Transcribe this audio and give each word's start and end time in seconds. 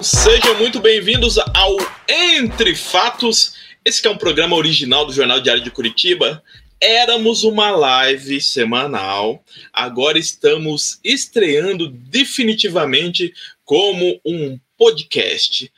Sejam 0.00 0.58
muito 0.58 0.78
bem-vindos 0.78 1.38
ao 1.38 1.74
Entre 2.06 2.76
Fatos. 2.76 3.54
Esse 3.82 4.06
é 4.06 4.10
um 4.10 4.18
programa 4.18 4.54
original 4.54 5.06
do 5.06 5.12
Jornal 5.12 5.40
Diário 5.40 5.62
de 5.62 5.70
Curitiba. 5.70 6.44
Éramos 6.78 7.44
uma 7.44 7.70
live 7.70 8.38
semanal, 8.42 9.42
agora 9.72 10.18
estamos 10.18 11.00
estreando 11.02 11.88
definitivamente 11.88 13.32
como 13.64 14.20
um 14.22 14.60
podcast. 14.76 15.72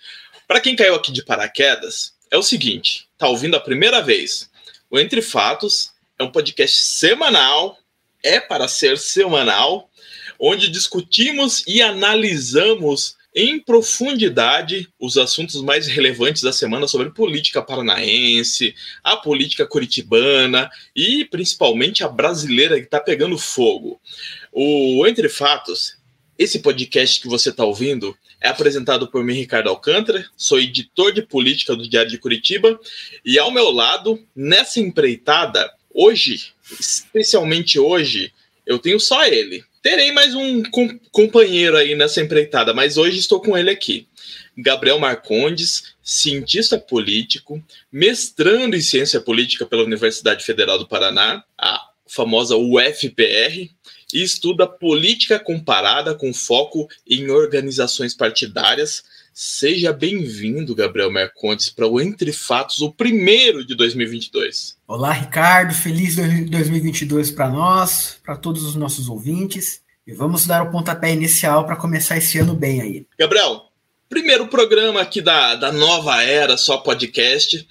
Para 0.49 0.61
quem 0.61 0.75
caiu 0.75 0.97
aqui 0.97 1.13
de 1.13 1.25
paraquedas, 1.25 2.13
é 2.29 2.37
o 2.37 2.43
seguinte: 2.43 3.07
tá 3.17 3.29
ouvindo 3.29 3.57
a 3.57 3.61
primeira 3.61 4.03
vez. 4.03 4.51
O 4.91 4.99
Entre 4.99 5.23
Fatos 5.23 5.93
é 6.19 6.25
um 6.25 6.33
podcast 6.33 6.77
semanal, 6.77 7.79
é 8.21 8.41
para 8.41 8.67
ser 8.67 8.99
semanal, 8.99 9.89
onde 10.41 10.69
discutimos 10.69 11.63
e 11.69 11.81
analisamos 11.81 13.17
em 13.41 13.61
profundidade 13.61 14.89
os 14.99 15.17
assuntos 15.17 15.63
mais 15.63 15.87
relevantes 15.87 16.43
da 16.43 16.53
semana 16.53 16.89
sobre 16.89 17.11
política 17.11 17.63
paranaense, 17.63 18.75
a 19.05 19.17
política 19.17 19.65
curitibana 19.65 20.69
e 20.95 21.25
principalmente 21.25 22.03
a 22.03 22.09
brasileira 22.09 22.81
que 22.81 22.87
está 22.87 22.99
pegando 22.99 23.39
fogo. 23.39 24.01
O 24.51 25.07
Entre 25.07 25.29
Fatos, 25.29 25.97
esse 26.37 26.59
podcast 26.59 27.21
que 27.21 27.29
você 27.29 27.51
está 27.51 27.65
ouvindo, 27.65 28.19
é 28.41 28.49
apresentado 28.49 29.09
por 29.09 29.23
mim, 29.23 29.35
Ricardo 29.35 29.69
Alcântara, 29.69 30.27
sou 30.37 30.59
editor 30.59 31.13
de 31.13 31.23
política 31.23 31.77
do 31.77 31.89
Diário 31.89 32.11
de 32.11 32.19
Curitiba, 32.19 32.77
e 33.25 33.39
ao 33.39 33.53
meu 33.53 33.71
lado, 33.71 34.21
nessa 34.35 34.81
empreitada, 34.81 35.73
hoje, 35.95 36.53
especialmente 36.81 37.79
hoje, 37.79 38.33
eu 38.67 38.81
tenho 38.81 38.99
só 38.99 39.25
ele, 39.25 39.63
Terei 39.83 40.13
mais 40.13 40.35
um 40.35 40.63
com 40.65 40.99
companheiro 41.13 41.77
aí 41.77 41.95
nessa 41.95 42.21
empreitada, 42.21 42.75
mas 42.75 42.97
hoje 42.97 43.19
estou 43.19 43.41
com 43.41 43.57
ele 43.57 43.71
aqui. 43.71 44.09
Gabriel 44.57 44.99
Marcondes, 44.99 45.95
cientista 46.03 46.79
político, 46.79 47.63
mestrando 47.91 48.77
em 48.77 48.81
ciência 48.81 49.21
política 49.21 49.65
pela 49.65 49.85
Universidade 49.85 50.45
Federal 50.45 50.79
do 50.79 50.89
Paraná, 50.89 51.45
a 51.57 51.81
famosa 52.07 52.57
UFPR, 52.57 53.71
e 54.13 54.23
estuda 54.23 54.67
política 54.67 55.39
comparada 55.39 56.15
com 56.15 56.33
foco 56.33 56.89
em 57.07 57.31
organizações 57.31 58.15
partidárias 58.15 59.03
Seja 59.41 59.93
bem-vindo, 59.93 60.75
Gabriel 60.75 61.13
Mercontes, 61.13 61.71
para 61.71 61.87
o 61.87 62.01
Entre 62.01 62.33
Fatos, 62.33 62.81
o 62.81 62.91
primeiro 62.91 63.65
de 63.65 63.77
2022. 63.77 64.77
Olá, 64.85 65.13
Ricardo. 65.13 65.73
Feliz 65.73 66.17
2022 66.17 67.31
para 67.31 67.49
nós, 67.49 68.19
para 68.25 68.35
todos 68.35 68.65
os 68.65 68.75
nossos 68.75 69.09
ouvintes. 69.09 69.81
E 70.05 70.13
vamos 70.13 70.45
dar 70.45 70.65
o 70.65 70.73
pontapé 70.73 71.13
inicial 71.13 71.65
para 71.65 71.77
começar 71.77 72.19
esse 72.19 72.37
ano 72.37 72.53
bem 72.53 72.81
aí. 72.81 73.07
Gabriel, 73.17 73.71
primeiro 74.09 74.49
programa 74.49 75.03
aqui 75.03 75.21
da, 75.21 75.55
da 75.55 75.71
nova 75.71 76.21
era, 76.21 76.57
só 76.57 76.79
podcast. 76.79 77.65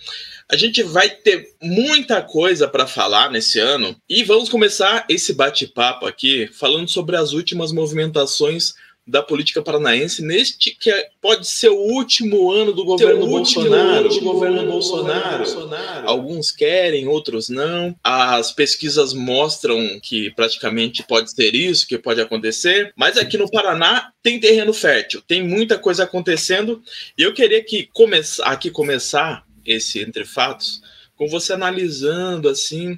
A 0.49 0.55
gente 0.55 0.81
vai 0.81 1.09
ter 1.09 1.55
muita 1.61 2.21
coisa 2.21 2.69
para 2.69 2.87
falar 2.87 3.29
nesse 3.29 3.59
ano 3.59 3.95
e 4.09 4.23
vamos 4.23 4.47
começar 4.47 5.05
esse 5.09 5.33
bate-papo 5.33 6.05
aqui 6.05 6.47
falando 6.53 6.87
sobre 6.87 7.17
as 7.17 7.33
últimas 7.33 7.73
movimentações 7.73 8.73
da 9.07 9.23
política 9.23 9.61
paranaense 9.61 10.21
neste 10.21 10.71
que 10.71 10.89
é, 10.89 11.09
pode 11.21 11.47
ser 11.47 11.69
o 11.69 11.77
último 11.77 12.51
ano 12.51 12.73
do 12.73 12.83
governo 12.83 13.25
Bolsonaro. 13.25 14.09
Do 14.09 14.19
governo 14.19 14.65
Bolsonaro. 14.69 15.37
Bolsonaro. 15.37 16.09
Alguns 16.09 16.51
querem, 16.51 17.07
outros 17.07 17.47
não. 17.47 17.95
As 18.03 18.51
pesquisas 18.51 19.13
mostram 19.13 19.99
que 20.01 20.29
praticamente 20.31 21.03
pode 21.03 21.31
ser 21.31 21.55
isso, 21.55 21.87
que 21.87 21.97
pode 21.97 22.19
acontecer. 22.19 22.93
Mas 22.97 23.17
aqui 23.17 23.37
no 23.37 23.49
Paraná 23.49 24.11
tem 24.21 24.39
terreno 24.39 24.73
fértil, 24.73 25.21
tem 25.25 25.41
muita 25.41 25.79
coisa 25.79 26.03
acontecendo. 26.03 26.81
E 27.17 27.23
eu 27.23 27.33
queria 27.33 27.63
que 27.63 27.89
começar 27.93 28.45
aqui 28.45 28.69
começar 28.69 29.46
esse 29.67 29.99
entre 29.99 30.25
fatos 30.25 30.81
com 31.15 31.27
você 31.27 31.53
analisando 31.53 32.47
assim 32.47 32.97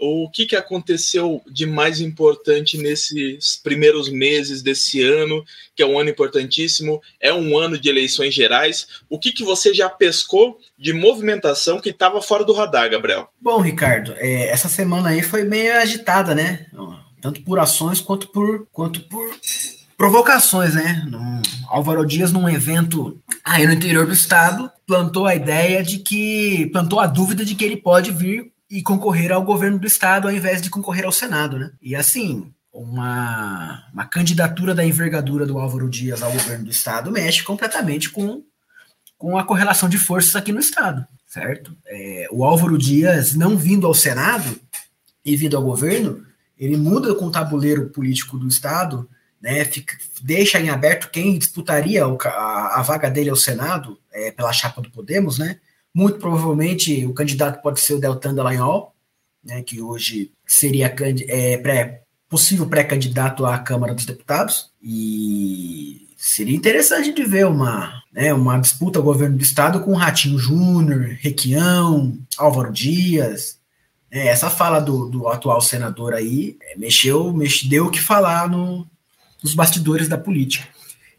o 0.00 0.30
que, 0.30 0.46
que 0.46 0.56
aconteceu 0.56 1.42
de 1.46 1.66
mais 1.66 2.00
importante 2.00 2.78
nesses 2.78 3.56
primeiros 3.56 4.08
meses 4.08 4.62
desse 4.62 5.02
ano, 5.02 5.44
que 5.76 5.82
é 5.82 5.86
um 5.86 5.98
ano 5.98 6.08
importantíssimo, 6.08 7.00
é 7.20 7.32
um 7.32 7.56
ano 7.58 7.78
de 7.78 7.88
eleições 7.88 8.34
gerais. 8.34 8.86
O 9.10 9.18
que, 9.18 9.30
que 9.30 9.44
você 9.44 9.74
já 9.74 9.90
pescou 9.90 10.58
de 10.78 10.92
movimentação 10.92 11.80
que 11.80 11.90
estava 11.90 12.22
fora 12.22 12.44
do 12.44 12.54
radar, 12.54 12.90
Gabriel? 12.90 13.28
Bom, 13.38 13.60
Ricardo, 13.60 14.14
é, 14.16 14.48
essa 14.48 14.68
semana 14.68 15.10
aí 15.10 15.22
foi 15.22 15.44
meio 15.44 15.76
agitada, 15.76 16.34
né? 16.34 16.66
Tanto 17.20 17.42
por 17.42 17.58
ações 17.58 18.00
quanto 18.00 18.28
por, 18.28 18.66
quanto 18.72 19.02
por 19.02 19.30
provocações, 20.00 20.74
né? 20.74 21.06
No, 21.10 21.42
Álvaro 21.68 22.06
Dias, 22.06 22.32
num 22.32 22.48
evento 22.48 23.20
aí 23.44 23.66
no 23.66 23.74
interior 23.74 24.06
do 24.06 24.14
estado, 24.14 24.72
plantou 24.86 25.26
a 25.26 25.34
ideia 25.34 25.82
de 25.82 25.98
que, 25.98 26.70
plantou 26.72 26.98
a 27.00 27.06
dúvida 27.06 27.44
de 27.44 27.54
que 27.54 27.62
ele 27.62 27.76
pode 27.76 28.10
vir 28.10 28.50
e 28.70 28.82
concorrer 28.82 29.30
ao 29.30 29.44
governo 29.44 29.78
do 29.78 29.86
estado 29.86 30.26
ao 30.26 30.32
invés 30.32 30.62
de 30.62 30.70
concorrer 30.70 31.04
ao 31.04 31.12
Senado, 31.12 31.58
né? 31.58 31.70
E 31.82 31.94
assim, 31.94 32.50
uma, 32.72 33.84
uma 33.92 34.06
candidatura 34.06 34.74
da 34.74 34.82
envergadura 34.82 35.44
do 35.44 35.58
Álvaro 35.58 35.86
Dias 35.86 36.22
ao 36.22 36.32
governo 36.32 36.64
do 36.64 36.70
estado 36.70 37.12
mexe 37.12 37.42
completamente 37.42 38.08
com, 38.08 38.42
com 39.18 39.36
a 39.36 39.44
correlação 39.44 39.86
de 39.86 39.98
forças 39.98 40.34
aqui 40.34 40.50
no 40.50 40.60
estado, 40.60 41.06
certo? 41.26 41.76
É, 41.86 42.26
o 42.32 42.42
Álvaro 42.42 42.78
Dias 42.78 43.34
não 43.34 43.54
vindo 43.54 43.86
ao 43.86 43.92
Senado 43.92 44.58
e 45.22 45.36
vindo 45.36 45.58
ao 45.58 45.62
governo, 45.62 46.24
ele 46.56 46.78
muda 46.78 47.14
com 47.14 47.26
o 47.26 47.30
tabuleiro 47.30 47.90
político 47.90 48.38
do 48.38 48.48
estado, 48.48 49.06
né? 49.40 49.64
Fica, 49.64 49.96
deixa 50.22 50.60
em 50.60 50.68
aberto 50.68 51.10
quem 51.10 51.38
disputaria 51.38 52.06
o, 52.06 52.18
a, 52.22 52.80
a, 52.80 52.82
vaga 52.82 53.10
dele 53.10 53.30
ao 53.30 53.36
Senado 53.36 53.98
é, 54.12 54.30
pela 54.30 54.52
chapa 54.52 54.80
do 54.80 54.90
Podemos, 54.90 55.38
né? 55.38 55.58
Muito 55.94 56.18
provavelmente 56.18 57.04
o 57.06 57.14
candidato 57.14 57.62
pode 57.62 57.80
ser 57.80 57.94
o 57.94 58.00
Deltan 58.00 58.34
Dallagnol, 58.34 58.94
né, 59.44 59.62
que 59.62 59.80
hoje 59.80 60.30
seria 60.46 60.94
é, 61.26 61.56
pré, 61.56 62.02
possível 62.28 62.66
pré-candidato 62.66 63.44
à 63.44 63.58
Câmara 63.58 63.94
dos 63.94 64.04
Deputados. 64.04 64.70
E 64.80 66.08
seria 66.16 66.56
interessante 66.56 67.12
de 67.12 67.24
ver 67.24 67.46
uma, 67.46 68.02
né, 68.12 68.32
uma 68.32 68.58
disputa 68.58 68.98
ao 68.98 69.04
governo 69.04 69.36
do 69.36 69.42
Estado 69.42 69.80
com 69.80 69.94
Ratinho 69.94 70.38
Júnior, 70.38 71.16
Requião, 71.18 72.16
Álvaro 72.38 72.72
Dias. 72.72 73.58
É, 74.10 74.28
essa 74.28 74.50
fala 74.50 74.80
do, 74.80 75.08
do 75.08 75.28
atual 75.28 75.60
senador 75.60 76.14
aí 76.14 76.56
é, 76.62 76.76
mexeu, 76.76 77.32
mexe, 77.32 77.68
deu 77.68 77.86
o 77.86 77.90
que 77.90 78.00
falar 78.00 78.48
no, 78.48 78.86
nos 79.42 79.54
bastidores 79.54 80.08
da 80.08 80.18
política. 80.18 80.66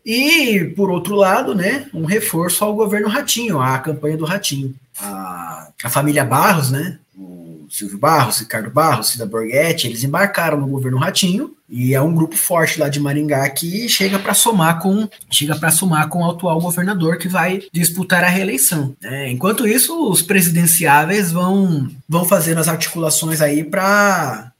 E, 0.06 0.74
por 0.76 0.90
outro 0.90 1.16
lado, 1.16 1.54
né, 1.54 1.88
um 1.94 2.06
reforço 2.06 2.64
ao 2.64 2.76
governo 2.76 3.08
Ratinho, 3.08 3.60
à 3.60 3.78
campanha 3.78 4.18
do 4.18 4.26
Ratinho. 4.26 4.74
A, 5.00 5.70
a 5.84 5.90
família 5.90 6.26
Barros, 6.26 6.72
né, 6.72 6.98
o 7.16 7.68
Silvio 7.70 7.98
Barros, 7.98 8.40
Ricardo 8.40 8.70
Barros, 8.72 9.10
Cida 9.10 9.26
Borghetti, 9.26 9.88
eles 9.88 10.04
embarcaram 10.04 10.60
no 10.60 10.68
governo 10.68 10.98
Ratinho 10.98 11.54
e 11.70 11.94
é 11.94 12.02
um 12.02 12.14
grupo 12.14 12.36
forte 12.36 12.80
lá 12.80 12.90
de 12.90 13.00
Maringá 13.00 13.50
que 13.50 13.88
chega 13.88 14.20
para 14.20 14.34
somar 14.34 14.82
com 14.82 15.08
chega 15.30 15.58
para 15.58 15.72
somar 15.72 16.10
com 16.10 16.20
o 16.20 16.30
atual 16.30 16.60
governador 16.60 17.18
que 17.18 17.30
vai 17.30 17.64
disputar 17.72 18.26
a 18.26 18.30
reeleição. 18.30 18.94
Né? 19.02 19.32
Enquanto 19.32 19.66
isso, 19.66 20.10
os 20.10 20.22
presidenciáveis 20.22 21.32
vão 21.32 21.88
vão 22.10 22.26
fazendo 22.26 22.58
as 22.58 22.68
articulações 22.68 23.40
aí 23.40 23.64
para 23.64 24.51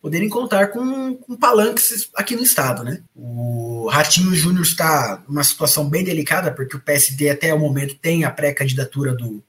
poderem 0.00 0.28
contar 0.28 0.68
com, 0.68 1.14
com 1.16 1.36
palanques 1.36 2.08
aqui 2.14 2.36
no 2.36 2.42
estado, 2.42 2.84
né? 2.84 3.00
O 3.14 3.88
Ratinho 3.90 4.34
Júnior 4.34 4.64
está 4.64 5.22
numa 5.28 5.42
situação 5.42 5.88
bem 5.88 6.04
delicada, 6.04 6.52
porque 6.52 6.76
o 6.76 6.80
PSD 6.80 7.30
até 7.30 7.52
o 7.52 7.58
momento 7.58 7.96
tem 7.96 8.24
a 8.24 8.30
pré-candidatura 8.30 9.14
do, 9.14 9.42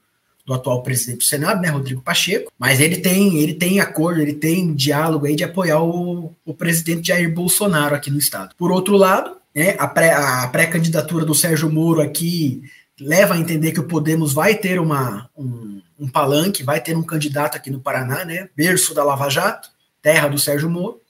do 0.48 0.54
atual 0.54 0.82
presidente 0.82 1.18
do 1.18 1.24
Senado, 1.24 1.60
né, 1.60 1.68
Rodrigo 1.68 2.00
Pacheco, 2.00 2.50
mas 2.58 2.80
ele 2.80 2.96
tem, 2.96 3.36
ele 3.38 3.52
tem 3.52 3.80
acordo, 3.80 4.20
ele 4.20 4.32
tem 4.32 4.74
diálogo 4.74 5.26
aí 5.26 5.36
de 5.36 5.44
apoiar 5.44 5.82
o, 5.82 6.34
o 6.42 6.54
presidente 6.54 7.08
Jair 7.08 7.32
Bolsonaro 7.32 7.94
aqui 7.94 8.10
no 8.10 8.18
estado. 8.18 8.54
Por 8.56 8.72
outro 8.72 8.96
lado, 8.96 9.36
né, 9.54 9.76
a, 9.78 9.86
pré, 9.86 10.14
a 10.14 10.48
pré-candidatura 10.48 11.24
do 11.24 11.34
Sérgio 11.34 11.70
Moro 11.70 12.00
aqui 12.00 12.62
leva 12.98 13.34
a 13.34 13.38
entender 13.38 13.72
que 13.72 13.80
o 13.80 13.86
Podemos 13.86 14.32
vai 14.32 14.54
ter 14.54 14.80
uma, 14.80 15.28
um, 15.36 15.82
um 16.00 16.08
palanque, 16.08 16.62
vai 16.62 16.80
ter 16.80 16.96
um 16.96 17.02
candidato 17.02 17.54
aqui 17.54 17.70
no 17.70 17.80
Paraná, 17.80 18.24
né, 18.24 18.48
berço 18.56 18.94
da 18.94 19.04
Lava 19.04 19.28
Jato, 19.28 19.68
terra 20.08 20.28
do 20.28 20.38
Sérgio 20.38 20.70
Moro. 20.70 21.02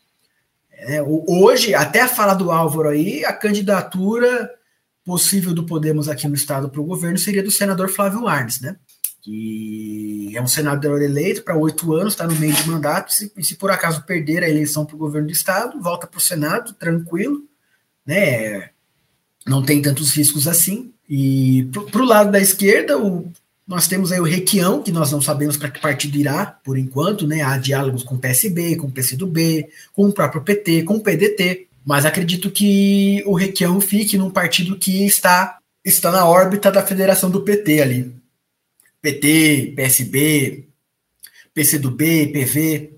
É, 0.72 1.00
hoje, 1.00 1.72
até 1.72 2.00
a 2.00 2.08
fala 2.08 2.34
do 2.34 2.50
Álvaro 2.50 2.88
aí, 2.88 3.24
a 3.24 3.32
candidatura 3.32 4.50
possível 5.04 5.54
do 5.54 5.64
Podemos 5.64 6.08
aqui 6.08 6.26
no 6.26 6.34
estado 6.34 6.68
para 6.68 6.80
o 6.80 6.84
governo 6.84 7.16
seria 7.16 7.42
do 7.42 7.50
senador 7.50 7.88
Flávio 7.88 8.26
Arnes, 8.26 8.60
né? 8.60 8.76
Que 9.22 10.32
é 10.34 10.42
um 10.42 10.48
senador 10.48 11.00
eleito 11.00 11.44
para 11.44 11.56
oito 11.56 11.94
anos, 11.94 12.14
está 12.14 12.26
no 12.26 12.34
meio 12.34 12.52
de 12.52 12.68
mandato, 12.68 13.12
e 13.36 13.44
se 13.44 13.54
por 13.54 13.70
acaso 13.70 14.02
perder 14.02 14.42
a 14.42 14.48
eleição 14.48 14.84
para 14.84 14.96
o 14.96 14.98
governo 14.98 15.28
do 15.28 15.32
estado, 15.32 15.80
volta 15.80 16.06
para 16.06 16.18
o 16.18 16.20
Senado, 16.20 16.72
tranquilo, 16.74 17.44
né? 18.04 18.70
Não 19.46 19.64
tem 19.64 19.80
tantos 19.80 20.12
riscos 20.12 20.48
assim. 20.48 20.92
E 21.08 21.68
para 21.92 22.02
o 22.02 22.04
lado 22.04 22.32
da 22.32 22.40
esquerda, 22.40 22.98
o, 22.98 23.32
nós 23.68 23.86
temos 23.86 24.10
aí 24.10 24.18
o 24.18 24.24
Requião, 24.24 24.82
que 24.82 24.90
nós 24.90 25.12
não 25.12 25.20
sabemos 25.20 25.58
para 25.58 25.70
que 25.70 25.78
partido 25.78 26.16
irá, 26.16 26.46
por 26.46 26.78
enquanto, 26.78 27.26
né? 27.26 27.42
Há 27.42 27.58
diálogos 27.58 28.02
com 28.02 28.14
o 28.14 28.18
PSB, 28.18 28.76
com 28.76 28.86
o 28.86 28.90
PCdoB, 28.90 29.68
com 29.92 30.06
o 30.06 30.12
próprio 30.12 30.40
PT, 30.40 30.84
com 30.84 30.94
o 30.94 31.00
PDT. 31.02 31.68
Mas 31.84 32.06
acredito 32.06 32.50
que 32.50 33.22
o 33.26 33.34
Requião 33.34 33.78
fique 33.78 34.16
num 34.16 34.30
partido 34.30 34.78
que 34.78 35.04
está, 35.04 35.58
está 35.84 36.10
na 36.10 36.26
órbita 36.26 36.72
da 36.72 36.82
federação 36.82 37.30
do 37.30 37.42
PT 37.42 37.82
ali. 37.82 38.14
PT, 39.02 39.74
PSB, 39.76 40.64
PCdoB, 41.52 42.28
PV, 42.28 42.92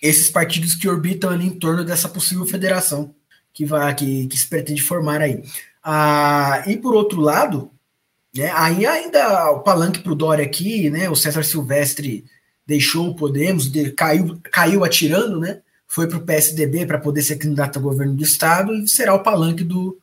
esses 0.00 0.30
partidos 0.30 0.74
que 0.74 0.88
orbitam 0.88 1.28
ali 1.28 1.44
em 1.44 1.50
torno 1.50 1.84
dessa 1.84 2.08
possível 2.08 2.46
federação 2.46 3.14
que, 3.52 3.66
vai, 3.66 3.94
que, 3.94 4.26
que 4.28 4.38
se 4.38 4.46
pretende 4.46 4.80
formar 4.80 5.20
aí. 5.20 5.42
Ah, 5.84 6.64
e 6.66 6.78
por 6.78 6.94
outro 6.94 7.20
lado, 7.20 7.70
né, 8.34 8.50
aí 8.54 8.86
ainda 8.86 9.50
o 9.50 9.60
palanque 9.60 10.00
para 10.00 10.12
o 10.12 10.16
Dória 10.16 10.44
aqui, 10.44 10.88
né, 10.90 11.08
o 11.10 11.16
César 11.16 11.42
Silvestre 11.42 12.24
deixou 12.66 13.08
o 13.08 13.16
Podemos, 13.16 13.70
de, 13.70 13.90
caiu, 13.90 14.38
caiu 14.50 14.84
atirando, 14.84 15.40
né, 15.40 15.60
foi 15.86 16.06
para 16.06 16.18
o 16.18 16.22
PSDB 16.22 16.86
para 16.86 17.00
poder 17.00 17.22
ser 17.22 17.36
candidato 17.36 17.78
ao 17.78 17.82
governo 17.82 18.14
do 18.14 18.22
estado 18.22 18.72
e 18.74 18.86
será 18.86 19.12
o 19.12 19.24
palanque 19.24 19.64
do, 19.64 19.98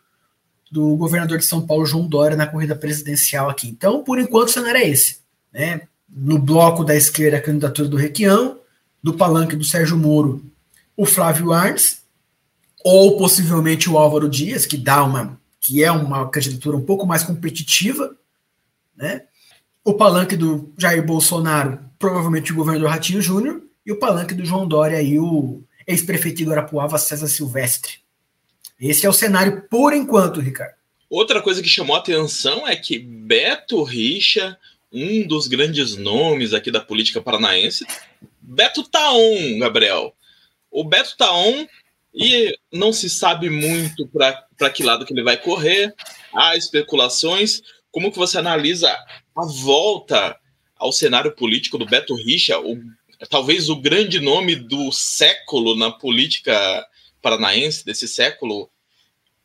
do 0.70 0.98
governador 0.98 1.38
de 1.38 1.46
São 1.46 1.66
Paulo, 1.66 1.86
João 1.86 2.06
Dória, 2.06 2.36
na 2.36 2.46
corrida 2.46 2.76
presidencial 2.76 3.50
aqui. 3.50 3.70
Então, 3.70 4.04
por 4.04 4.20
enquanto, 4.20 4.50
o 4.50 4.52
cenário 4.52 4.82
é 4.82 4.90
esse. 4.90 5.20
Né? 5.54 5.82
No 6.10 6.38
bloco 6.38 6.84
da 6.84 6.94
esquerda, 6.94 7.38
a 7.38 7.42
candidatura 7.42 7.88
do 7.88 7.96
Requião, 7.96 8.60
do 9.02 9.14
palanque 9.14 9.56
do 9.56 9.64
Sérgio 9.64 9.96
Moro, 9.96 10.44
o 10.96 11.06
Flávio 11.06 11.54
Arnes, 11.54 12.02
ou 12.84 13.18
possivelmente 13.18 13.90
o 13.90 13.98
Álvaro 13.98 14.30
Dias, 14.30 14.66
que 14.66 14.76
dá 14.76 15.04
uma 15.04 15.40
que 15.68 15.84
é 15.84 15.92
uma 15.92 16.30
candidatura 16.30 16.78
um 16.78 16.86
pouco 16.86 17.06
mais 17.06 17.24
competitiva, 17.24 18.16
né? 18.96 19.24
O 19.84 19.94
palanque 19.94 20.38
do 20.38 20.74
Jair 20.78 21.06
Bolsonaro, 21.06 21.78
provavelmente 22.00 22.54
o 22.54 22.56
governador 22.56 22.90
Ratinho 22.90 23.22
Júnior, 23.22 23.62
e 23.86 23.92
o 23.92 24.00
palanque 24.00 24.34
do 24.34 24.46
João 24.46 24.66
Dória 24.66 25.02
e 25.02 25.20
o 25.20 25.62
ex-prefeito 25.86 26.38
de 26.38 26.46
Guarapuava, 26.46 26.98
César 26.98 27.28
Silvestre. 27.28 27.96
Esse 28.80 29.06
é 29.06 29.10
o 29.10 29.14
cenário 29.14 29.68
por 29.70 29.94
enquanto, 29.94 30.40
Ricardo. 30.40 30.76
Outra 31.10 31.42
coisa 31.42 31.62
que 31.62 31.68
chamou 31.68 31.98
a 31.98 32.00
atenção 32.00 32.66
é 32.66 32.76
que 32.76 32.98
Beto 32.98 33.84
Richa, 33.84 34.58
um 34.90 35.28
dos 35.28 35.48
grandes 35.48 35.98
nomes 35.98 36.54
aqui 36.54 36.72
da 36.72 36.80
política 36.80 37.22
paranaense, 37.22 37.86
Beto 38.42 38.84
Taon, 38.84 39.60
Gabriel. 39.60 40.14
O 40.72 40.86
Beto 40.86 41.16
Taon 41.18 41.68
e 42.18 42.58
não 42.74 42.92
se 42.92 43.10
sabe 43.10 43.48
muito 43.48 44.08
para 44.08 44.70
que 44.72 44.84
lado 44.84 45.06
que 45.06 45.14
ele 45.14 45.24
vai 45.24 45.38
correr. 45.38 45.94
Há 46.34 46.58
especulações. 46.58 47.62
Como 47.92 48.12
que 48.12 48.18
você 48.18 48.40
analisa 48.40 48.90
a 48.90 49.46
volta 49.46 50.36
ao 50.76 50.92
cenário 50.92 51.32
político 51.36 51.78
do 51.78 51.86
Beto 51.86 52.16
Richa, 52.16 52.60
o, 52.60 52.80
talvez 53.30 53.70
o 53.70 53.76
grande 53.76 54.20
nome 54.20 54.56
do 54.56 54.92
século 54.92 55.76
na 55.76 55.92
política 55.92 56.86
paranaense, 57.22 57.86
desse 57.86 58.08
século, 58.08 58.70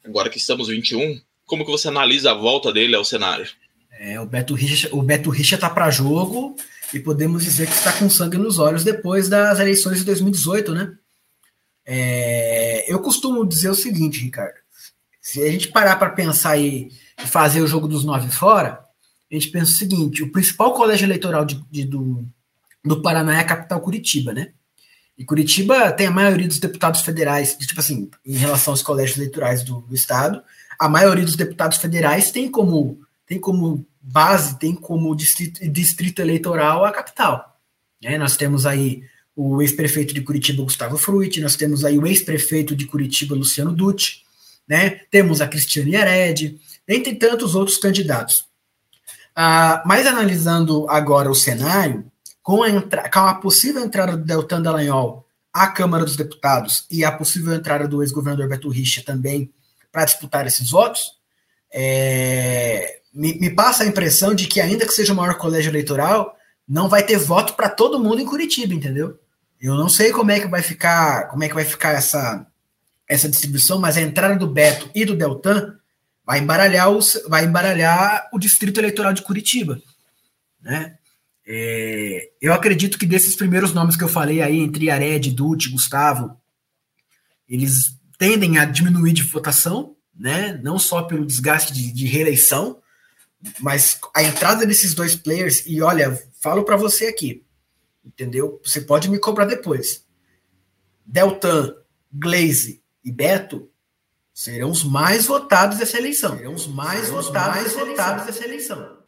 agora 0.02 0.30
que 0.30 0.38
estamos 0.38 0.68
21? 0.68 1.20
Como 1.44 1.64
que 1.64 1.70
você 1.70 1.88
analisa 1.88 2.30
a 2.30 2.34
volta 2.34 2.72
dele 2.72 2.96
ao 2.96 3.04
cenário? 3.04 3.46
É, 4.00 4.18
o 4.18 4.24
Beto 4.24 4.54
Richa, 4.54 4.88
o 4.92 5.02
Beto 5.02 5.28
Richa 5.30 5.58
tá 5.58 5.68
para 5.68 5.90
jogo 5.90 6.56
e 6.92 6.98
podemos 6.98 7.44
dizer 7.44 7.66
que 7.66 7.74
está 7.74 7.92
com 7.92 8.08
sangue 8.08 8.38
nos 8.38 8.58
olhos 8.58 8.82
depois 8.82 9.28
das 9.28 9.60
eleições 9.60 9.98
de 9.98 10.04
2018, 10.04 10.72
né? 10.72 10.92
É, 11.84 12.90
eu 12.92 13.00
costumo 13.00 13.46
dizer 13.46 13.70
o 13.70 13.74
seguinte, 13.74 14.20
Ricardo. 14.20 14.60
Se 15.20 15.42
a 15.42 15.50
gente 15.50 15.68
parar 15.68 15.96
para 15.96 16.10
pensar 16.10 16.58
e 16.58 16.90
fazer 17.26 17.60
o 17.60 17.66
jogo 17.66 17.86
dos 17.86 18.04
nove 18.04 18.30
fora, 18.30 18.84
a 19.30 19.34
gente 19.34 19.48
pensa 19.48 19.70
o 19.70 19.74
seguinte: 19.74 20.22
o 20.22 20.32
principal 20.32 20.74
colégio 20.74 21.06
eleitoral 21.06 21.44
de, 21.44 21.62
de, 21.70 21.84
do, 21.84 22.26
do 22.84 23.00
Paraná 23.00 23.36
é 23.36 23.40
a 23.40 23.44
capital 23.44 23.80
Curitiba, 23.80 24.32
né? 24.32 24.52
E 25.16 25.24
Curitiba 25.24 25.92
tem 25.92 26.06
a 26.06 26.10
maioria 26.10 26.48
dos 26.48 26.58
deputados 26.58 27.02
federais, 27.02 27.54
tipo 27.56 27.80
assim, 27.80 28.10
em 28.26 28.36
relação 28.36 28.72
aos 28.72 28.82
colégios 28.82 29.18
eleitorais 29.18 29.62
do, 29.62 29.82
do 29.82 29.94
estado, 29.94 30.42
a 30.78 30.88
maioria 30.88 31.24
dos 31.24 31.36
deputados 31.36 31.78
federais 31.78 32.30
tem 32.32 32.50
como, 32.50 33.00
tem 33.26 33.38
como 33.38 33.86
base, 34.00 34.58
tem 34.58 34.74
como 34.74 35.14
distrito, 35.14 35.68
distrito 35.68 36.20
eleitoral 36.20 36.84
a 36.84 36.90
capital. 36.90 37.60
Né? 38.02 38.18
Nós 38.18 38.36
temos 38.36 38.66
aí 38.66 39.04
o 39.34 39.62
ex-prefeito 39.62 40.12
de 40.12 40.20
Curitiba, 40.20 40.62
Gustavo 40.62 40.98
Fruit, 40.98 41.40
nós 41.40 41.56
temos 41.56 41.84
aí 41.84 41.98
o 41.98 42.06
ex-prefeito 42.06 42.76
de 42.76 42.86
Curitiba, 42.86 43.34
Luciano 43.34 43.72
Dutti, 43.72 44.24
né? 44.68 45.00
temos 45.10 45.40
a 45.40 45.48
Cristiane 45.48 45.94
Hered, 45.94 46.60
entre 46.86 47.14
tantos 47.14 47.54
outros 47.54 47.78
candidatos. 47.78 48.46
Ah, 49.34 49.82
mas 49.86 50.06
analisando 50.06 50.86
agora 50.90 51.30
o 51.30 51.34
cenário, 51.34 52.04
com 52.42 52.62
a, 52.62 52.70
com 53.10 53.20
a 53.20 53.34
possível 53.34 53.82
entrada 53.82 54.16
do 54.16 54.24
Deltan 54.24 54.60
Dallagnol 54.60 55.26
à 55.52 55.68
Câmara 55.68 56.04
dos 56.04 56.16
Deputados 56.16 56.86
e 56.90 57.04
a 57.04 57.12
possível 57.12 57.54
entrada 57.54 57.86
do 57.86 58.02
ex-governador 58.02 58.48
Beto 58.48 58.68
Richa 58.68 59.02
também 59.04 59.50
para 59.90 60.04
disputar 60.04 60.46
esses 60.46 60.70
votos, 60.70 61.12
é, 61.72 63.00
me, 63.12 63.38
me, 63.38 63.50
passa 63.50 63.84
a 63.84 63.86
impressão 63.86 64.34
de 64.34 64.46
que, 64.46 64.60
ainda 64.60 64.86
que 64.86 64.92
seja 64.92 65.12
o 65.12 65.16
maior 65.16 65.36
colégio 65.36 65.70
eleitoral, 65.70 66.36
não 66.68 66.88
vai 66.88 67.02
ter 67.04 67.18
voto 67.18 67.54
para 67.54 67.68
todo 67.68 68.00
mundo 68.00 68.20
em 68.20 68.26
Curitiba, 68.26 68.74
entendeu? 68.74 69.18
Eu 69.62 69.76
não 69.76 69.88
sei 69.88 70.10
como 70.10 70.32
é 70.32 70.40
que 70.40 70.48
vai 70.48 70.60
ficar, 70.60 71.28
como 71.28 71.44
é 71.44 71.48
que 71.48 71.54
vai 71.54 71.64
ficar 71.64 71.92
essa, 71.92 72.44
essa 73.08 73.28
distribuição, 73.28 73.78
mas 73.78 73.96
a 73.96 74.02
entrada 74.02 74.34
do 74.34 74.48
Beto 74.48 74.90
e 74.92 75.04
do 75.04 75.14
Deltan 75.14 75.78
vai 76.26 76.40
embaralhar, 76.40 76.90
os, 76.90 77.22
vai 77.28 77.44
embaralhar 77.44 78.28
o 78.32 78.40
distrito 78.40 78.80
eleitoral 78.80 79.12
de 79.12 79.22
Curitiba, 79.22 79.80
né? 80.60 80.96
É, 81.46 82.30
eu 82.40 82.52
acredito 82.52 82.98
que 82.98 83.06
desses 83.06 83.36
primeiros 83.36 83.72
nomes 83.72 83.96
que 83.96 84.02
eu 84.02 84.08
falei 84.08 84.42
aí, 84.42 84.58
entre 84.58 84.90
Ared, 84.90 85.30
Dutti, 85.30 85.70
Gustavo, 85.70 86.36
eles 87.48 87.96
tendem 88.18 88.58
a 88.58 88.64
diminuir 88.64 89.12
de 89.12 89.22
votação, 89.22 89.94
né? 90.12 90.58
Não 90.60 90.76
só 90.76 91.02
pelo 91.02 91.26
desgaste 91.26 91.72
de, 91.72 91.92
de 91.92 92.06
reeleição, 92.06 92.80
mas 93.60 94.00
a 94.12 94.24
entrada 94.24 94.66
desses 94.66 94.92
dois 94.92 95.14
players, 95.14 95.64
e 95.66 95.80
olha, 95.80 96.20
falo 96.40 96.64
para 96.64 96.76
você 96.76 97.06
aqui, 97.06 97.44
Entendeu? 98.04 98.60
Você 98.64 98.80
pode 98.80 99.08
me 99.08 99.18
cobrar 99.18 99.44
depois. 99.44 100.04
Deltan, 101.04 101.74
Glaze 102.12 102.82
e 103.04 103.12
Beto 103.12 103.70
serão 104.32 104.70
os 104.70 104.82
mais 104.82 105.26
votados 105.26 105.78
dessa 105.78 105.98
eleição. 105.98 106.36
Serão 106.36 106.54
os 106.54 106.66
mais 106.66 107.06
serão 107.06 107.22
votados, 107.22 107.54
mais 107.54 107.64
dessa, 107.72 107.84
votados 107.84 108.26
dessa 108.26 108.44
eleição. 108.44 108.98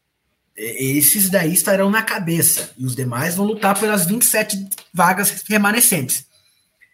Esses 0.56 1.28
daí 1.28 1.52
estarão 1.52 1.90
na 1.90 2.02
cabeça. 2.02 2.72
E 2.78 2.84
os 2.84 2.94
demais 2.94 3.34
vão 3.34 3.46
lutar 3.46 3.78
pelas 3.78 4.06
27 4.06 4.68
vagas 4.92 5.42
remanescentes. 5.48 6.26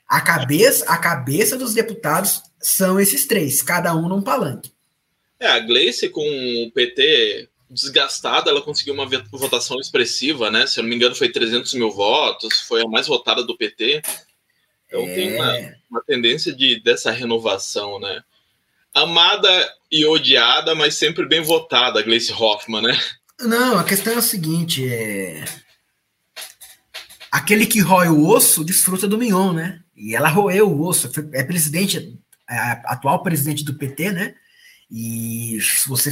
A 0.09 0.21
cabeça, 0.21 0.85
a 0.87 0.97
cabeça 0.97 1.57
dos 1.57 1.75
deputados 1.75 2.43
são 2.61 2.99
esses 2.99 3.27
três, 3.27 3.63
cada 3.63 3.95
um 3.95 4.09
num 4.09 4.23
palanque. 4.23 4.73
É, 5.39 5.47
a 5.47 5.61
Gleice 5.61 6.09
com 6.09 6.23
o 6.23 6.71
PT 6.73 7.49
desgastada, 7.71 8.51
ela 8.51 8.61
conseguiu 8.61 8.95
uma 8.95 9.09
votação 9.31 9.79
expressiva, 9.79 10.51
né? 10.51 10.67
Se 10.67 10.79
eu 10.79 10.83
não 10.83 10.91
me 10.91 10.97
engano, 10.97 11.15
foi 11.15 11.29
300 11.29 11.73
mil 11.75 11.91
votos, 11.91 12.61
foi 12.61 12.83
a 12.83 12.89
mais 12.89 13.07
votada 13.07 13.45
do 13.45 13.57
PT. 13.57 14.03
Então 14.87 15.03
é. 15.03 15.15
tem 15.15 15.35
uma, 15.35 15.75
uma, 15.91 16.03
tendência 16.03 16.53
de, 16.53 16.81
dessa 16.81 17.13
renovação, 17.13 18.01
né? 18.01 18.23
Amada 18.93 19.49
e 19.91 20.05
odiada, 20.05 20.75
mas 20.75 20.97
sempre 20.97 21.27
bem 21.27 21.41
votada, 21.41 22.03
Gleice 22.03 22.33
Hoffmann, 22.33 22.83
né? 22.83 23.01
Não, 23.41 23.79
a 23.79 23.85
questão 23.85 24.13
é 24.15 24.19
o 24.19 24.23
seguinte, 24.23 24.87
é... 24.87 25.45
Aquele 27.31 27.65
que 27.65 27.81
rói 27.81 28.09
o 28.09 28.27
osso 28.27 28.65
desfruta 28.65 29.07
do 29.07 29.17
mignon, 29.17 29.53
né? 29.53 29.81
E 29.97 30.17
ela 30.17 30.29
roeu 30.29 30.69
o 30.69 30.85
osso, 30.85 31.09
é 31.33 31.45
presidente, 31.45 32.19
é 32.49 32.57
atual 32.87 33.23
presidente 33.23 33.65
do 33.65 33.75
PT, 33.75 34.11
né? 34.11 34.35
E 34.91 35.59
se 35.61 35.89
você 35.89 36.11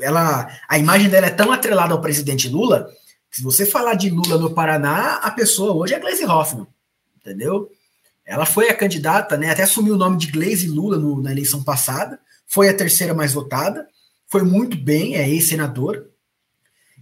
ela 0.00 0.48
a 0.68 0.78
imagem 0.78 1.08
dela 1.08 1.26
é 1.26 1.30
tão 1.30 1.52
atrelada 1.52 1.94
ao 1.94 2.00
presidente 2.00 2.48
Lula, 2.48 2.90
que 3.30 3.36
se 3.36 3.42
você 3.42 3.64
falar 3.64 3.94
de 3.94 4.10
Lula 4.10 4.36
no 4.36 4.52
Paraná, 4.52 5.16
a 5.16 5.30
pessoa 5.30 5.72
hoje 5.72 5.94
é 5.94 6.00
Gleisi 6.00 6.24
Hoffmann, 6.24 6.66
entendeu? 7.16 7.70
Ela 8.24 8.44
foi 8.44 8.68
a 8.68 8.74
candidata, 8.74 9.36
né, 9.36 9.50
até 9.50 9.62
assumiu 9.62 9.94
o 9.94 9.98
nome 9.98 10.16
de 10.16 10.26
Gleisi 10.26 10.66
Lula 10.66 10.98
no, 10.98 11.22
na 11.22 11.30
eleição 11.30 11.62
passada, 11.62 12.18
foi 12.46 12.68
a 12.68 12.74
terceira 12.74 13.14
mais 13.14 13.32
votada, 13.32 13.86
foi 14.28 14.42
muito 14.42 14.76
bem, 14.76 15.14
é 15.14 15.28
ex-senador. 15.28 16.08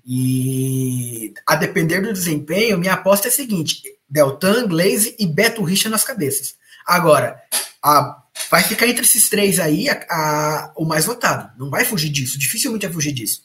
E 0.07 1.33
a 1.47 1.57
depender 1.57 2.03
do 2.03 2.13
desempenho, 2.13 2.79
minha 2.79 2.93
aposta 2.93 3.29
é 3.29 3.31
a 3.31 3.33
seguinte: 3.33 3.83
Deltan, 4.07 4.69
Glaze 4.69 5.17
e 5.19 5.27
Beto 5.27 5.63
Richa 5.63 5.89
nas 5.89 6.05
cabeças. 6.05 6.57
Agora, 6.87 7.41
a, 7.83 8.23
vai 8.51 8.63
ficar 8.63 8.87
entre 8.87 9.05
esses 9.05 9.29
três 9.29 9.59
aí 9.59 9.89
a, 9.89 9.95
a, 10.11 10.73
o 10.77 10.85
mais 10.85 11.05
votado. 11.05 11.51
Não 11.59 11.71
vai 11.71 11.85
fugir 11.85 12.11
disso, 12.11 12.39
dificilmente 12.39 12.87
vai 12.87 12.95
fugir 12.95 13.13
disso. 13.13 13.43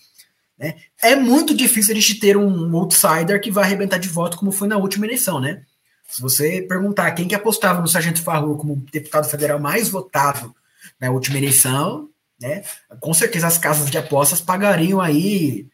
Né? 0.58 0.76
É 1.02 1.16
muito 1.16 1.56
difícil 1.56 1.94
a 1.94 2.00
gente 2.00 2.20
ter 2.20 2.36
um 2.36 2.76
outsider 2.76 3.40
que 3.42 3.52
vai 3.52 3.64
arrebentar 3.64 3.98
de 3.98 4.10
voto, 4.10 4.38
como 4.38 4.52
foi 4.52 4.68
na 4.68 4.78
última 4.78 5.06
eleição, 5.06 5.40
né? 5.40 5.64
Se 6.10 6.22
você 6.22 6.62
perguntar 6.64 7.12
quem 7.12 7.28
que 7.28 7.36
apostava 7.36 7.82
no 7.82 7.88
Sargento 7.88 8.22
Farru 8.22 8.58
como 8.58 8.84
deputado 8.92 9.30
federal 9.30 9.60
mais 9.60 9.90
votado 9.90 10.54
na 11.00 11.12
última 11.12 11.38
eleição, 11.38 12.10
né? 12.42 12.64
Com 13.00 13.14
certeza 13.14 13.48
as 13.48 13.58
casas 13.58 13.90
de 13.90 13.98
apostas 13.98 14.42
pagariam 14.42 15.00
aí, 15.00 15.68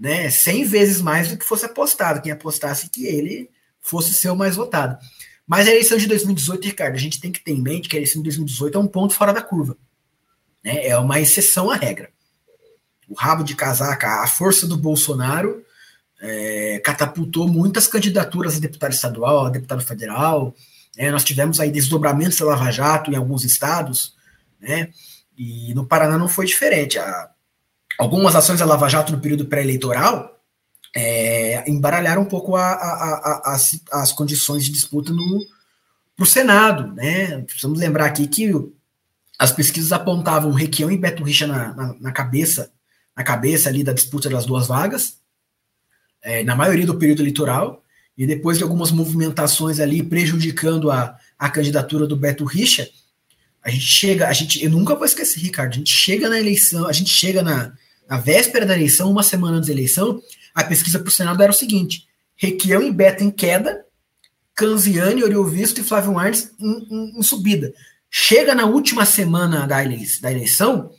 né, 0.00 0.30
100 0.30 0.64
vezes 0.64 1.00
mais 1.00 1.28
do 1.28 1.36
que 1.36 1.44
fosse 1.44 1.66
apostado, 1.66 2.20
quem 2.20 2.32
apostasse 2.32 2.88
que 2.88 3.06
ele 3.06 3.50
fosse 3.80 4.14
ser 4.14 4.30
o 4.30 4.36
mais 4.36 4.56
votado. 4.56 4.98
Mas 5.46 5.66
a 5.66 5.70
eleição 5.70 5.98
de 5.98 6.06
2018, 6.06 6.64
Ricardo, 6.64 6.94
a 6.94 6.98
gente 6.98 7.20
tem 7.20 7.30
que 7.30 7.42
ter 7.42 7.52
em 7.52 7.60
mente 7.60 7.88
que 7.88 7.96
a 7.96 7.98
eleição 7.98 8.22
de 8.22 8.28
2018 8.28 8.78
é 8.78 8.80
um 8.80 8.86
ponto 8.86 9.14
fora 9.14 9.32
da 9.32 9.42
curva. 9.42 9.76
Né? 10.64 10.86
É 10.86 10.96
uma 10.98 11.20
exceção 11.20 11.70
à 11.70 11.76
regra. 11.76 12.10
O 13.08 13.14
rabo 13.14 13.44
de 13.44 13.54
casaca, 13.54 14.22
a 14.22 14.26
força 14.26 14.66
do 14.66 14.76
Bolsonaro 14.76 15.62
é, 16.20 16.80
catapultou 16.82 17.46
muitas 17.46 17.86
candidaturas 17.86 18.56
a 18.56 18.60
deputado 18.60 18.92
estadual, 18.92 19.46
a 19.46 19.50
deputado 19.50 19.84
federal. 19.84 20.54
Né? 20.96 21.10
Nós 21.10 21.24
tivemos 21.24 21.60
aí 21.60 21.70
desdobramentos 21.70 22.38
da 22.38 22.46
Lava 22.46 22.70
Jato 22.70 23.10
em 23.10 23.16
alguns 23.16 23.44
estados, 23.44 24.14
né? 24.58 24.88
E 25.36 25.74
no 25.74 25.84
Paraná 25.84 26.16
não 26.16 26.28
foi 26.28 26.46
diferente. 26.46 26.96
Algumas 27.98 28.36
ações 28.36 28.60
da 28.60 28.64
Lava 28.64 28.88
Jato 28.88 29.12
no 29.12 29.20
período 29.20 29.44
pré-eleitoral 29.46 30.33
é, 30.94 31.68
embaralharam 31.68 32.22
um 32.22 32.26
pouco 32.26 32.54
a, 32.54 32.72
a, 32.72 33.42
as, 33.54 33.80
as 33.90 34.12
condições 34.12 34.64
de 34.64 34.70
disputa 34.70 35.12
para 36.16 36.22
o 36.22 36.26
Senado. 36.26 36.94
Né? 36.94 37.42
Precisamos 37.42 37.78
lembrar 37.78 38.06
aqui 38.06 38.28
que 38.28 38.52
as 39.38 39.50
pesquisas 39.50 39.92
apontavam 39.92 40.52
Requião 40.52 40.90
e 40.90 40.96
Beto 40.96 41.24
Richa 41.24 41.46
na, 41.46 41.74
na, 41.74 41.94
na, 42.00 42.12
cabeça, 42.12 42.70
na 43.16 43.24
cabeça 43.24 43.68
ali 43.68 43.82
da 43.82 43.92
disputa 43.92 44.30
das 44.30 44.46
duas 44.46 44.68
vagas, 44.68 45.18
é, 46.22 46.44
na 46.44 46.54
maioria 46.54 46.86
do 46.86 46.96
período 46.96 47.22
eleitoral, 47.22 47.82
e 48.16 48.26
depois 48.26 48.58
de 48.58 48.62
algumas 48.62 48.92
movimentações 48.92 49.80
ali 49.80 50.02
prejudicando 50.02 50.90
a, 50.90 51.18
a 51.36 51.50
candidatura 51.50 52.06
do 52.06 52.16
Beto 52.16 52.44
Richa, 52.44 52.88
a 53.60 53.70
gente 53.70 53.84
chega, 53.84 54.28
a 54.28 54.32
gente, 54.32 54.62
eu 54.62 54.70
nunca 54.70 54.94
vou 54.94 55.04
esquecer, 55.04 55.40
Ricardo, 55.40 55.72
a 55.72 55.76
gente 55.76 55.92
chega 55.92 56.28
na 56.28 56.38
eleição, 56.38 56.86
a 56.86 56.92
gente 56.92 57.10
chega 57.10 57.42
na, 57.42 57.72
na 58.08 58.18
véspera 58.18 58.64
da 58.64 58.74
eleição, 58.74 59.10
uma 59.10 59.22
semana 59.22 59.56
antes 59.56 59.68
da 59.68 59.74
eleição, 59.74 60.22
a 60.54 60.62
pesquisa 60.62 60.98
para 60.98 61.08
o 61.08 61.12
Senado 61.12 61.42
era 61.42 61.50
o 61.50 61.54
seguinte: 61.54 62.06
Requião 62.36 62.82
e 62.82 62.92
Beto 62.92 63.24
em 63.24 63.30
queda, 63.30 63.84
Canziani, 64.54 65.24
Oriovisto 65.24 65.80
e 65.80 65.84
Flávio 65.84 66.18
Arnes 66.18 66.52
em, 66.60 66.86
em, 66.90 67.18
em, 67.18 67.22
subida. 67.22 67.72
Chega 68.08 68.54
na 68.54 68.64
última 68.64 69.04
semana 69.04 69.66
da, 69.66 69.82
eleição, 69.82 70.90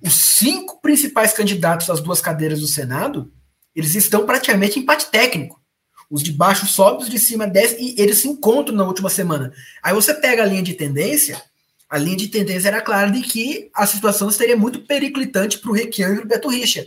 os 0.00 0.14
cinco 0.14 0.80
principais 0.80 1.32
candidatos 1.32 1.90
às 1.90 2.00
duas 2.00 2.20
cadeiras 2.20 2.60
do 2.60 2.68
Senado, 2.68 3.32
eles 3.74 3.96
estão 3.96 4.24
praticamente 4.24 4.78
em 4.78 4.82
empate 4.82 5.10
técnico. 5.10 5.60
Os 6.08 6.22
de 6.22 6.32
baixo 6.32 6.66
sobem, 6.66 7.02
os 7.02 7.10
de 7.10 7.18
cima 7.18 7.46
descem, 7.46 7.94
e 7.96 8.00
eles 8.00 8.18
se 8.18 8.28
encontram 8.28 8.76
na 8.76 8.84
última 8.84 9.10
semana. 9.10 9.52
Aí 9.82 9.92
você 9.92 10.14
pega 10.14 10.42
a 10.42 10.46
linha 10.46 10.62
de 10.62 10.74
tendência, 10.74 11.40
a 11.88 11.98
linha 11.98 12.16
de 12.16 12.28
tendência 12.28 12.68
era 12.68 12.80
clara 12.80 13.10
de 13.10 13.20
que 13.20 13.68
a 13.74 13.86
situação 13.86 14.30
seria 14.30 14.56
muito 14.56 14.86
periclitante 14.86 15.58
para 15.58 15.70
o 15.70 15.74
Requião 15.74 16.14
e 16.14 16.18
o 16.18 16.26
Beto 16.26 16.48
Richa 16.48 16.86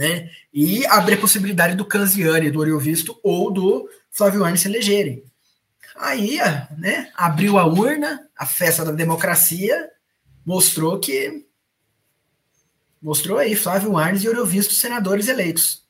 né? 0.00 0.30
E 0.50 0.86
abrir 0.86 1.16
a 1.16 1.20
possibilidade 1.20 1.74
do 1.74 1.84
Canziani, 1.84 2.50
do 2.50 2.58
Oriovisto 2.58 3.20
ou 3.22 3.52
do 3.52 3.86
Flávio 4.10 4.42
Arnes 4.42 4.62
se 4.62 4.68
elegerem. 4.68 5.22
Aí, 5.94 6.38
né, 6.78 7.12
abriu 7.14 7.58
a 7.58 7.66
urna, 7.66 8.26
a 8.34 8.46
festa 8.46 8.82
da 8.82 8.92
democracia, 8.92 9.90
mostrou 10.42 10.98
que 10.98 11.44
mostrou 13.02 13.36
aí 13.36 13.54
Flávio 13.54 13.98
Arnes 13.98 14.24
e 14.24 14.28
Oriovisto 14.30 14.72
senadores 14.72 15.28
eleitos. 15.28 15.82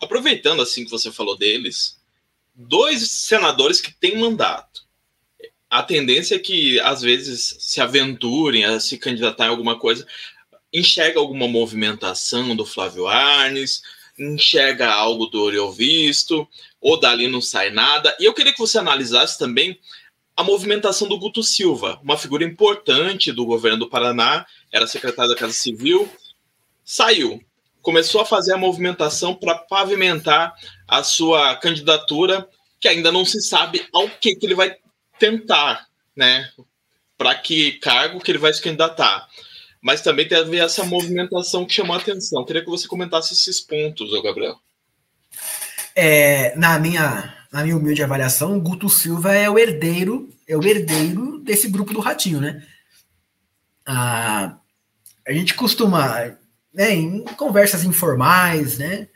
Aproveitando 0.00 0.62
assim 0.62 0.82
que 0.82 0.90
você 0.90 1.12
falou 1.12 1.36
deles, 1.36 2.00
dois 2.54 3.06
senadores 3.10 3.82
que 3.82 3.92
têm 3.92 4.18
mandato. 4.18 4.80
A 5.68 5.82
tendência 5.82 6.36
é 6.36 6.38
que 6.38 6.80
às 6.80 7.02
vezes 7.02 7.54
se 7.60 7.82
aventurem 7.82 8.64
a 8.64 8.80
se 8.80 8.96
candidatar 8.96 9.44
em 9.44 9.50
alguma 9.50 9.78
coisa 9.78 10.06
enxerga 10.72 11.20
alguma 11.20 11.46
movimentação 11.46 12.56
do 12.56 12.64
Flávio 12.64 13.06
Arnes, 13.06 13.82
enxerga 14.18 14.90
algo 14.90 15.26
do 15.26 15.42
Oriol 15.42 15.72
Visto, 15.72 16.48
ou 16.80 16.98
dali 16.98 17.28
não 17.28 17.40
sai 17.40 17.70
nada. 17.70 18.16
E 18.18 18.24
eu 18.24 18.32
queria 18.32 18.52
que 18.52 18.58
você 18.58 18.78
analisasse 18.78 19.38
também 19.38 19.78
a 20.36 20.42
movimentação 20.42 21.06
do 21.06 21.18
Guto 21.18 21.42
Silva, 21.42 22.00
uma 22.02 22.16
figura 22.16 22.42
importante 22.42 23.30
do 23.32 23.44
governo 23.44 23.80
do 23.80 23.90
Paraná, 23.90 24.46
era 24.72 24.86
secretário 24.86 25.30
da 25.30 25.36
Casa 25.36 25.52
Civil, 25.52 26.10
saiu, 26.82 27.42
começou 27.82 28.22
a 28.22 28.26
fazer 28.26 28.54
a 28.54 28.58
movimentação 28.58 29.34
para 29.34 29.54
pavimentar 29.54 30.54
a 30.88 31.02
sua 31.02 31.54
candidatura, 31.56 32.48
que 32.80 32.88
ainda 32.88 33.12
não 33.12 33.26
se 33.26 33.42
sabe 33.42 33.86
ao 33.92 34.08
que, 34.08 34.34
que 34.34 34.46
ele 34.46 34.54
vai 34.54 34.74
tentar, 35.18 35.86
né? 36.16 36.50
Para 37.18 37.34
que 37.34 37.72
cargo 37.72 38.18
que 38.18 38.30
ele 38.30 38.38
vai 38.38 38.52
se 38.54 38.62
candidatar 38.62 39.28
mas 39.82 40.00
também 40.00 40.28
teve 40.28 40.58
essa 40.58 40.84
movimentação 40.84 41.66
que 41.66 41.74
chamou 41.74 41.96
a 41.96 41.98
atenção. 41.98 42.44
Queria 42.44 42.62
que 42.62 42.70
você 42.70 42.86
comentasse 42.86 43.34
esses 43.34 43.60
pontos, 43.60 44.10
Gabriel. 44.22 44.56
É, 45.94 46.56
na 46.56 46.78
minha 46.78 47.42
na 47.52 47.62
minha 47.62 47.76
humilde 47.76 48.02
avaliação, 48.02 48.58
Guto 48.58 48.88
Silva 48.88 49.34
é 49.34 49.48
o 49.50 49.58
herdeiro, 49.58 50.30
é 50.48 50.56
o 50.56 50.64
herdeiro 50.64 51.38
desse 51.40 51.68
grupo 51.68 51.92
do 51.92 52.00
Ratinho, 52.00 52.40
né? 52.40 52.66
Ah, 53.84 54.56
a 55.28 55.32
gente 55.32 55.52
costuma, 55.52 56.34
né, 56.72 56.94
em 56.94 57.22
conversas 57.36 57.84
informais, 57.84 58.78
né? 58.78 59.06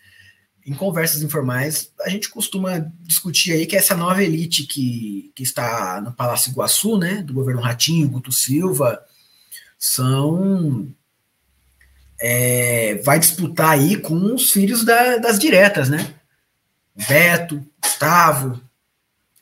Em 0.66 0.74
conversas 0.74 1.22
informais, 1.22 1.90
a 2.02 2.10
gente 2.10 2.28
costuma 2.28 2.78
discutir 3.00 3.52
aí 3.52 3.66
que 3.66 3.76
essa 3.76 3.96
nova 3.96 4.22
elite 4.22 4.66
que, 4.66 5.32
que 5.34 5.42
está 5.42 6.00
no 6.02 6.12
Palácio 6.12 6.50
Iguaçu, 6.50 6.98
né, 6.98 7.22
do 7.22 7.32
governo 7.32 7.62
Ratinho, 7.62 8.08
Guto 8.08 8.32
Silva, 8.32 9.02
são 9.78 10.88
é, 12.20 13.00
vai 13.04 13.18
disputar 13.18 13.70
aí 13.70 13.96
com 13.96 14.14
os 14.34 14.50
filhos 14.50 14.84
da, 14.84 15.18
das 15.18 15.38
diretas, 15.38 15.88
né? 15.88 16.14
Beto, 17.08 17.64
Gustavo, 17.82 18.60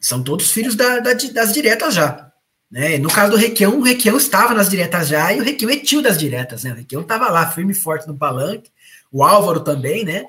são 0.00 0.22
todos 0.22 0.50
filhos 0.50 0.74
da, 0.74 0.98
da, 0.98 1.12
das 1.12 1.52
diretas 1.52 1.94
já. 1.94 2.32
Né? 2.70 2.98
No 2.98 3.08
caso 3.08 3.32
do 3.32 3.36
Requião, 3.36 3.78
o 3.78 3.82
Requião 3.82 4.16
estava 4.16 4.52
nas 4.52 4.68
diretas 4.68 5.08
já 5.08 5.32
e 5.32 5.40
o 5.40 5.44
Requião 5.44 5.70
é 5.70 5.76
tio 5.76 6.02
das 6.02 6.18
diretas, 6.18 6.64
né? 6.64 6.72
O 6.72 6.76
Requião 6.76 7.02
estava 7.02 7.28
lá, 7.28 7.50
firme 7.50 7.72
e 7.72 7.76
forte 7.76 8.06
no 8.08 8.16
palanque, 8.16 8.70
o 9.12 9.22
Álvaro 9.22 9.60
também, 9.60 10.04
né? 10.04 10.26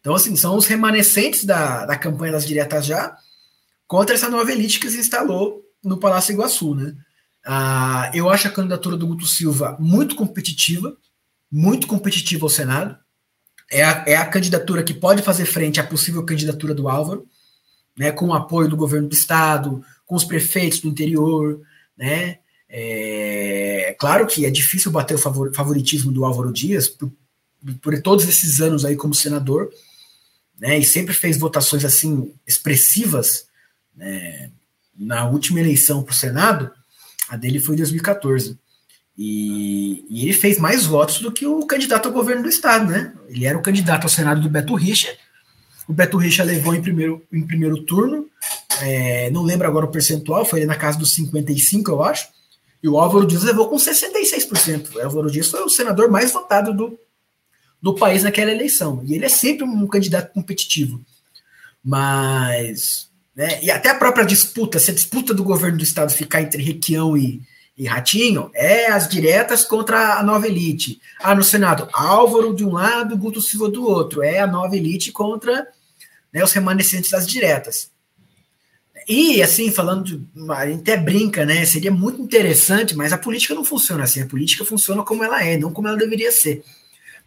Então, 0.00 0.14
assim, 0.14 0.36
são 0.36 0.56
os 0.56 0.66
remanescentes 0.66 1.44
da, 1.44 1.84
da 1.84 1.96
campanha 1.96 2.32
das 2.32 2.46
diretas 2.46 2.86
já 2.86 3.16
contra 3.86 4.14
essa 4.14 4.28
nova 4.28 4.52
elite 4.52 4.78
que 4.78 4.88
se 4.88 4.98
instalou 4.98 5.64
no 5.82 5.98
Palácio 5.98 6.32
Iguaçu, 6.32 6.74
né? 6.74 6.94
Ah, 7.50 8.10
eu 8.12 8.28
acho 8.28 8.46
a 8.46 8.50
candidatura 8.50 8.94
do 8.94 9.06
Guto 9.06 9.26
Silva 9.26 9.74
muito 9.80 10.14
competitiva, 10.14 10.94
muito 11.50 11.86
competitiva 11.86 12.44
ao 12.44 12.50
Senado. 12.50 12.94
É 13.70 13.82
a, 13.82 14.04
é 14.06 14.16
a 14.16 14.26
candidatura 14.26 14.82
que 14.82 14.92
pode 14.92 15.22
fazer 15.22 15.46
frente 15.46 15.80
à 15.80 15.84
possível 15.84 16.22
candidatura 16.26 16.74
do 16.74 16.90
Álvaro, 16.90 17.26
né, 17.96 18.12
com 18.12 18.26
o 18.26 18.34
apoio 18.34 18.68
do 18.68 18.76
governo 18.76 19.08
do 19.08 19.14
estado, 19.14 19.82
com 20.04 20.14
os 20.14 20.24
prefeitos 20.24 20.80
do 20.80 20.88
interior, 20.88 21.58
né? 21.96 22.36
É, 22.68 23.96
claro 23.98 24.26
que 24.26 24.44
é 24.44 24.50
difícil 24.50 24.92
bater 24.92 25.14
o 25.14 25.18
favor, 25.18 25.50
favoritismo 25.54 26.12
do 26.12 26.26
Álvaro 26.26 26.52
Dias 26.52 26.86
por, 26.86 27.10
por, 27.80 28.02
todos 28.02 28.28
esses 28.28 28.60
anos 28.60 28.84
aí 28.84 28.94
como 28.94 29.14
senador, 29.14 29.72
né? 30.60 30.78
E 30.78 30.84
sempre 30.84 31.14
fez 31.14 31.38
votações 31.38 31.82
assim 31.82 32.30
expressivas 32.46 33.46
né, 33.96 34.50
na 34.94 35.26
última 35.30 35.60
eleição 35.60 36.02
para 36.02 36.12
o 36.12 36.14
Senado. 36.14 36.76
A 37.28 37.36
dele 37.36 37.60
foi 37.60 37.74
em 37.74 37.78
2014. 37.78 38.58
E, 39.16 40.04
e, 40.08 40.22
ele 40.22 40.32
fez 40.32 40.58
mais 40.58 40.86
votos 40.86 41.20
do 41.20 41.32
que 41.32 41.44
o 41.44 41.66
candidato 41.66 42.06
ao 42.06 42.14
governo 42.14 42.44
do 42.44 42.48
estado, 42.48 42.88
né? 42.88 43.12
Ele 43.28 43.46
era 43.46 43.58
o 43.58 43.62
candidato 43.62 44.04
ao 44.04 44.08
Senado 44.08 44.40
do 44.40 44.48
Beto 44.48 44.74
Richa. 44.74 45.08
O 45.88 45.92
Beto 45.92 46.16
Richa 46.16 46.44
levou 46.44 46.74
em 46.74 46.80
primeiro, 46.80 47.26
em 47.32 47.44
primeiro 47.44 47.82
turno, 47.82 48.28
é, 48.80 49.30
não 49.30 49.42
lembro 49.42 49.66
agora 49.66 49.86
o 49.86 49.90
percentual, 49.90 50.44
foi 50.44 50.64
na 50.64 50.76
casa 50.76 50.98
dos 50.98 51.12
55, 51.14 51.90
eu 51.90 52.02
acho. 52.02 52.28
E 52.82 52.88
o 52.88 52.98
Álvaro 52.98 53.26
Dias 53.26 53.42
levou 53.42 53.68
com 53.68 53.76
66%. 53.76 54.94
O 54.94 55.00
Álvaro 55.00 55.30
Dias 55.30 55.48
foi 55.48 55.62
o 55.62 55.68
senador 55.68 56.10
mais 56.10 56.32
votado 56.32 56.72
do, 56.72 56.98
do 57.82 57.94
país 57.94 58.22
naquela 58.22 58.52
eleição. 58.52 59.02
E 59.04 59.14
ele 59.14 59.24
é 59.24 59.28
sempre 59.28 59.64
um 59.64 59.86
candidato 59.86 60.32
competitivo. 60.32 61.00
Mas 61.82 63.07
né? 63.38 63.60
E 63.62 63.70
até 63.70 63.90
a 63.90 63.94
própria 63.94 64.26
disputa, 64.26 64.80
se 64.80 64.90
a 64.90 64.94
disputa 64.94 65.32
do 65.32 65.44
governo 65.44 65.78
do 65.78 65.84
estado 65.84 66.12
ficar 66.12 66.42
entre 66.42 66.60
Requião 66.60 67.16
e, 67.16 67.40
e 67.76 67.86
Ratinho, 67.86 68.50
é 68.52 68.90
as 68.90 69.08
diretas 69.08 69.64
contra 69.64 70.18
a 70.18 70.22
nova 70.24 70.48
elite. 70.48 71.00
Ah, 71.20 71.36
no 71.36 71.44
Senado, 71.44 71.88
Álvaro 71.92 72.52
de 72.52 72.64
um 72.64 72.72
lado, 72.72 73.16
Guto 73.16 73.40
Silva 73.40 73.70
do 73.70 73.84
outro. 73.86 74.24
É 74.24 74.40
a 74.40 74.46
nova 74.46 74.76
elite 74.76 75.12
contra 75.12 75.68
né, 76.32 76.42
os 76.42 76.50
remanescentes 76.50 77.12
das 77.12 77.28
diretas. 77.28 77.92
e 79.08 79.40
assim, 79.40 79.70
falando, 79.70 80.02
de, 80.02 80.50
a 80.50 80.66
gente 80.66 80.80
até 80.80 80.96
brinca, 80.96 81.46
né? 81.46 81.64
Seria 81.64 81.92
muito 81.92 82.20
interessante, 82.20 82.96
mas 82.96 83.12
a 83.12 83.18
política 83.18 83.54
não 83.54 83.64
funciona 83.64 84.02
assim. 84.02 84.20
A 84.20 84.26
política 84.26 84.64
funciona 84.64 85.04
como 85.04 85.22
ela 85.22 85.44
é, 85.44 85.56
não 85.56 85.72
como 85.72 85.86
ela 85.86 85.96
deveria 85.96 86.32
ser. 86.32 86.64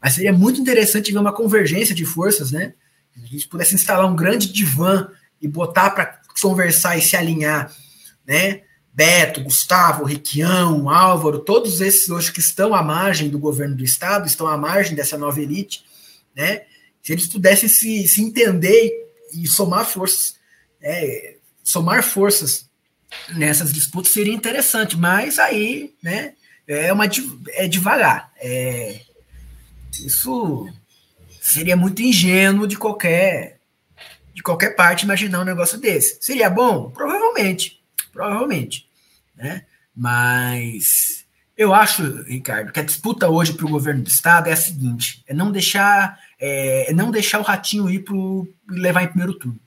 Mas 0.04 0.16
seria 0.16 0.34
muito 0.34 0.60
interessante 0.60 1.10
ver 1.10 1.20
uma 1.20 1.32
convergência 1.32 1.96
de 1.96 2.04
forças, 2.04 2.52
né? 2.52 2.74
A 3.16 3.26
gente 3.26 3.48
pudesse 3.48 3.76
instalar 3.76 4.06
um 4.12 4.16
grande 4.16 4.52
divã 4.52 5.08
e 5.42 5.48
botar 5.48 5.90
para 5.92 6.22
conversar 6.42 6.98
e 6.98 7.02
se 7.02 7.16
alinhar, 7.16 7.74
né? 8.26 8.62
Beto, 8.94 9.42
Gustavo, 9.42 10.04
Requião, 10.04 10.90
Álvaro, 10.90 11.40
todos 11.40 11.80
esses 11.80 12.10
hoje 12.10 12.32
que 12.32 12.42
estão 12.42 12.76
à 12.76 12.84
margem 12.84 13.30
do 13.30 13.40
governo 13.40 13.76
do 13.76 13.86
Estado, 13.86 14.28
estão 14.28 14.48
à 14.48 14.58
margem 14.58 14.96
dessa 14.96 15.18
nova 15.18 15.42
elite, 15.42 15.86
né? 16.36 16.64
Se 17.02 17.14
eles 17.14 17.28
pudessem 17.28 17.70
se, 17.70 18.08
se 18.08 18.22
entender 18.22 18.92
e 19.34 19.48
somar 19.48 19.86
forças, 19.86 20.36
é, 20.82 21.36
somar 21.64 22.04
forças 22.04 22.70
nessas 23.30 23.72
disputas 23.72 24.12
seria 24.12 24.34
interessante, 24.34 24.98
mas 24.98 25.40
aí, 25.40 25.94
né, 26.02 26.34
é 26.68 26.92
uma 26.92 27.06
é 27.50 27.68
devagar. 27.68 28.32
É, 28.38 29.02
isso 30.06 30.68
seria 31.42 31.76
muito 31.76 32.02
ingênuo 32.02 32.68
de 32.68 32.78
qualquer 32.78 33.61
de 34.34 34.42
qualquer 34.42 34.76
parte 34.76 35.04
imaginar 35.04 35.42
um 35.42 35.46
negócio 35.46 35.78
desse. 35.78 36.18
Seria 36.22 36.50
bom? 36.50 36.90
Provavelmente. 36.92 37.82
Provavelmente. 38.12 38.90
Né? 39.36 39.66
Mas 39.96 41.26
eu 41.58 41.74
acho, 41.74 42.24
Ricardo, 42.24 42.72
que 42.72 42.80
a 42.80 42.84
disputa 42.84 43.30
hoje 43.30 43.54
para 43.54 43.66
o 43.66 43.70
governo 43.70 44.04
do 44.04 44.10
Estado 44.10 44.48
é 44.48 44.54
a 44.54 44.58
seguinte: 44.58 45.24
é 45.28 45.34
não 45.34 45.52
deixar, 45.52 46.20
é, 46.40 46.92
é 46.92 46.94
não 46.94 47.12
deixar 47.12 47.40
o 47.40 47.44
ratinho 47.44 47.90
ir 47.90 48.00
para 48.00 48.16
levar 48.70 49.04
em 49.04 49.08
primeiro 49.08 49.34
turno. 49.34 49.60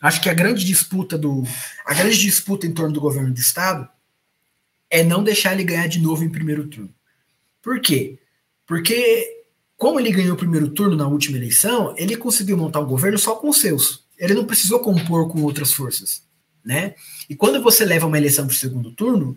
Acho 0.00 0.20
que 0.20 0.30
a 0.30 0.34
grande 0.34 0.64
disputa 0.64 1.18
do. 1.18 1.44
A 1.84 1.92
grande 1.92 2.18
disputa 2.18 2.66
em 2.66 2.72
torno 2.72 2.92
do 2.92 3.00
governo 3.00 3.32
do 3.32 3.40
Estado 3.40 3.88
é 4.88 5.02
não 5.02 5.22
deixar 5.22 5.52
ele 5.52 5.64
ganhar 5.64 5.86
de 5.86 6.00
novo 6.00 6.24
em 6.24 6.30
primeiro 6.30 6.66
turno. 6.66 6.92
Por 7.62 7.80
quê? 7.80 8.18
Porque, 8.66 9.44
como 9.76 10.00
ele 10.00 10.10
ganhou 10.10 10.34
o 10.34 10.38
primeiro 10.38 10.70
turno 10.70 10.96
na 10.96 11.06
última 11.06 11.36
eleição, 11.36 11.94
ele 11.98 12.16
conseguiu 12.16 12.56
montar 12.56 12.80
um 12.80 12.86
governo 12.86 13.18
só 13.18 13.36
com 13.36 13.48
os 13.48 13.60
seus. 13.60 14.04
Ele 14.20 14.34
não 14.34 14.44
precisou 14.44 14.78
compor 14.80 15.28
com 15.28 15.42
outras 15.42 15.72
forças. 15.72 16.22
Né? 16.62 16.94
E 17.28 17.34
quando 17.34 17.62
você 17.62 17.86
leva 17.86 18.06
uma 18.06 18.18
eleição 18.18 18.46
para 18.46 18.52
o 18.52 18.56
segundo 18.56 18.92
turno, 18.92 19.36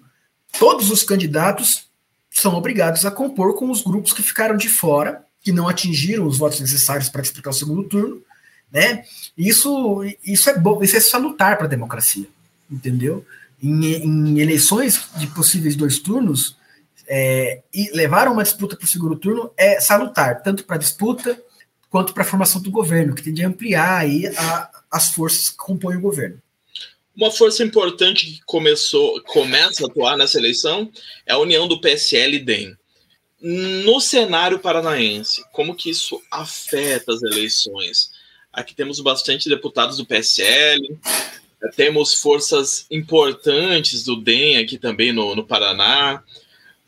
todos 0.60 0.92
os 0.92 1.04
candidatos 1.04 1.88
são 2.30 2.54
obrigados 2.56 3.06
a 3.06 3.12
compor 3.12 3.56
com 3.56 3.72
os 3.72 3.82
grupos 3.82 4.12
que 4.12 4.22
ficaram 4.22 4.58
de 4.58 4.68
fora, 4.68 5.24
que 5.40 5.52
não 5.52 5.70
atingiram 5.70 6.28
os 6.28 6.38
votos 6.38 6.60
necessários 6.60 7.08
para 7.08 7.22
disputar 7.22 7.52
o 7.52 7.56
segundo 7.56 7.84
turno, 7.86 8.22
né? 8.72 9.06
Isso, 9.38 10.04
isso 10.24 10.50
é 10.50 10.58
bom, 10.58 10.84
isso 10.84 10.98
é 10.98 11.00
salutar 11.00 11.58
para 11.58 11.68
a 11.68 11.70
democracia, 11.70 12.28
entendeu? 12.70 13.26
Em, 13.62 13.86
em, 13.86 14.40
eleições 14.40 15.10
de 15.16 15.28
possíveis 15.28 15.76
dois 15.76 16.00
turnos, 16.00 16.58
é, 17.08 17.62
e 17.74 17.92
levar 17.92 18.28
uma 18.28 18.44
disputa 18.44 18.76
para 18.76 18.86
o 18.86 18.88
segundo 18.88 19.16
turno 19.16 19.52
é 19.56 19.80
salutar, 19.80 20.42
tanto 20.42 20.64
para 20.64 20.78
a 20.78 20.80
disputa 20.80 21.40
quanto 21.94 22.12
para 22.12 22.24
a 22.24 22.26
formação 22.26 22.60
do 22.60 22.72
governo, 22.72 23.14
que 23.14 23.22
tem 23.22 23.32
de 23.32 23.46
ampliar 23.46 24.00
aí 24.00 24.26
a, 24.26 24.84
as 24.90 25.14
forças 25.14 25.52
que 25.52 25.58
compõem 25.58 25.98
o 25.98 26.02
governo. 26.02 26.42
Uma 27.16 27.30
força 27.30 27.64
importante 27.64 28.26
que 28.26 28.42
começou, 28.48 29.22
começa 29.26 29.84
a 29.84 29.88
atuar 29.88 30.18
nessa 30.18 30.40
eleição 30.40 30.92
é 31.24 31.34
a 31.34 31.38
união 31.38 31.68
do 31.68 31.80
PSL 31.80 32.38
e 32.38 32.40
DEM. 32.40 32.76
No 33.40 34.00
cenário 34.02 34.58
paranaense, 34.58 35.44
como 35.52 35.76
que 35.76 35.92
isso 35.92 36.20
afeta 36.32 37.14
as 37.14 37.22
eleições? 37.22 38.10
Aqui 38.52 38.74
temos 38.74 39.00
bastante 39.00 39.48
deputados 39.48 39.98
do 39.98 40.06
PSL, 40.08 40.98
temos 41.76 42.16
forças 42.16 42.88
importantes 42.90 44.04
do 44.04 44.16
DEM 44.16 44.58
aqui 44.58 44.80
também 44.80 45.14
no, 45.14 45.36
no 45.36 45.46
Paraná. 45.46 46.24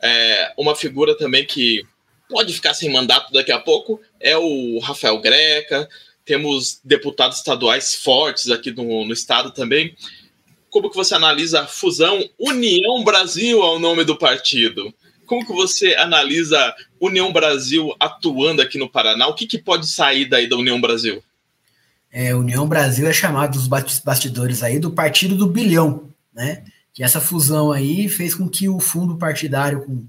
É, 0.01 0.51
uma 0.57 0.75
figura 0.75 1.15
também 1.15 1.45
que 1.45 1.85
pode 2.29 2.53
ficar 2.53 2.73
sem 2.73 2.91
mandato 2.91 3.31
daqui 3.31 3.51
a 3.51 3.59
pouco 3.59 3.99
é 4.19 4.37
o 4.37 4.79
Rafael 4.79 5.19
Greca. 5.19 5.87
Temos 6.23 6.79
deputados 6.83 7.37
estaduais 7.37 7.95
fortes 7.95 8.49
aqui 8.49 8.71
no, 8.71 9.05
no 9.05 9.13
estado 9.13 9.51
também. 9.51 9.95
Como 10.69 10.89
que 10.89 10.95
você 10.95 11.15
analisa 11.15 11.61
a 11.61 11.67
fusão 11.67 12.27
União 12.37 13.03
Brasil 13.03 13.61
ao 13.61 13.79
nome 13.79 14.03
do 14.03 14.17
partido? 14.17 14.93
Como 15.25 15.45
que 15.45 15.53
você 15.53 15.95
analisa 15.95 16.75
União 16.99 17.31
Brasil 17.31 17.95
atuando 17.99 18.61
aqui 18.61 18.77
no 18.77 18.89
Paraná? 18.89 19.27
O 19.27 19.33
que, 19.33 19.47
que 19.47 19.57
pode 19.57 19.87
sair 19.87 20.25
daí 20.25 20.47
da 20.47 20.57
União 20.57 20.79
Brasil? 20.79 21.23
É, 22.11 22.33
União 22.35 22.67
Brasil 22.67 23.07
é 23.07 23.13
chamado 23.13 23.57
dos 23.57 23.67
bastidores 23.67 24.63
aí 24.63 24.79
do 24.79 24.91
Partido 24.91 25.35
do 25.35 25.47
Bilhão, 25.47 26.09
né? 26.33 26.63
Que 26.93 27.03
essa 27.03 27.19
fusão 27.19 27.71
aí 27.71 28.07
fez 28.07 28.33
com 28.33 28.47
que 28.47 28.69
o 28.69 28.79
fundo 28.79 29.17
partidário, 29.17 29.83
com, 29.85 30.05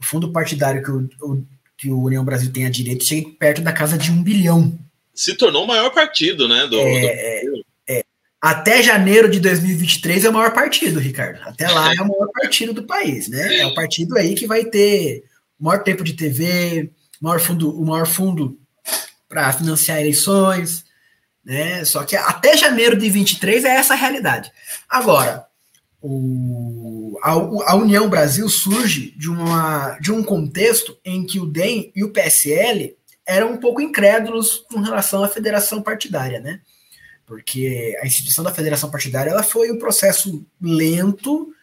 o 0.00 0.04
fundo 0.04 0.32
partidário 0.32 0.82
que 0.82 0.90
o, 0.90 1.08
o, 1.22 1.44
que 1.76 1.90
o 1.90 2.02
União 2.02 2.24
Brasil 2.24 2.52
tem 2.52 2.66
à 2.66 2.70
direita 2.70 3.04
chegue 3.04 3.32
perto 3.32 3.60
da 3.60 3.72
casa 3.72 3.98
de 3.98 4.10
um 4.10 4.22
bilhão. 4.22 4.78
Se 5.14 5.34
tornou 5.34 5.64
o 5.64 5.66
maior 5.66 5.90
partido, 5.90 6.48
né? 6.48 6.66
Do, 6.66 6.78
é, 6.78 7.42
do... 7.42 7.64
É, 7.86 7.98
é. 7.98 8.04
Até 8.40 8.82
janeiro 8.82 9.30
de 9.30 9.38
2023 9.40 10.24
é 10.24 10.30
o 10.30 10.32
maior 10.32 10.52
partido, 10.52 10.98
Ricardo. 10.98 11.40
Até 11.42 11.68
lá 11.68 11.94
é 11.94 12.00
o 12.00 12.08
maior 12.08 12.28
partido 12.32 12.72
do 12.72 12.84
país, 12.84 13.28
né? 13.28 13.58
É 13.58 13.66
o 13.66 13.74
partido 13.74 14.16
aí 14.16 14.34
que 14.34 14.46
vai 14.46 14.64
ter 14.64 15.24
o 15.58 15.64
maior 15.64 15.82
tempo 15.82 16.02
de 16.02 16.14
TV, 16.14 16.90
o 17.20 17.24
maior 17.24 17.40
fundo, 17.40 17.78
o 17.78 17.84
maior 17.84 18.06
fundo 18.06 18.58
para 19.28 19.52
financiar 19.52 20.00
eleições, 20.00 20.84
né? 21.44 21.84
Só 21.84 22.02
que 22.04 22.16
até 22.16 22.56
janeiro 22.56 22.96
de 22.96 23.10
23 23.10 23.64
é 23.64 23.76
essa 23.76 23.92
a 23.94 23.96
realidade. 23.96 24.50
Agora, 24.88 25.46
o, 26.02 27.18
a, 27.22 27.32
a, 27.32 27.74
União 27.76 28.08
Brasil 28.08 28.48
surge 28.48 29.14
de, 29.16 29.28
uma, 29.28 29.98
de 30.00 30.10
um 30.10 30.22
contexto 30.22 30.98
em 31.04 31.24
que 31.26 31.38
o 31.38 31.46
DEM 31.46 31.92
e 31.94 32.02
o 32.02 32.10
PSL 32.10 32.96
eram 33.26 33.52
um 33.52 33.56
pouco 33.58 33.80
incrédulos 33.80 34.64
com 34.70 34.80
relação 34.80 35.22
à 35.22 35.28
federação 35.28 35.82
partidária, 35.82 36.40
né? 36.40 36.60
Porque 37.26 37.96
a 38.02 38.06
instituição 38.06 38.42
da 38.42 38.52
federação 38.52 38.90
partidária 38.90 39.30
ela 39.30 39.42
foi 39.42 39.70
um 39.70 39.78
processo 39.78 40.44
lento 40.60 41.54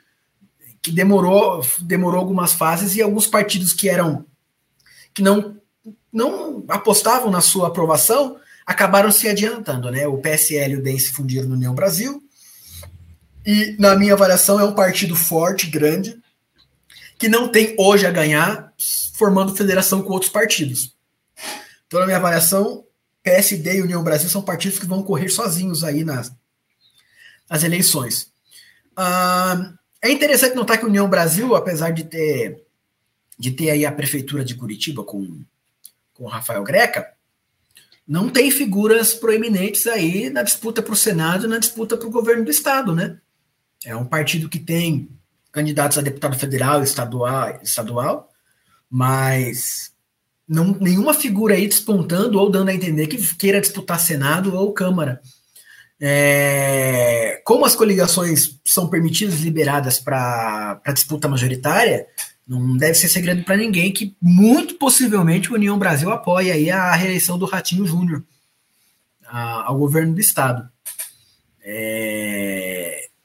que 0.81 0.91
demorou, 0.91 1.65
demorou 1.81 2.19
algumas 2.19 2.53
fases 2.53 2.95
e 2.95 3.01
alguns 3.01 3.27
partidos 3.27 3.73
que 3.73 3.89
eram 3.89 4.25
que 5.13 5.21
não 5.21 5.57
não 6.13 6.63
apostavam 6.69 7.29
na 7.29 7.41
sua 7.41 7.67
aprovação 7.67 8.37
acabaram 8.65 9.11
se 9.11 9.27
adiantando, 9.27 9.91
né? 9.91 10.07
O 10.07 10.17
PSL 10.17 10.73
e 10.73 10.77
o 10.77 10.83
DEM 10.83 10.99
se 10.99 11.11
fundiram 11.11 11.47
no 11.47 11.55
União 11.55 11.73
Brasil. 11.73 12.23
E, 13.47 13.77
na 13.79 13.95
minha 13.95 14.11
avaliação, 14.11 14.59
é 14.59 14.65
um 14.65 14.75
partido 14.75 15.15
forte, 15.15 15.67
grande, 15.67 16.21
que 17.17 17.29
não 17.29 17.47
tem 17.47 17.73
hoje 17.79 18.05
a 18.05 18.11
ganhar 18.11 18.73
formando 19.13 19.55
federação 19.55 20.01
com 20.01 20.11
outros 20.11 20.29
partidos. 20.29 20.93
Então, 21.87 22.01
na 22.01 22.05
minha 22.05 22.17
avaliação, 22.17 22.85
PSD 23.23 23.77
e 23.77 23.81
União 23.81 24.03
Brasil 24.03 24.29
são 24.29 24.41
partidos 24.41 24.77
que 24.77 24.85
vão 24.85 25.01
correr 25.01 25.29
sozinhos 25.29 25.81
aí 25.85 26.03
nas, 26.03 26.29
nas 27.49 27.63
eleições. 27.63 28.33
É 30.01 30.11
interessante 30.11 30.53
notar 30.53 30.77
que 30.77 30.83
a 30.83 30.89
União 30.89 31.09
Brasil, 31.09 31.55
apesar 31.55 31.91
de 31.91 32.03
ter, 32.03 32.65
de 33.39 33.51
ter 33.51 33.69
aí 33.69 33.85
a 33.85 33.91
prefeitura 33.93 34.43
de 34.43 34.55
Curitiba 34.55 35.05
com, 35.05 35.39
com 36.13 36.25
o 36.25 36.27
Rafael 36.27 36.65
Greca, 36.65 37.13
não 38.05 38.29
tem 38.29 38.51
figuras 38.51 39.13
proeminentes 39.13 39.87
aí 39.87 40.29
na 40.29 40.43
disputa 40.43 40.81
para 40.81 40.93
o 40.93 40.97
Senado 40.97 41.45
e 41.45 41.49
na 41.49 41.59
disputa 41.59 41.95
para 41.95 42.07
o 42.07 42.11
governo 42.11 42.43
do 42.43 42.51
Estado, 42.51 42.93
né? 42.93 43.21
É 43.85 43.95
um 43.95 44.05
partido 44.05 44.49
que 44.49 44.59
tem 44.59 45.09
candidatos 45.51 45.97
a 45.97 46.01
deputado 46.01 46.37
federal, 46.37 46.83
estadual, 46.83 47.59
estadual 47.63 48.29
mas 48.89 49.91
não, 50.47 50.75
nenhuma 50.79 51.13
figura 51.13 51.55
aí 51.55 51.67
despontando 51.67 52.39
ou 52.39 52.49
dando 52.49 52.69
a 52.69 52.73
entender 52.73 53.07
que 53.07 53.35
queira 53.35 53.61
disputar 53.61 53.99
Senado 53.99 54.55
ou 54.55 54.73
Câmara. 54.73 55.21
É, 55.99 57.41
como 57.43 57.65
as 57.65 57.75
coligações 57.75 58.59
são 58.63 58.87
permitidas 58.87 59.39
e 59.39 59.43
liberadas 59.43 59.99
para 59.99 60.79
disputa 60.93 61.27
majoritária, 61.27 62.05
não 62.47 62.77
deve 62.77 62.93
ser 62.93 63.09
segredo 63.09 63.43
para 63.43 63.57
ninguém 63.57 63.91
que 63.91 64.15
muito 64.21 64.75
possivelmente 64.75 65.51
o 65.51 65.55
União 65.55 65.77
Brasil 65.77 66.11
apoia 66.11 66.53
aí 66.53 66.69
a 66.69 66.93
reeleição 66.93 67.37
do 67.37 67.45
Ratinho 67.45 67.85
Júnior 67.85 68.23
ao 69.29 69.77
governo 69.77 70.13
do 70.13 70.21
estado. 70.21 70.69
É, 71.61 72.56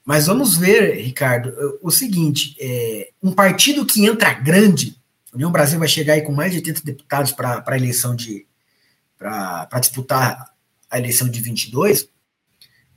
mas 0.05 0.27
vamos 0.27 0.57
ver, 0.57 0.97
Ricardo, 1.03 1.53
o 1.83 1.91
seguinte: 1.91 2.57
é, 2.61 3.11
um 3.23 3.33
partido 3.33 3.87
que 3.87 4.05
entra 4.05 4.35
grande, 4.35 4.97
a 5.33 5.37
União 5.37 5.53
Brasil 5.53 5.79
vai 5.79 5.89
chegar 5.89 6.15
aí 6.15 6.23
com 6.23 6.33
mais 6.33 6.53
de 6.53 6.59
80 6.59 6.83
deputados 6.85 7.33
para 7.33 7.63
a 7.67 7.77
eleição 7.77 8.15
de 8.15 8.47
para 9.19 9.79
disputar 9.79 10.53
a 10.91 10.99
eleição 10.99 11.29
de 11.29 11.41
22, 11.41 12.09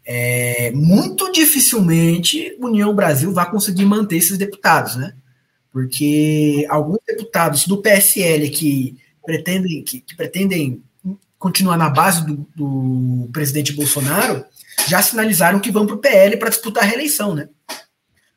é, 0.03 0.71
muito 0.71 1.31
dificilmente 1.31 2.57
a 2.59 2.65
União 2.65 2.95
Brasil 2.95 3.31
vai 3.31 3.49
conseguir 3.49 3.85
manter 3.85 4.17
esses 4.17 4.37
deputados, 4.37 4.95
né? 4.95 5.13
porque 5.75 6.65
alguns 6.69 6.99
deputados 7.05 7.67
do 7.67 7.81
PSL 7.81 8.49
que 8.49 8.97
pretendem, 9.25 9.83
que, 9.83 9.99
que 9.99 10.15
pretendem 10.15 10.81
continuar 11.37 11.75
na 11.75 11.89
base 11.89 12.25
do, 12.25 12.47
do, 12.55 13.29
presidente 13.33 13.73
Bolsonaro 13.73 14.45
já 14.87 15.01
sinalizaram 15.01 15.59
que 15.59 15.71
vão 15.71 15.85
para 15.85 15.95
o 15.95 15.99
PL 15.99 16.37
para 16.37 16.49
disputar 16.49 16.83
a 16.83 16.87
reeleição, 16.87 17.33
né? 17.33 17.49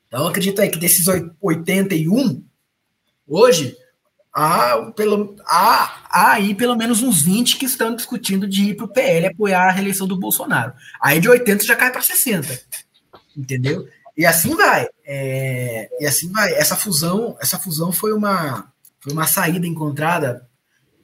Então, 0.07 0.27
acredito 0.27 0.61
aí 0.61 0.71
que 0.71 0.79
desses 0.79 1.07
81, 1.41 2.43
hoje, 3.27 3.77
há, 4.33 4.91
pelo, 4.97 5.37
há, 5.45 6.07
há 6.09 6.33
aí 6.33 6.55
pelo 6.55 6.77
menos 6.77 7.03
uns 7.03 7.23
20 7.23 7.59
que 7.59 7.67
estão 7.67 7.95
discutindo 7.95 8.49
de 8.49 8.71
ir 8.71 8.75
para 8.75 8.87
o 8.87 8.93
PL 8.93 9.27
apoiar 9.27 9.69
a 9.69 9.73
reeleição 9.73 10.07
do 10.07 10.19
Bolsonaro. 10.19 10.73
Aí 11.01 11.21
de 11.21 11.29
80 11.29 11.65
já 11.65 11.77
cai 11.77 11.93
para 11.93 12.01
60. 12.01 12.59
Entendeu? 13.37 13.87
E 14.17 14.25
assim 14.25 14.57
vai. 14.57 14.89
É, 15.05 15.89
e 16.01 16.07
assim 16.07 16.33
vai. 16.33 16.53
Essa 16.55 16.75
fusão, 16.75 17.37
essa 17.41 17.59
fusão 17.59 17.93
foi 17.93 18.13
uma, 18.13 18.73
foi 19.01 19.13
uma 19.13 19.27
saída 19.27 19.67
encontrada 19.67 20.49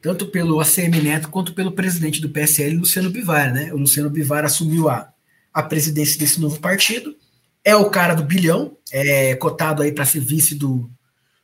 tanto 0.00 0.26
pelo 0.26 0.60
ACM 0.60 1.00
Neto 1.02 1.30
quanto 1.30 1.54
pelo 1.54 1.72
presidente 1.72 2.20
do 2.20 2.28
PSL, 2.28 2.76
Luciano 2.76 3.08
Bivar, 3.08 3.52
né? 3.54 3.72
O 3.72 3.78
Luciano 3.78 4.10
Bivar 4.10 4.44
assumiu 4.44 4.90
a, 4.90 5.13
a 5.54 5.62
presidência 5.62 6.18
desse 6.18 6.40
novo 6.40 6.58
partido. 6.60 7.16
É 7.64 7.74
o 7.76 7.88
cara 7.88 8.14
do 8.14 8.24
bilhão, 8.24 8.76
é 8.92 9.34
cotado 9.36 9.82
aí 9.82 9.92
para 9.92 10.04
ser 10.04 10.20
vice 10.20 10.54
do, 10.54 10.90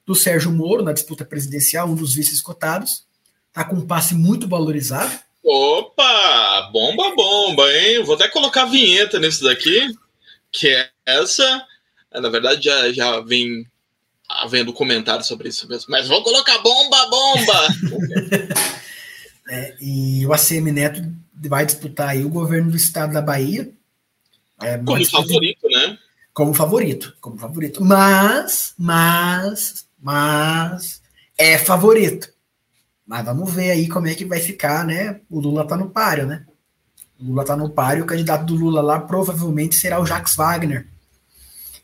do 0.05 0.15
Sérgio 0.15 0.53
Moro 0.53 0.83
na 0.83 0.93
disputa 0.93 1.25
presidencial, 1.25 1.89
um 1.89 1.95
dos 1.95 2.15
vices 2.15 2.43
cotados. 2.43 3.07
Tá 3.53 3.65
com 3.65 3.77
um 3.77 3.87
passe 3.87 4.15
muito 4.15 4.49
valorizado. 4.49 5.19
Opa! 5.43 6.69
Bomba, 6.73 7.15
bomba, 7.15 7.73
hein? 7.73 8.05
Vou 8.05 8.17
até 8.17 8.29
colocar 8.29 8.65
a 8.65 8.67
vinheta 8.67 9.19
nesse 9.19 9.43
daqui, 9.43 9.89
que 10.53 10.69
é 10.69 10.91
essa. 11.07 11.67
Na 12.13 12.29
verdade, 12.29 12.65
já, 12.65 12.93
já 12.93 13.21
vem 13.21 13.67
havendo 14.29 14.73
comentário 14.73 15.25
sobre 15.25 15.49
isso 15.49 15.67
mesmo. 15.69 15.87
Mas 15.89 16.07
vou 16.07 16.23
colocar 16.23 16.59
bomba, 16.59 17.07
bomba! 17.09 17.69
é, 19.49 19.77
e 19.81 20.27
o 20.27 20.33
ACM 20.33 20.71
Neto 20.71 21.03
vai 21.49 21.65
disputar 21.65 22.11
aí 22.11 22.25
o 22.25 22.31
governo 22.31 22.71
do 22.71 22.77
estado 22.77 23.13
da 23.13 23.23
Bahia. 23.23 23.73
É, 24.63 24.79
como 24.79 25.05
favorito, 25.07 25.69
né? 25.69 25.99
Como 26.33 26.55
favorito, 26.55 27.17
como 27.21 27.39
favorito. 27.39 27.85
Mas, 27.85 28.75
mas, 28.79 29.87
mas 30.01 31.03
é 31.37 31.59
favorito. 31.59 32.29
Mas 33.07 33.25
vamos 33.25 33.53
ver 33.53 33.73
aí 33.73 33.89
como 33.89 34.07
é 34.07 34.15
que 34.15 34.25
vai 34.25 34.39
ficar, 34.39 34.85
né? 34.85 35.21
O 35.29 35.41
Lula 35.41 35.67
tá 35.67 35.77
no 35.77 35.91
páreo, 35.91 36.27
né? 36.27 36.45
O 37.21 37.25
Lula 37.25 37.45
tá 37.45 37.57
no 37.57 37.71
páreo, 37.71 38.05
o 38.05 38.07
candidato 38.07 38.45
do 38.45 38.55
Lula 38.55 38.81
lá 38.81 39.01
provavelmente 39.01 39.77
será 39.77 40.01
o 40.01 40.07
Jacques 40.07 40.37
Wagner, 40.37 40.87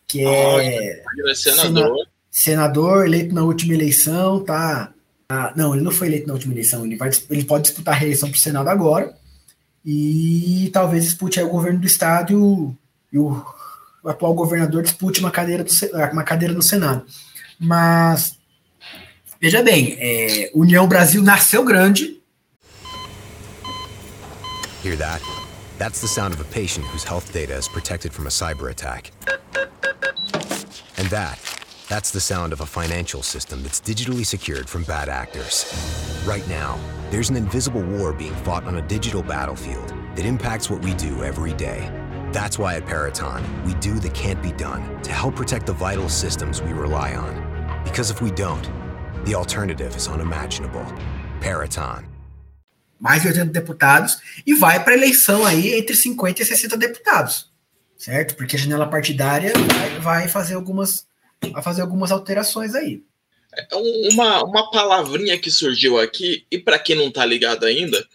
que 0.06 0.24
é, 0.24 1.02
oh, 1.24 1.28
é 1.28 1.34
senador. 1.34 2.08
senador 2.30 3.06
eleito 3.06 3.34
na 3.34 3.42
última 3.42 3.74
eleição, 3.74 4.44
tá? 4.44 4.92
Ah, 5.28 5.52
não, 5.56 5.74
ele 5.74 5.82
não 5.82 5.90
foi 5.90 6.06
eleito 6.06 6.28
na 6.28 6.34
última 6.34 6.54
eleição, 6.54 6.86
ele, 6.86 6.96
vai, 6.96 7.10
ele 7.28 7.44
pode 7.44 7.64
disputar 7.64 7.94
a 7.94 7.96
reeleição 7.98 8.30
para 8.30 8.36
o 8.36 8.40
Senado 8.40 8.68
agora 8.68 9.14
e 9.86 10.68
talvez 10.72 11.04
dispute 11.04 11.40
o 11.40 11.48
governo 11.48 11.78
do 11.78 11.86
estado 11.86 12.32
e 12.32 12.34
o, 12.34 12.74
e 13.12 13.18
o, 13.18 13.46
atual 14.04 14.34
governador 14.34 14.82
dispute 14.82 15.20
uma 15.20 15.30
cadeira, 15.30 15.62
do, 15.62 15.70
uma 16.12 16.24
cadeira 16.24 16.52
no 16.52 16.62
Senado. 16.62 17.06
Mas, 17.58 18.36
veja 19.40 19.62
bem, 19.62 19.96
é, 20.00 20.50
União 20.54 20.88
Brasil 20.88 21.22
nasceu 21.22 21.64
grande. 21.64 22.20
Hear 24.84 24.96
that? 24.98 25.22
That's 25.78 26.00
the 26.00 26.08
sound 26.08 26.34
of 26.34 26.40
a 26.40 26.44
patient 26.44 26.86
whose 26.86 27.04
health 27.04 27.32
data 27.32 27.56
is 27.56 27.68
protected 27.68 28.12
from 28.12 28.26
a 28.26 28.30
cyber 28.30 28.70
attack. 28.70 29.12
And 30.98 31.08
that, 31.10 31.38
that's 31.88 32.10
the 32.10 32.20
sound 32.20 32.52
of 32.52 32.60
a 32.60 32.66
financial 32.66 33.22
system 33.22 33.62
that's 33.62 33.80
digitally 33.80 34.26
secured 34.26 34.68
from 34.68 34.82
bad 34.84 35.08
actors. 35.08 35.72
Right 36.24 36.46
now, 36.48 36.78
there's 37.10 37.30
an 37.30 37.36
invisible 37.36 37.82
war 37.82 38.12
being 38.12 38.34
fought 38.44 38.64
on 38.64 38.76
a 38.76 38.82
digital 38.82 39.22
battlefield 39.22 39.94
that 40.16 40.26
impacts 40.26 40.68
what 40.68 40.82
we 40.82 40.94
do 40.94 41.22
every 41.22 41.52
day. 41.52 41.90
That's 42.32 42.58
why 42.58 42.76
at 42.76 42.86
Peraton, 42.86 43.44
we 43.64 43.74
do 43.74 44.00
the 44.00 44.10
can't 44.10 44.42
be 44.42 44.52
done 44.52 45.00
to 45.02 45.12
help 45.12 45.36
protect 45.36 45.66
the 45.66 45.72
vital 45.72 46.08
systems 46.08 46.60
we 46.60 46.72
rely 46.72 47.14
on. 47.14 47.34
Because 47.84 48.10
if 48.10 48.20
we 48.20 48.32
don't, 48.32 48.68
the 49.24 49.34
alternative 49.34 49.94
is 49.94 50.08
unimaginable. 50.08 50.84
Peraton. 51.40 52.04
Mais 52.98 53.22
de 53.22 53.28
80 53.28 53.52
deputados 53.52 54.18
e 54.46 54.54
vai 54.54 54.82
para 54.82 54.94
eleição 54.94 55.44
aí 55.44 55.74
entre 55.74 55.94
50 55.94 56.42
e 56.42 56.44
60 56.46 56.78
deputados, 56.78 57.52
certo? 57.96 58.34
Porque 58.34 58.56
a 58.56 58.58
janela 58.58 58.88
partidária 58.88 59.52
vai, 59.52 60.00
vai 60.00 60.28
fazer 60.28 60.54
algumas 60.54 61.06
vai 61.52 61.62
fazer 61.62 61.82
algumas 61.82 62.10
alterações 62.10 62.74
aí. 62.74 63.02
É 63.56 63.74
uma, 63.74 64.44
uma 64.44 64.70
palavrinha 64.70 65.38
que 65.38 65.50
surgiu 65.50 65.98
aqui, 65.98 66.44
e 66.50 66.58
para 66.58 66.78
quem 66.78 66.94
não 66.94 67.08
está 67.08 67.24
ligado 67.24 67.64
ainda, 67.64 68.06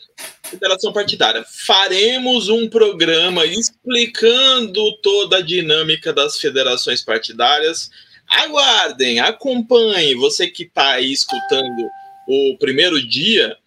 Federação 0.43 0.93
Partidária. 0.93 1.43
Faremos 1.65 2.47
um 2.47 2.69
programa 2.69 3.45
explicando 3.45 4.97
toda 5.01 5.37
a 5.37 5.41
dinâmica 5.41 6.13
das 6.13 6.37
federações 6.37 7.01
partidárias 7.01 7.89
aguardem, 8.31 9.19
acompanhem. 9.19 10.15
Você 10.15 10.47
que 10.47 10.63
está 10.63 10.93
aí 10.93 11.11
escutando 11.11 11.89
o 12.27 12.57
primeiro 12.57 13.05
dia, 13.05 13.57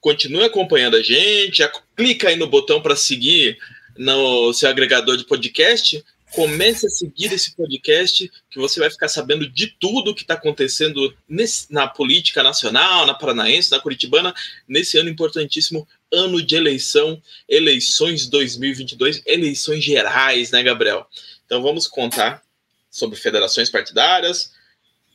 continue 0.00 0.44
acompanhando 0.44 0.96
a 0.96 1.02
gente, 1.02 1.62
clica 1.96 2.28
aí 2.28 2.36
no 2.36 2.46
botão 2.46 2.80
para 2.80 2.94
seguir 2.94 3.58
no 3.96 4.52
seu 4.52 4.68
agregador 4.70 5.16
de 5.16 5.24
podcast. 5.24 6.02
Comece 6.34 6.86
a 6.86 6.90
seguir 6.90 7.32
esse 7.32 7.54
podcast, 7.54 8.30
que 8.50 8.58
você 8.58 8.80
vai 8.80 8.90
ficar 8.90 9.08
sabendo 9.08 9.48
de 9.48 9.66
tudo 9.78 10.14
que 10.14 10.22
está 10.22 10.34
acontecendo 10.34 11.14
nesse, 11.28 11.72
na 11.72 11.86
política 11.86 12.42
nacional, 12.42 13.06
na 13.06 13.14
paranaense, 13.14 13.70
na 13.70 13.78
curitibana, 13.78 14.34
nesse 14.66 14.96
ano 14.96 15.10
importantíssimo, 15.10 15.86
ano 16.10 16.40
de 16.40 16.56
eleição, 16.56 17.20
eleições 17.48 18.26
2022, 18.28 19.22
eleições 19.26 19.84
gerais, 19.84 20.50
né, 20.50 20.62
Gabriel? 20.62 21.06
Então 21.44 21.62
vamos 21.62 21.86
contar 21.86 22.42
sobre 22.90 23.18
federações 23.18 23.70
partidárias. 23.70 24.52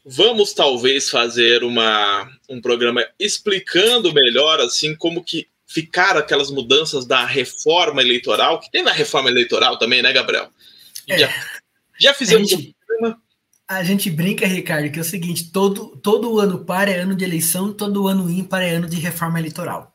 Vamos 0.05 0.53
talvez 0.53 1.09
fazer 1.09 1.63
uma, 1.63 2.29
um 2.47 2.61
programa 2.61 3.05
explicando 3.19 4.13
melhor 4.13 4.59
assim 4.59 4.95
como 4.95 5.23
que 5.23 5.47
ficaram 5.67 6.19
aquelas 6.19 6.49
mudanças 6.49 7.05
da 7.05 7.25
reforma 7.25 8.01
eleitoral, 8.01 8.59
que 8.59 8.71
teve 8.71 8.89
a 8.89 8.93
reforma 8.93 9.29
eleitoral 9.29 9.77
também, 9.77 10.01
né, 10.01 10.13
Gabriel? 10.13 10.49
É. 11.07 11.17
Já, 11.17 11.29
já 11.99 12.13
fizemos 12.13 12.51
a 12.51 12.55
gente, 12.55 12.75
um 13.01 13.15
A 13.67 13.83
gente 13.83 14.09
brinca, 14.09 14.45
Ricardo, 14.45 14.91
que 14.91 14.99
é 14.99 15.01
o 15.01 15.05
seguinte: 15.05 15.51
todo, 15.51 15.97
todo 15.97 16.39
ano 16.39 16.65
par 16.65 16.87
é 16.87 16.99
ano 16.99 17.15
de 17.15 17.23
eleição, 17.23 17.73
todo 17.73 18.07
ano 18.07 18.29
ímpar 18.29 18.61
é 18.61 18.71
ano 18.71 18.87
de 18.87 18.97
reforma 18.97 19.39
eleitoral. 19.39 19.93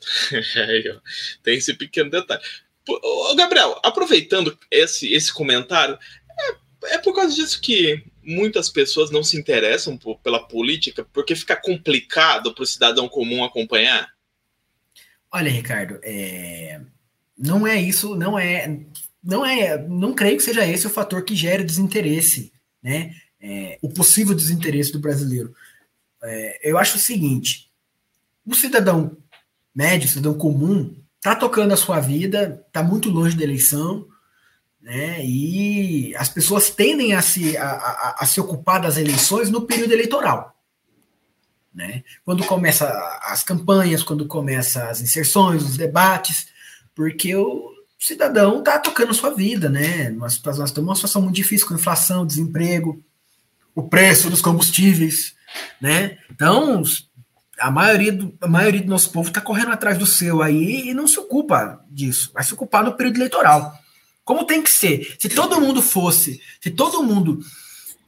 É, 0.56 0.98
tem 1.42 1.56
esse 1.56 1.74
pequeno 1.74 2.10
detalhe. 2.10 2.42
Gabriel, 3.36 3.80
aproveitando 3.82 4.56
esse, 4.70 5.12
esse 5.12 5.32
comentário, 5.32 5.98
é 6.84 6.98
por 6.98 7.14
causa 7.14 7.34
disso 7.34 7.60
que 7.60 8.04
muitas 8.22 8.68
pessoas 8.68 9.10
não 9.10 9.22
se 9.22 9.36
interessam 9.36 9.96
por, 9.96 10.18
pela 10.18 10.46
política, 10.46 11.06
porque 11.12 11.34
fica 11.34 11.56
complicado 11.56 12.54
para 12.54 12.62
o 12.62 12.66
cidadão 12.66 13.08
comum 13.08 13.44
acompanhar? 13.44 14.08
Olha, 15.32 15.50
Ricardo, 15.50 15.98
é... 16.02 16.80
não 17.36 17.66
é 17.66 17.80
isso, 17.80 18.14
não 18.14 18.38
é, 18.38 18.80
não 19.26 19.44
é, 19.44 19.76
não 19.88 20.14
creio 20.14 20.36
que 20.36 20.44
seja 20.44 20.64
esse 20.64 20.86
o 20.86 20.90
fator 20.90 21.24
que 21.24 21.34
gera 21.34 21.64
desinteresse, 21.64 22.52
né? 22.80 23.12
É, 23.40 23.76
o 23.82 23.88
possível 23.88 24.34
desinteresse 24.34 24.92
do 24.92 25.00
brasileiro. 25.00 25.52
É, 26.22 26.70
eu 26.70 26.78
acho 26.78 26.96
o 26.96 27.00
seguinte: 27.00 27.68
o 28.46 28.54
cidadão 28.54 29.16
médio, 29.74 30.08
o 30.08 30.10
cidadão 30.10 30.34
comum, 30.34 30.96
está 31.16 31.34
tocando 31.34 31.74
a 31.74 31.76
sua 31.76 31.98
vida, 31.98 32.64
está 32.68 32.84
muito 32.84 33.10
longe 33.10 33.36
da 33.36 33.42
eleição, 33.42 34.06
né? 34.80 35.24
E 35.24 36.14
as 36.14 36.28
pessoas 36.28 36.70
tendem 36.70 37.12
a 37.12 37.20
se, 37.20 37.56
a, 37.56 37.68
a, 37.68 38.16
a 38.20 38.26
se 38.26 38.40
ocupar 38.40 38.80
das 38.80 38.96
eleições 38.96 39.50
no 39.50 39.62
período 39.62 39.92
eleitoral. 39.92 40.56
Né? 41.74 42.04
Quando 42.24 42.42
começa 42.46 42.88
as 43.24 43.42
campanhas, 43.42 44.02
quando 44.02 44.26
começa 44.26 44.84
as 44.88 45.02
inserções, 45.02 45.62
os 45.62 45.76
debates, 45.76 46.46
porque 46.94 47.36
o 47.36 47.75
cidadão 47.98 48.58
está 48.58 48.78
tocando 48.78 49.14
sua 49.14 49.34
vida, 49.34 49.68
né? 49.68 50.10
Nós, 50.10 50.40
nós 50.42 50.58
estamos 50.58 50.76
numa 50.76 50.94
situação 50.94 51.22
muito 51.22 51.36
difícil 51.36 51.66
com 51.66 51.74
inflação, 51.74 52.26
desemprego, 52.26 53.02
o 53.74 53.82
preço 53.82 54.30
dos 54.30 54.40
combustíveis, 54.40 55.34
né? 55.80 56.18
Então, 56.30 56.82
a 57.58 57.70
maioria 57.70 58.12
do, 58.12 58.36
a 58.40 58.48
maioria 58.48 58.82
do 58.82 58.88
nosso 58.88 59.10
povo 59.10 59.28
está 59.28 59.40
correndo 59.40 59.72
atrás 59.72 59.98
do 59.98 60.06
seu 60.06 60.42
aí 60.42 60.88
e 60.88 60.94
não 60.94 61.06
se 61.06 61.18
ocupa 61.18 61.84
disso, 61.90 62.30
vai 62.34 62.44
se 62.44 62.54
ocupar 62.54 62.84
no 62.84 62.94
período 62.94 63.16
eleitoral. 63.16 63.72
Como 64.24 64.44
tem 64.44 64.60
que 64.60 64.70
ser. 64.70 65.16
Se 65.18 65.28
todo 65.28 65.60
mundo 65.60 65.80
fosse, 65.80 66.40
se 66.60 66.70
todo 66.70 67.02
mundo 67.02 67.38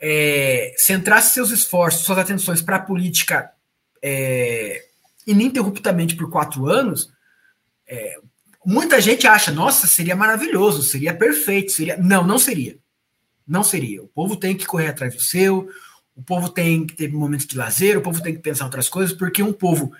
é, 0.00 0.74
centrasse 0.76 1.34
seus 1.34 1.50
esforços, 1.50 2.04
suas 2.04 2.18
atenções 2.18 2.60
para 2.60 2.76
a 2.76 2.82
política 2.82 3.50
é, 4.02 4.84
ininterruptamente 5.26 6.16
por 6.16 6.30
quatro 6.30 6.66
anos, 6.66 7.10
é, 7.86 8.18
muita 8.68 9.00
gente 9.00 9.26
acha, 9.26 9.50
nossa, 9.50 9.86
seria 9.86 10.14
maravilhoso, 10.14 10.82
seria 10.82 11.14
perfeito, 11.14 11.72
seria. 11.72 11.96
Não, 11.96 12.26
não 12.26 12.38
seria. 12.38 12.78
Não 13.46 13.64
seria. 13.64 14.02
O 14.02 14.08
povo 14.08 14.36
tem 14.36 14.54
que 14.54 14.66
correr 14.66 14.88
atrás 14.88 15.14
do 15.14 15.22
seu, 15.22 15.70
o 16.14 16.22
povo 16.22 16.50
tem 16.50 16.86
que 16.86 16.94
ter 16.94 17.10
momentos 17.10 17.46
de 17.46 17.56
lazer, 17.56 17.96
o 17.96 18.02
povo 18.02 18.22
tem 18.22 18.34
que 18.34 18.40
pensar 18.40 18.64
em 18.64 18.66
outras 18.66 18.90
coisas, 18.90 19.16
porque 19.16 19.42
um 19.42 19.54
povo 19.54 19.90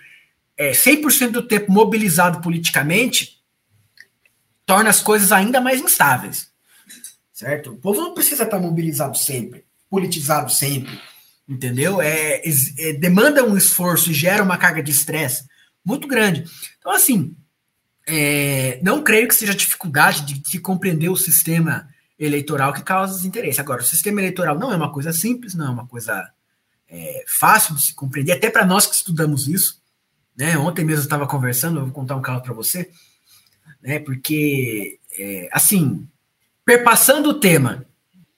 é 0.54 0.72
100% 0.72 1.31
do 1.31 1.48
tempo 1.48 1.72
mobilizado 1.72 2.42
politicamente 2.42 3.42
torna 4.66 4.90
as 4.90 5.00
coisas 5.00 5.33
ainda 5.33 5.62
mais 5.62 5.81
instáveis. 5.81 6.50
Certo? 7.33 7.70
O 7.70 7.76
povo 7.78 8.02
não 8.02 8.12
precisa 8.12 8.42
estar 8.42 8.59
mobilizado 8.59 9.16
sempre, 9.16 9.64
politizado 9.88 10.52
sempre, 10.52 11.00
entendeu? 11.48 12.02
É, 12.02 12.42
é, 12.76 12.92
demanda 12.92 13.44
um 13.44 13.57
esforço 13.57 14.11
e 14.11 14.14
gera 14.14 14.42
uma 14.42 14.59
carga 14.59 14.83
de 14.83 14.90
estresse 14.90 15.46
muito 15.83 16.07
grande. 16.07 16.44
Então, 16.78 16.92
assim, 16.92 17.35
é, 18.08 18.80
não 18.82 19.02
creio 19.02 19.28
que 19.28 19.34
seja 19.34 19.54
dificuldade 19.54 20.22
de, 20.22 20.38
de, 20.40 20.58
compreender 20.58 21.10
o 21.10 21.16
sistema 21.16 21.88
eleitoral 22.18 22.72
que 22.72 22.82
causa 22.82 23.14
desinteresse. 23.14 23.60
Agora, 23.60 23.82
o 23.82 23.84
sistema 23.84 24.20
eleitoral 24.20 24.58
não 24.58 24.72
é 24.72 24.76
uma 24.76 24.90
coisa 24.90 25.12
simples, 25.12 25.54
não 25.54 25.66
é 25.66 25.70
uma 25.70 25.86
coisa 25.86 26.30
é, 26.88 27.24
fácil 27.28 27.74
de 27.74 27.82
se 27.82 27.94
compreender, 27.94 28.32
até 28.32 28.48
para 28.48 28.64
nós 28.64 28.86
que 28.86 28.94
estudamos 28.94 29.46
isso. 29.46 29.80
Né? 30.34 30.56
Ontem 30.56 30.84
mesmo 30.84 31.02
eu 31.02 31.04
estava 31.04 31.26
conversando, 31.26 31.80
eu 31.80 31.84
vou 31.84 31.92
contar 31.92 32.16
um 32.16 32.22
caso 32.22 32.42
para 32.42 32.54
você, 32.54 32.90
né? 33.82 33.98
porque, 33.98 34.98
é, 35.18 35.48
assim, 35.52 36.08
perpassando 36.64 37.28
o 37.28 37.34
tema, 37.34 37.84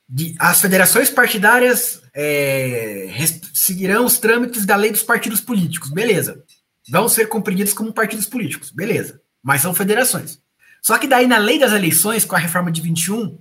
de, 0.08 0.34
as 0.40 0.60
federações 0.60 1.08
partidárias 1.10 2.02
é, 2.12 3.08
seguirão 3.54 4.04
os 4.04 4.18
trâmites 4.18 4.66
da 4.66 4.74
lei 4.74 4.90
dos 4.90 5.04
partidos 5.04 5.40
políticos, 5.40 5.90
beleza. 5.90 6.42
Vão 6.88 7.08
ser 7.08 7.28
compreendidos 7.28 7.72
como 7.72 7.92
partidos 7.92 8.26
políticos, 8.26 8.70
beleza. 8.70 9.20
Mas 9.42 9.62
são 9.62 9.74
federações. 9.74 10.40
Só 10.82 10.98
que 10.98 11.06
daí 11.06 11.26
na 11.26 11.38
lei 11.38 11.58
das 11.58 11.72
eleições, 11.72 12.24
com 12.24 12.34
a 12.34 12.38
reforma 12.38 12.70
de 12.70 12.80
21, 12.80 13.38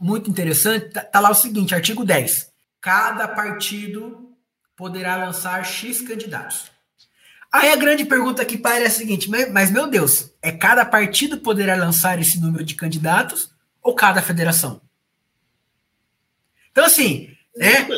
muito 0.00 0.30
interessante, 0.30 0.90
tá, 0.90 1.02
tá 1.02 1.20
lá 1.20 1.30
o 1.30 1.34
seguinte, 1.34 1.74
artigo 1.74 2.04
10. 2.04 2.52
Cada 2.80 3.26
partido 3.26 4.36
poderá 4.76 5.16
lançar 5.16 5.64
X 5.64 6.00
candidatos. 6.00 6.70
Aí 7.50 7.72
a 7.72 7.76
grande 7.76 8.04
pergunta 8.04 8.44
que 8.44 8.58
para 8.58 8.84
é 8.84 8.86
a 8.86 8.90
seguinte, 8.90 9.28
mas, 9.30 9.70
meu 9.70 9.86
Deus, 9.86 10.30
é 10.42 10.52
cada 10.52 10.84
partido 10.84 11.38
poderá 11.38 11.74
lançar 11.74 12.20
esse 12.20 12.38
número 12.38 12.62
de 12.62 12.74
candidatos 12.74 13.50
ou 13.82 13.94
cada 13.94 14.20
federação? 14.20 14.82
Então, 16.70 16.84
assim, 16.84 17.34
né, 17.56 17.88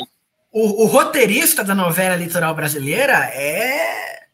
o, 0.53 0.85
o 0.85 0.87
roteirista 0.87 1.65
da 1.65 1.75
novela 1.75 2.17
litoral 2.17 2.55
brasileira 2.55 3.13
é. 3.35 4.29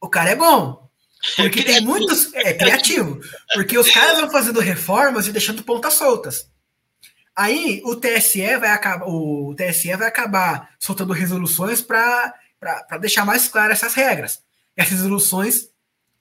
O 0.00 0.08
cara 0.08 0.30
é 0.30 0.36
bom. 0.36 0.87
Porque 1.36 1.62
tem 1.62 1.80
muitos. 1.80 2.32
É 2.34 2.54
criativo. 2.54 3.20
Porque 3.54 3.76
os 3.76 3.90
caras 3.90 4.20
vão 4.20 4.30
fazendo 4.30 4.60
reformas 4.60 5.26
e 5.26 5.32
deixando 5.32 5.62
pontas 5.62 5.94
soltas. 5.94 6.48
Aí 7.34 7.80
o 7.84 7.94
TSE 7.94 8.56
vai 8.56 8.70
acabar, 8.70 9.06
o 9.06 9.54
TSE 9.54 9.94
vai 9.96 10.08
acabar 10.08 10.70
soltando 10.78 11.12
resoluções 11.12 11.80
para 11.80 12.34
deixar 13.00 13.24
mais 13.24 13.46
claras 13.46 13.78
essas 13.78 13.94
regras. 13.94 14.42
E 14.76 14.82
as 14.82 14.88
resoluções 14.88 15.68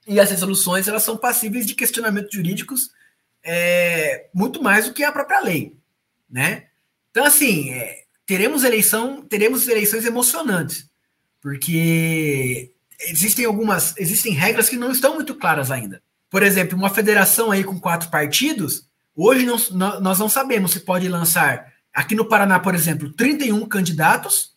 e 0.08 0.20
as 0.20 0.30
resoluções 0.30 0.88
elas 0.88 1.04
são 1.04 1.18
passíveis 1.18 1.66
de 1.66 1.76
questionamentos 1.76 2.32
jurídicos 2.32 2.92
é, 3.44 4.28
muito 4.34 4.62
mais 4.64 4.86
do 4.86 4.94
que 4.94 5.04
a 5.04 5.12
própria 5.12 5.42
lei, 5.42 5.76
né? 6.30 6.68
Então 7.12 7.26
assim 7.26 7.72
é, 7.72 8.04
teremos 8.26 8.64
eleição, 8.64 9.22
teremos 9.22 9.68
eleições 9.68 10.06
emocionantes, 10.06 10.90
porque 11.42 12.72
existem 13.00 13.46
algumas, 13.46 13.94
existem 13.98 14.34
regras 14.34 14.70
que 14.70 14.76
não 14.76 14.92
estão 14.92 15.16
muito 15.16 15.36
claras 15.36 15.72
ainda. 15.72 16.02
Por 16.30 16.44
exemplo, 16.44 16.78
uma 16.78 16.90
federação 16.90 17.52
aí 17.52 17.64
com 17.64 17.80
quatro 17.80 18.10
partidos 18.10 18.88
Hoje 19.20 19.48
não, 19.48 19.58
nós 20.00 20.20
não 20.20 20.30
sabemos 20.30 20.72
se 20.72 20.82
pode 20.82 21.10
lançar, 21.10 21.74
aqui 21.92 22.14
no 22.14 22.26
Paraná, 22.26 22.60
por 22.60 22.76
exemplo, 22.76 23.12
31 23.12 23.68
candidatos, 23.68 24.52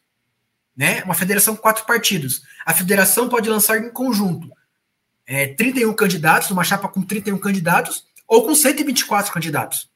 né? 0.77 1.03
Uma 1.05 1.15
federação 1.15 1.57
com 1.57 1.63
quatro 1.63 1.87
partidos. 1.87 2.43
A 2.67 2.75
federação 2.75 3.27
pode 3.27 3.49
lançar 3.49 3.79
em 3.79 3.91
conjunto 3.91 4.51
é, 5.27 5.47
31 5.55 5.95
candidatos, 5.95 6.51
uma 6.51 6.63
chapa 6.63 6.89
com 6.89 7.01
31 7.01 7.39
candidatos, 7.39 8.05
ou 8.29 8.45
com 8.45 8.55
124 8.55 9.33
candidatos. 9.33 9.89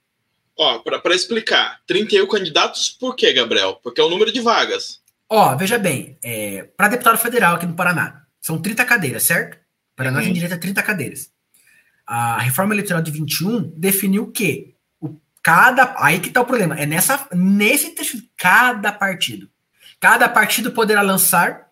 Ó, 0.58 0.78
para 0.78 1.14
explicar, 1.14 1.80
31 1.86 2.26
candidatos 2.26 2.88
por 2.88 3.14
quê, 3.14 3.34
Gabriel? 3.34 3.78
Porque 3.82 4.00
é 4.00 4.04
o 4.04 4.08
número 4.08 4.32
de 4.32 4.40
vagas. 4.40 5.00
Ó, 5.28 5.54
veja 5.56 5.76
bem, 5.76 6.16
é, 6.22 6.62
para 6.74 6.88
deputado 6.88 7.18
federal 7.18 7.56
aqui 7.56 7.66
no 7.66 7.74
Paraná, 7.74 8.23
são 8.44 8.60
30 8.60 8.84
cadeiras, 8.84 9.22
certo? 9.22 9.58
Paraná 9.96 10.18
uhum. 10.18 10.24
tem 10.24 10.34
direito 10.34 10.54
a 10.54 10.58
30 10.58 10.82
cadeiras 10.82 11.34
a 12.06 12.38
reforma 12.38 12.74
eleitoral 12.74 13.02
de 13.02 13.10
21 13.10 13.72
definiu 13.76 14.30
que 14.30 14.74
o, 15.00 15.16
cada. 15.42 15.94
Aí 15.98 16.20
que 16.20 16.28
está 16.28 16.40
o 16.40 16.46
problema. 16.46 16.78
É 16.78 16.86
nessa, 16.86 17.26
nesse 17.32 17.90
trecho, 17.90 18.18
cada 18.36 18.92
partido. 18.92 19.48
Cada 19.98 20.28
partido 20.28 20.72
poderá 20.72 21.00
lançar 21.00 21.68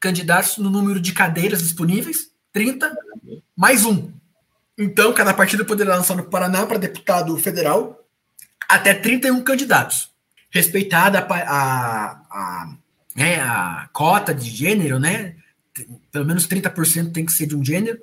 candidatos 0.00 0.58
no 0.58 0.70
número 0.70 1.00
de 1.00 1.12
cadeiras 1.12 1.62
disponíveis, 1.62 2.30
30, 2.52 2.96
mais 3.54 3.84
um. 3.84 4.12
Então, 4.76 5.12
cada 5.12 5.34
partido 5.34 5.64
poderá 5.64 5.96
lançar 5.96 6.16
no 6.16 6.24
Paraná 6.24 6.64
para 6.64 6.78
deputado 6.78 7.36
federal 7.36 8.06
até 8.68 8.94
31 8.94 9.42
candidatos. 9.42 10.10
Respeitada 10.50 11.18
a, 11.18 11.34
a, 11.34 12.10
a, 12.30 12.74
né, 13.14 13.40
a 13.40 13.88
cota 13.92 14.32
de 14.32 14.48
gênero, 14.48 14.98
né? 14.98 15.34
Pelo 16.10 16.24
menos 16.24 16.46
30% 16.46 17.12
tem 17.12 17.24
que 17.24 17.32
ser 17.32 17.46
de 17.46 17.56
um 17.56 17.64
gênero 17.64 17.98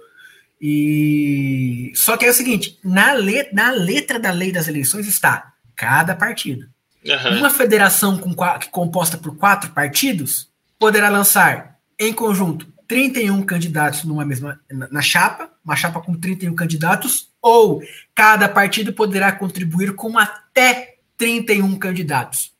e 0.62 1.92
só 1.96 2.18
que 2.18 2.26
é 2.26 2.30
o 2.30 2.34
seguinte, 2.34 2.80
na, 2.84 3.14
let, 3.14 3.54
na 3.54 3.72
letra 3.72 4.20
da 4.20 4.32
lei 4.32 4.52
das 4.52 4.68
eleições 4.68 5.08
está 5.08 5.54
cada 5.76 6.16
partido. 6.16 6.68
Uhum. 7.06 7.38
Uma 7.40 7.50
federação 7.50 8.18
com, 8.18 8.34
composta 8.72 9.18
por 9.18 9.36
quatro 9.38 9.72
partidos 9.72 10.50
poderá 10.80 11.10
lançar 11.10 11.78
em 12.00 12.12
conjunto 12.12 12.74
31 12.88 13.44
candidatos 13.44 14.04
numa 14.04 14.26
mesma 14.26 14.60
na, 14.72 14.88
na 14.90 15.02
chapa, 15.02 15.50
uma 15.64 15.76
chapa 15.76 16.02
com 16.02 16.16
31 16.16 16.56
candidatos, 16.56 17.30
ou 17.42 17.82
cada 18.14 18.48
partido 18.50 18.94
poderá 18.94 19.32
contribuir 19.32 19.94
com 19.94 20.18
até 20.18 20.96
31 21.18 21.78
candidatos, 21.78 22.52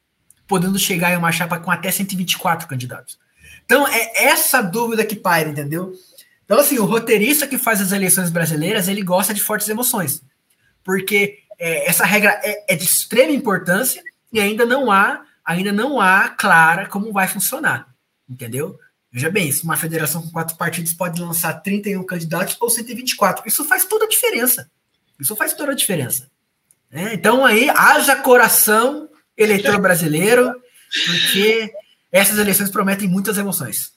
podendo 0.48 0.78
chegar 0.78 1.12
em 1.12 1.18
uma 1.18 1.32
chapa 1.32 1.60
com 1.60 1.72
até 1.72 1.92
124 1.92 2.68
candidatos. 2.68 3.18
Então 3.66 3.88
é 3.88 4.26
essa 4.26 4.62
dúvida 4.62 5.06
que 5.06 5.16
paira, 5.16 5.50
entendeu? 5.50 5.94
Então, 6.46 6.60
assim, 6.60 6.78
o 6.78 6.86
roteirista 6.86 7.48
que 7.48 7.58
faz 7.58 7.82
as 7.82 7.92
eleições 7.92 8.30
brasileiras, 8.30 8.88
ele 8.88 9.02
gosta 9.02 9.34
de 9.34 9.42
fortes 9.42 9.68
emoções. 9.68 10.22
Porque 10.84 11.40
é, 11.58 11.90
essa 11.90 12.06
regra 12.06 12.40
é, 12.44 12.74
é, 12.74 12.76
de 12.76 12.84
extrema 12.84 13.32
importância 13.32 14.04
e 14.32 14.40
ainda 14.40 14.66
não 14.66 14.92
há, 14.92 15.26
ainda 15.44 15.72
não 15.72 16.00
há 16.00 16.30
clara 16.30 16.88
como 16.88 17.12
vai 17.12 17.28
funcionar. 17.28 17.88
Entendeu? 18.30 18.80
Veja 19.12 19.30
bem, 19.30 19.52
se 19.52 19.64
uma 19.64 19.78
federação 19.78 20.22
com 20.22 20.30
quatro 20.30 20.56
partidos 20.56 20.94
pode 20.94 21.20
lançar 21.20 21.54
31 21.54 22.04
candidatos 22.04 22.58
ou 22.60 22.70
124, 22.70 23.48
isso 23.48 23.66
faz 23.66 23.86
toda 23.86 24.06
a 24.06 24.10
diferença. 24.10 24.70
Isso 25.20 25.36
faz 25.36 25.54
toda 25.54 25.72
a 25.72 25.76
diferença. 25.76 26.30
É, 26.92 27.14
então 27.14 27.44
aí, 27.44 27.70
haja 27.70 28.16
coração 28.18 29.10
eleitor 29.36 29.80
brasileiro, 29.80 30.54
porque 31.06 31.74
essas 32.18 32.40
eleições 32.40 32.70
prometem 32.70 33.08
muitas 33.08 33.38
emoções. 33.38 33.92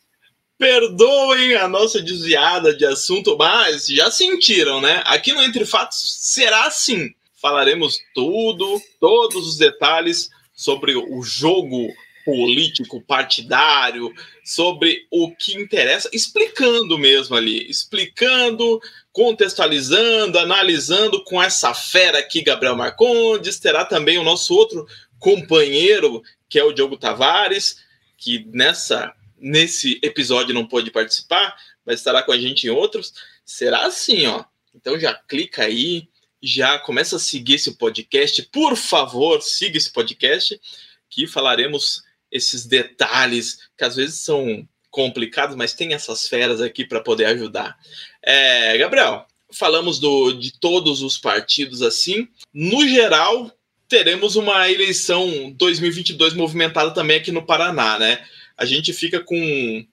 Perdoem 0.58 1.54
a 1.54 1.68
nossa 1.68 2.02
desviada 2.02 2.74
de 2.74 2.84
assunto, 2.84 3.36
mas 3.38 3.86
já 3.86 4.10
sentiram, 4.10 4.80
né? 4.80 5.02
Aqui 5.06 5.32
no 5.32 5.40
Entre 5.42 5.64
Fatos 5.64 6.16
será 6.20 6.66
assim. 6.66 7.14
Falaremos 7.40 8.00
tudo, 8.12 8.82
todos 8.98 9.46
os 9.46 9.56
detalhes 9.56 10.28
sobre 10.52 10.96
o 10.96 11.22
jogo 11.22 11.88
político 12.24 13.00
partidário, 13.00 14.12
sobre 14.44 15.06
o 15.10 15.30
que 15.34 15.54
interessa, 15.54 16.10
explicando 16.12 16.98
mesmo 16.98 17.36
ali, 17.36 17.70
explicando, 17.70 18.80
contextualizando, 19.12 20.38
analisando 20.38 21.22
com 21.22 21.40
essa 21.40 21.72
fera 21.72 22.18
aqui, 22.18 22.42
Gabriel 22.42 22.74
Marcondes. 22.74 23.60
Terá 23.60 23.84
também 23.84 24.18
o 24.18 24.24
nosso 24.24 24.52
outro 24.54 24.86
companheiro, 25.20 26.20
que 26.48 26.58
é 26.58 26.64
o 26.64 26.72
Diogo 26.72 26.96
Tavares, 26.96 27.76
que 28.18 28.44
nessa 28.52 29.14
nesse 29.40 30.00
episódio 30.02 30.52
não 30.52 30.66
pôde 30.66 30.90
participar, 30.90 31.56
mas 31.86 32.00
estará 32.00 32.22
com 32.22 32.32
a 32.32 32.38
gente 32.38 32.66
em 32.66 32.70
outros, 32.70 33.14
será 33.44 33.86
assim, 33.86 34.26
ó. 34.26 34.44
Então 34.74 34.98
já 34.98 35.14
clica 35.14 35.62
aí, 35.62 36.08
já 36.42 36.78
começa 36.78 37.16
a 37.16 37.20
seguir 37.20 37.54
esse 37.54 37.76
podcast. 37.76 38.42
Por 38.52 38.76
favor, 38.76 39.40
siga 39.40 39.78
esse 39.78 39.90
podcast, 39.92 40.60
que 41.08 41.26
falaremos 41.26 42.02
esses 42.30 42.66
detalhes 42.66 43.68
que 43.76 43.84
às 43.84 43.96
vezes 43.96 44.20
são 44.20 44.68
complicados, 44.90 45.56
mas 45.56 45.72
tem 45.72 45.94
essas 45.94 46.28
feras 46.28 46.60
aqui 46.60 46.84
para 46.84 47.00
poder 47.00 47.26
ajudar. 47.26 47.78
É, 48.22 48.76
Gabriel, 48.76 49.26
falamos 49.52 49.98
do, 49.98 50.32
de 50.32 50.52
todos 50.58 51.02
os 51.02 51.18
partidos 51.18 51.82
assim. 51.82 52.28
No 52.52 52.86
geral, 52.86 53.50
teremos 53.88 54.36
uma 54.36 54.70
eleição 54.70 55.50
2022 55.52 56.34
movimentada 56.34 56.92
também 56.92 57.16
aqui 57.16 57.32
no 57.32 57.44
Paraná, 57.44 57.98
né? 57.98 58.24
a 58.58 58.64
gente 58.64 58.92
fica 58.92 59.20
com 59.20 59.86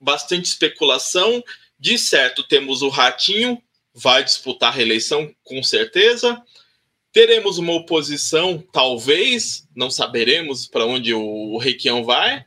bastante 0.00 0.46
especulação. 0.46 1.44
De 1.78 1.98
certo, 1.98 2.42
temos 2.42 2.80
o 2.80 2.88
Ratinho, 2.88 3.62
vai 3.94 4.24
disputar 4.24 4.70
a 4.70 4.74
reeleição 4.74 5.30
com 5.44 5.62
certeza. 5.62 6.42
Teremos 7.12 7.58
uma 7.58 7.74
oposição, 7.74 8.64
talvez, 8.72 9.68
não 9.76 9.90
saberemos 9.90 10.66
para 10.66 10.86
onde 10.86 11.12
o 11.12 11.58
Requião 11.58 12.02
vai. 12.02 12.42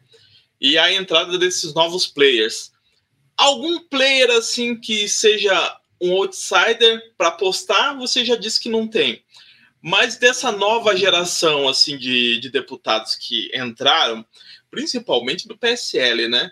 E 0.60 0.78
a 0.78 0.92
entrada 0.92 1.38
desses 1.38 1.74
novos 1.76 2.08
players. 2.08 2.72
Algum 3.38 3.80
player 3.88 4.32
assim 4.32 4.76
que 4.76 5.08
seja 5.08 5.78
um 6.02 6.14
outsider 6.14 7.14
para 7.16 7.28
apostar, 7.28 7.96
você 7.98 8.26
já 8.26 8.36
disse 8.36 8.60
que 8.60 8.70
não 8.70 8.88
tem. 8.88 9.24
Mas 9.82 10.18
dessa 10.18 10.52
nova 10.52 10.96
geração 10.96 11.68
assim 11.68 11.98
de, 11.98 12.40
de 12.40 12.50
deputados 12.50 13.16
que 13.16 13.50
entraram, 13.56 14.26
principalmente 14.70 15.48
do 15.48 15.58
PSL, 15.58 16.28
né? 16.28 16.52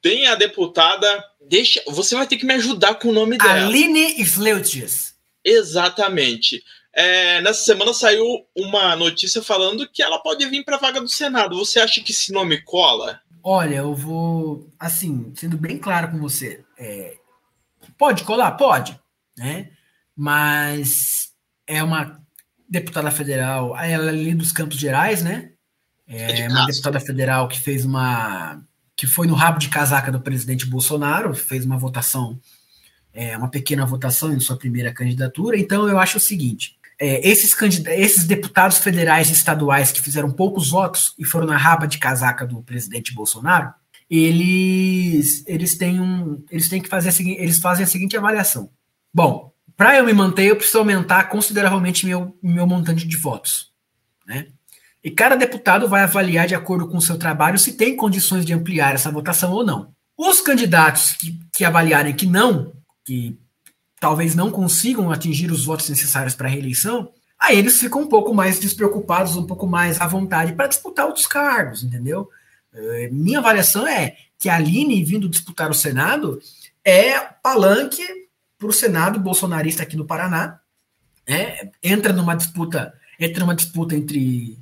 Tem 0.00 0.28
a 0.28 0.34
deputada. 0.34 1.24
Deixa, 1.48 1.82
você 1.88 2.14
vai 2.14 2.26
ter 2.26 2.36
que 2.36 2.46
me 2.46 2.54
ajudar 2.54 2.94
com 2.94 3.08
o 3.08 3.12
nome 3.12 3.36
dela. 3.36 3.66
Aline 3.66 4.20
Sleutjes. 4.20 5.14
Exatamente. 5.44 6.62
É, 6.92 7.40
nessa 7.42 7.64
semana 7.64 7.92
saiu 7.92 8.24
uma 8.56 8.94
notícia 8.96 9.42
falando 9.42 9.88
que 9.88 10.02
ela 10.02 10.18
pode 10.20 10.44
vir 10.46 10.64
para 10.64 10.76
a 10.76 10.80
vaga 10.80 11.00
do 11.00 11.08
Senado. 11.08 11.58
Você 11.58 11.80
acha 11.80 12.00
que 12.00 12.12
esse 12.12 12.32
nome 12.32 12.60
cola? 12.62 13.20
Olha, 13.42 13.76
eu 13.76 13.94
vou, 13.94 14.68
assim, 14.78 15.32
sendo 15.34 15.56
bem 15.56 15.78
claro 15.78 16.10
com 16.10 16.18
você, 16.18 16.64
é, 16.76 17.16
pode 17.96 18.24
colar? 18.24 18.52
Pode, 18.52 18.98
né? 19.36 19.70
Mas 20.14 21.32
é 21.66 21.82
uma 21.82 22.20
deputada 22.68 23.10
federal, 23.10 23.76
ela 23.78 24.06
é 24.06 24.08
ali 24.08 24.34
dos 24.34 24.52
Campos 24.52 24.78
Gerais, 24.78 25.22
né? 25.22 25.50
É, 26.06 26.42
é 26.42 26.48
uma 26.48 26.66
deputada 26.66 27.00
federal 27.00 27.48
que 27.48 27.60
fez 27.60 27.84
uma. 27.84 28.62
que 28.96 29.06
foi 29.06 29.26
no 29.26 29.34
rabo 29.34 29.58
de 29.58 29.68
casaca 29.68 30.10
do 30.10 30.20
presidente 30.20 30.66
Bolsonaro, 30.66 31.34
fez 31.34 31.64
uma 31.64 31.78
votação, 31.78 32.38
é, 33.12 33.36
uma 33.36 33.50
pequena 33.50 33.84
votação 33.84 34.32
em 34.32 34.40
sua 34.40 34.56
primeira 34.56 34.92
candidatura. 34.92 35.58
Então 35.58 35.88
eu 35.88 35.98
acho 35.98 36.18
o 36.18 36.20
seguinte: 36.20 36.78
é, 36.98 37.28
esses, 37.28 37.54
esses 37.88 38.24
deputados 38.24 38.78
federais 38.78 39.28
e 39.28 39.32
estaduais 39.32 39.92
que 39.92 40.00
fizeram 40.02 40.30
poucos 40.30 40.70
votos 40.70 41.14
e 41.18 41.24
foram 41.24 41.46
na 41.46 41.56
raba 41.56 41.86
de 41.86 41.98
casaca 41.98 42.46
do 42.46 42.62
presidente 42.62 43.14
Bolsonaro, 43.14 43.72
eles, 44.10 45.44
eles 45.46 45.76
têm 45.76 46.00
um. 46.00 46.42
Eles 46.50 46.68
têm 46.68 46.80
que 46.80 46.88
fazer 46.88 47.10
a 47.10 47.12
seguinte, 47.12 47.40
eles 47.40 47.58
fazem 47.58 47.84
a 47.84 47.86
seguinte 47.86 48.16
avaliação. 48.16 48.70
Bom, 49.12 49.52
para 49.78 49.96
eu 49.96 50.04
me 50.04 50.12
manter, 50.12 50.46
eu 50.46 50.56
preciso 50.56 50.78
aumentar 50.78 51.28
consideravelmente 51.28 52.04
meu, 52.04 52.36
meu 52.42 52.66
montante 52.66 53.06
de 53.06 53.16
votos. 53.16 53.70
Né? 54.26 54.48
E 55.04 55.08
cada 55.08 55.36
deputado 55.36 55.86
vai 55.88 56.02
avaliar, 56.02 56.48
de 56.48 56.54
acordo 56.56 56.88
com 56.88 56.96
o 56.96 57.00
seu 57.00 57.16
trabalho, 57.16 57.60
se 57.60 57.74
tem 57.74 57.94
condições 57.94 58.44
de 58.44 58.52
ampliar 58.52 58.96
essa 58.96 59.08
votação 59.08 59.52
ou 59.52 59.64
não. 59.64 59.92
Os 60.16 60.40
candidatos 60.40 61.12
que, 61.12 61.38
que 61.52 61.64
avaliarem 61.64 62.12
que 62.12 62.26
não, 62.26 62.72
que 63.04 63.38
talvez 64.00 64.34
não 64.34 64.50
consigam 64.50 65.12
atingir 65.12 65.52
os 65.52 65.64
votos 65.64 65.88
necessários 65.88 66.34
para 66.34 66.48
a 66.48 66.50
reeleição, 66.50 67.12
aí 67.38 67.56
eles 67.56 67.78
ficam 67.78 68.02
um 68.02 68.08
pouco 68.08 68.34
mais 68.34 68.58
despreocupados, 68.58 69.36
um 69.36 69.46
pouco 69.46 69.64
mais 69.64 70.00
à 70.00 70.08
vontade 70.08 70.54
para 70.54 70.66
disputar 70.66 71.06
outros 71.06 71.28
cargos, 71.28 71.84
entendeu? 71.84 72.28
Eh, 72.74 73.10
minha 73.12 73.38
avaliação 73.38 73.86
é 73.86 74.16
que 74.40 74.48
a 74.48 74.56
Aline 74.56 75.04
vindo 75.04 75.28
disputar 75.28 75.70
o 75.70 75.74
Senado 75.74 76.40
é 76.84 77.20
palanque 77.20 78.27
para 78.58 78.68
o 78.68 78.72
Senado 78.72 79.20
bolsonarista 79.20 79.82
aqui 79.82 79.96
no 79.96 80.04
Paraná. 80.04 80.60
Né? 81.26 81.70
Entra 81.82 82.12
numa 82.12 82.34
disputa, 82.34 82.92
entra 83.18 83.40
numa 83.40 83.54
disputa 83.54 83.94
entre 83.94 84.58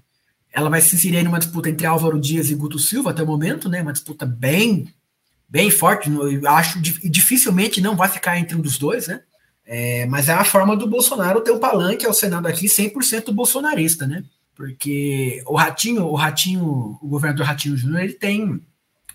ela 0.56 0.70
vai 0.70 0.80
se 0.80 0.96
inserir 0.96 1.22
numa 1.22 1.38
disputa 1.38 1.68
entre 1.68 1.87
Álvaro 1.87 2.18
Dias 2.18 2.48
e 2.48 2.54
Guto 2.54 2.78
Silva 2.78 3.11
até 3.11 3.22
o 3.22 3.26
momento, 3.26 3.68
né? 3.68 3.82
Uma 3.82 3.92
disputa 3.92 4.24
bem, 4.24 4.88
bem 5.46 5.70
forte. 5.70 6.11
Eu 6.11 6.48
acho 6.48 6.80
dificilmente 6.80 7.78
não 7.82 7.94
vai 7.94 8.09
ficar 8.09 8.38
entre 8.38 8.56
um 8.56 8.62
dos 8.62 8.78
dois, 8.78 9.06
né? 9.06 9.20
É, 9.66 10.06
mas 10.06 10.30
é 10.30 10.32
a 10.32 10.44
forma 10.44 10.74
do 10.74 10.87
Bolsonaro 10.88 11.42
ter 11.42 11.50
um 11.50 11.59
palanque 11.59 12.06
ao 12.06 12.14
Senado 12.14 12.48
aqui 12.48 12.68
100% 12.68 13.35
bolsonarista, 13.35 14.06
né? 14.06 14.24
Porque 14.54 15.42
o 15.44 15.56
Ratinho, 15.56 16.06
o 16.06 16.14
Ratinho, 16.14 16.98
o 17.02 17.06
governador 17.06 17.44
Ratinho 17.44 17.76
Júnior, 17.76 18.00
ele 18.00 18.14
tem 18.14 18.59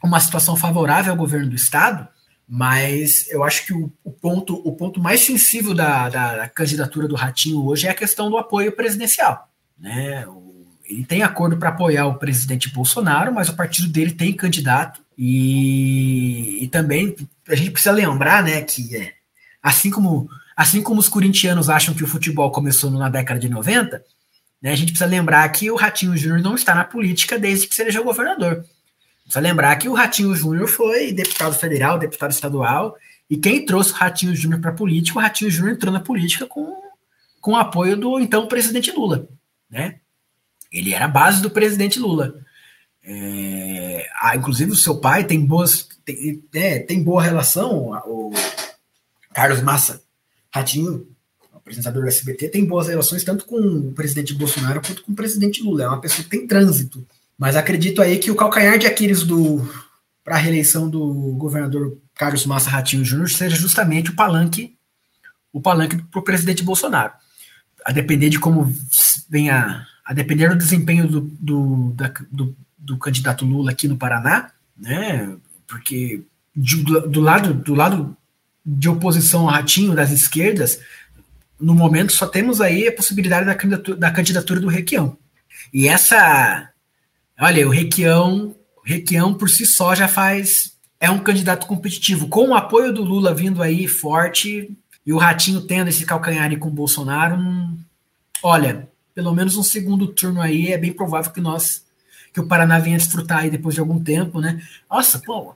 uma 0.03 0.19
situação 0.19 0.55
favorável 0.55 1.11
ao 1.11 1.17
governo 1.17 1.49
do 1.49 1.55
estado, 1.55 2.07
mas 2.53 3.31
eu 3.31 3.45
acho 3.45 3.65
que 3.65 3.73
o, 3.73 3.89
o 4.03 4.11
ponto, 4.11 4.55
o 4.67 4.75
ponto 4.75 4.99
mais 4.99 5.21
sensível 5.21 5.73
da, 5.73 6.09
da, 6.09 6.35
da, 6.35 6.49
candidatura 6.49 7.07
do 7.07 7.15
Ratinho 7.15 7.65
hoje 7.65 7.87
é 7.87 7.89
a 7.89 7.95
questão 7.95 8.29
do 8.29 8.37
apoio 8.37 8.73
presidencial, 8.73 9.49
né? 9.79 10.27
O, 10.27 10.67
ele 10.83 11.05
tem 11.05 11.23
acordo 11.23 11.55
para 11.55 11.69
apoiar 11.69 12.07
o 12.07 12.19
presidente 12.19 12.69
Bolsonaro, 12.69 13.33
mas 13.33 13.47
o 13.47 13.55
partido 13.55 13.87
dele 13.87 14.11
tem 14.11 14.33
candidato. 14.33 15.01
E, 15.17 16.61
e 16.61 16.67
também 16.67 17.15
a 17.47 17.55
gente 17.55 17.71
precisa 17.71 17.93
lembrar 17.93 18.43
né, 18.43 18.61
que, 18.63 18.97
é, 18.97 19.13
assim, 19.63 19.89
como, 19.89 20.29
assim 20.53 20.81
como 20.81 20.99
os 20.99 21.07
corintianos 21.07 21.69
acham 21.69 21.93
que 21.93 22.03
o 22.03 22.07
futebol 22.07 22.51
começou 22.51 22.91
na 22.91 23.07
década 23.07 23.39
de 23.39 23.47
90, 23.47 24.03
né, 24.61 24.73
a 24.73 24.75
gente 24.75 24.91
precisa 24.91 25.09
lembrar 25.09 25.47
que 25.53 25.71
o 25.71 25.77
Ratinho 25.77 26.17
Júnior 26.17 26.41
não 26.41 26.55
está 26.55 26.75
na 26.75 26.83
política 26.83 27.39
desde 27.39 27.65
que 27.67 27.75
seja 27.75 28.01
governador. 28.01 28.65
Precisa 29.31 29.47
lembrar 29.47 29.77
que 29.77 29.87
o 29.87 29.93
Ratinho 29.93 30.35
Júnior 30.35 30.67
foi 30.67 31.13
deputado 31.13 31.55
federal, 31.55 31.97
deputado 31.97 32.31
estadual, 32.31 32.97
e 33.29 33.37
quem 33.37 33.65
trouxe 33.65 33.93
o 33.93 33.95
Ratinho 33.95 34.35
Júnior 34.35 34.59
para 34.59 34.71
a 34.71 34.73
política, 34.73 35.17
o 35.17 35.21
Ratinho 35.21 35.49
Júnior 35.49 35.73
entrou 35.73 35.93
na 35.93 36.01
política 36.01 36.45
com, 36.45 36.75
com 37.39 37.51
o 37.53 37.55
apoio 37.55 37.95
do 37.95 38.19
então 38.19 38.45
presidente 38.45 38.91
Lula. 38.91 39.29
Né? 39.69 39.99
Ele 40.69 40.93
era 40.93 41.05
a 41.05 41.07
base 41.07 41.41
do 41.41 41.49
presidente 41.49 41.97
Lula. 41.97 42.35
É, 43.01 44.05
ah, 44.21 44.35
inclusive 44.35 44.71
o 44.71 44.75
seu 44.75 44.99
pai 44.99 45.23
tem 45.23 45.45
boas 45.45 45.87
tem, 46.03 46.43
é, 46.53 46.79
tem 46.79 47.01
boa 47.01 47.23
relação 47.23 47.93
o 48.05 48.31
Carlos 49.33 49.61
Massa 49.61 50.03
Ratinho 50.53 51.07
apresentador 51.51 52.03
do 52.03 52.07
SBT 52.07 52.49
tem 52.49 52.63
boas 52.63 52.89
relações 52.89 53.23
tanto 53.23 53.45
com 53.45 53.57
o 53.57 53.91
presidente 53.93 54.35
Bolsonaro 54.35 54.81
quanto 54.81 55.01
com 55.01 55.13
o 55.13 55.15
presidente 55.15 55.63
Lula 55.63 55.83
é 55.83 55.87
uma 55.87 55.99
pessoa 55.99 56.23
que 56.23 56.29
tem 56.29 56.45
trânsito 56.45 57.03
mas 57.41 57.56
acredito 57.56 58.04
aí 58.04 58.19
que 58.19 58.30
o 58.30 58.36
calcanhar 58.36 58.77
de 58.77 58.86
Aquiles 58.86 59.23
do 59.23 59.67
para 60.23 60.36
a 60.36 60.39
reeleição 60.39 60.88
do 60.88 61.34
governador 61.34 61.97
Carlos 62.13 62.45
Massa 62.45 62.69
Ratinho 62.69 63.04
Júnior 63.04 63.32
seja 63.32 63.56
justamente 63.56 64.12
o 64.12 64.15
palanque 64.15 64.77
o 65.51 65.60
palanque 65.60 65.97
para 65.97 66.19
o 66.19 66.23
presidente 66.23 66.63
Bolsonaro 66.63 67.13
a 67.84 67.91
depender 67.91 68.30
de 68.30 68.39
como 68.39 68.71
venha 69.27 69.88
a 70.06 70.13
depender 70.13 70.49
do 70.49 70.58
desempenho 70.58 71.08
do, 71.08 71.21
do, 71.21 71.93
da, 71.95 72.12
do, 72.32 72.56
do, 72.77 72.97
candidato 72.97 73.45
Lula 73.45 73.71
aqui 73.71 73.88
no 73.88 73.97
Paraná, 73.97 74.51
né? 74.77 75.36
Porque 75.67 76.21
de, 76.56 76.84
do, 76.84 77.08
do, 77.08 77.21
lado, 77.21 77.54
do 77.54 77.73
lado 77.73 78.17
de 78.65 78.89
oposição 78.89 79.41
ao 79.41 79.54
ratinho 79.54 79.95
das 79.95 80.12
esquerdas, 80.12 80.80
no 81.60 81.73
momento 81.73 82.12
só 82.12 82.27
temos 82.27 82.60
aí 82.60 82.88
a 82.88 82.93
possibilidade 82.93 83.45
da 83.45 83.56
candidatura, 83.56 83.97
da 83.97 84.12
candidatura 84.12 84.60
do 84.60 84.67
Requião. 84.67 85.17
E 85.73 85.88
essa. 85.88 86.70
Olha, 87.43 87.67
o 87.67 87.71
Requião, 87.71 88.56
o 88.77 88.82
Requião 88.88 89.34
por 89.34 89.49
si 89.49 89.65
só 89.65 89.95
já 89.95 90.08
faz. 90.08 90.77
É 90.99 91.10
um 91.10 91.17
candidato 91.17 91.65
competitivo. 91.65 92.27
Com 92.27 92.49
o 92.49 92.54
apoio 92.54 92.93
do 92.93 93.04
Lula 93.04 93.34
vindo 93.34 93.63
aí 93.63 93.88
forte 93.88 94.69
e 95.04 95.12
o 95.12 95.17
Ratinho 95.17 95.62
tendo 95.62 95.88
esse 95.88 96.06
calcanhar 96.06 96.56
com 96.60 96.67
o 96.67 96.71
Bolsonaro, 96.71 97.36
hum, 97.38 97.80
olha, 98.43 98.88
pelo 99.15 99.34
menos 99.34 99.58
um 99.58 99.63
segundo 99.63 100.06
turno 100.08 100.39
aí, 100.39 100.71
é 100.71 100.77
bem 100.77 100.93
provável 100.93 101.32
que 101.32 101.41
nós, 101.41 101.84
que 102.32 102.39
o 102.39 102.45
Paraná 102.45 102.77
venha 102.77 102.99
desfrutar 102.99 103.39
aí 103.39 103.49
depois 103.49 103.73
de 103.73 103.82
algum 103.82 103.99
tempo, 103.99 104.39
né? 104.39 104.62
Nossa, 104.88 105.17
pô, 105.17 105.56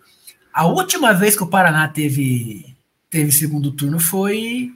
a 0.52 0.66
última 0.66 1.14
vez 1.14 1.36
que 1.36 1.44
o 1.44 1.48
Paraná 1.48 1.88
teve, 1.88 2.76
teve 3.12 3.32
segundo 3.32 3.72
turno 3.72 4.00
foi 4.00 4.74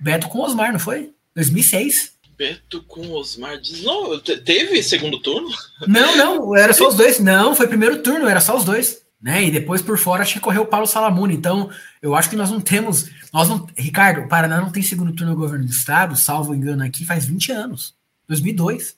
Beto 0.00 0.28
com 0.28 0.40
Osmar, 0.40 0.72
não 0.72 0.80
foi? 0.80 1.12
2006. 1.36 2.17
Beto 2.38 2.82
com 2.84 3.10
Osmar. 3.10 3.58
Não, 3.82 4.16
teve 4.20 4.80
segundo 4.80 5.18
turno? 5.18 5.48
Não, 5.88 6.16
não, 6.16 6.56
era 6.56 6.72
só 6.72 6.86
os 6.88 6.94
dois. 6.94 7.18
Não, 7.18 7.56
foi 7.56 7.66
primeiro 7.66 8.00
turno, 8.00 8.28
era 8.28 8.40
só 8.40 8.56
os 8.56 8.64
dois. 8.64 9.02
Né? 9.20 9.46
E 9.46 9.50
depois 9.50 9.82
por 9.82 9.98
fora 9.98 10.22
acho 10.22 10.34
que 10.34 10.40
correu 10.40 10.62
o 10.62 10.66
Paulo 10.66 10.86
Salamuni. 10.86 11.34
Então, 11.34 11.68
eu 12.00 12.14
acho 12.14 12.30
que 12.30 12.36
nós 12.36 12.50
não 12.50 12.60
temos. 12.60 13.10
Nós 13.32 13.48
não, 13.48 13.66
Ricardo, 13.76 14.20
o 14.20 14.28
Paraná 14.28 14.60
não 14.60 14.70
tem 14.70 14.84
segundo 14.84 15.12
turno 15.12 15.32
no 15.32 15.38
governo 15.38 15.64
do 15.64 15.72
estado, 15.72 16.14
salvo 16.14 16.54
engano 16.54 16.84
aqui, 16.84 17.04
faz 17.04 17.26
20 17.26 17.50
anos. 17.50 17.94
2002. 18.28 18.96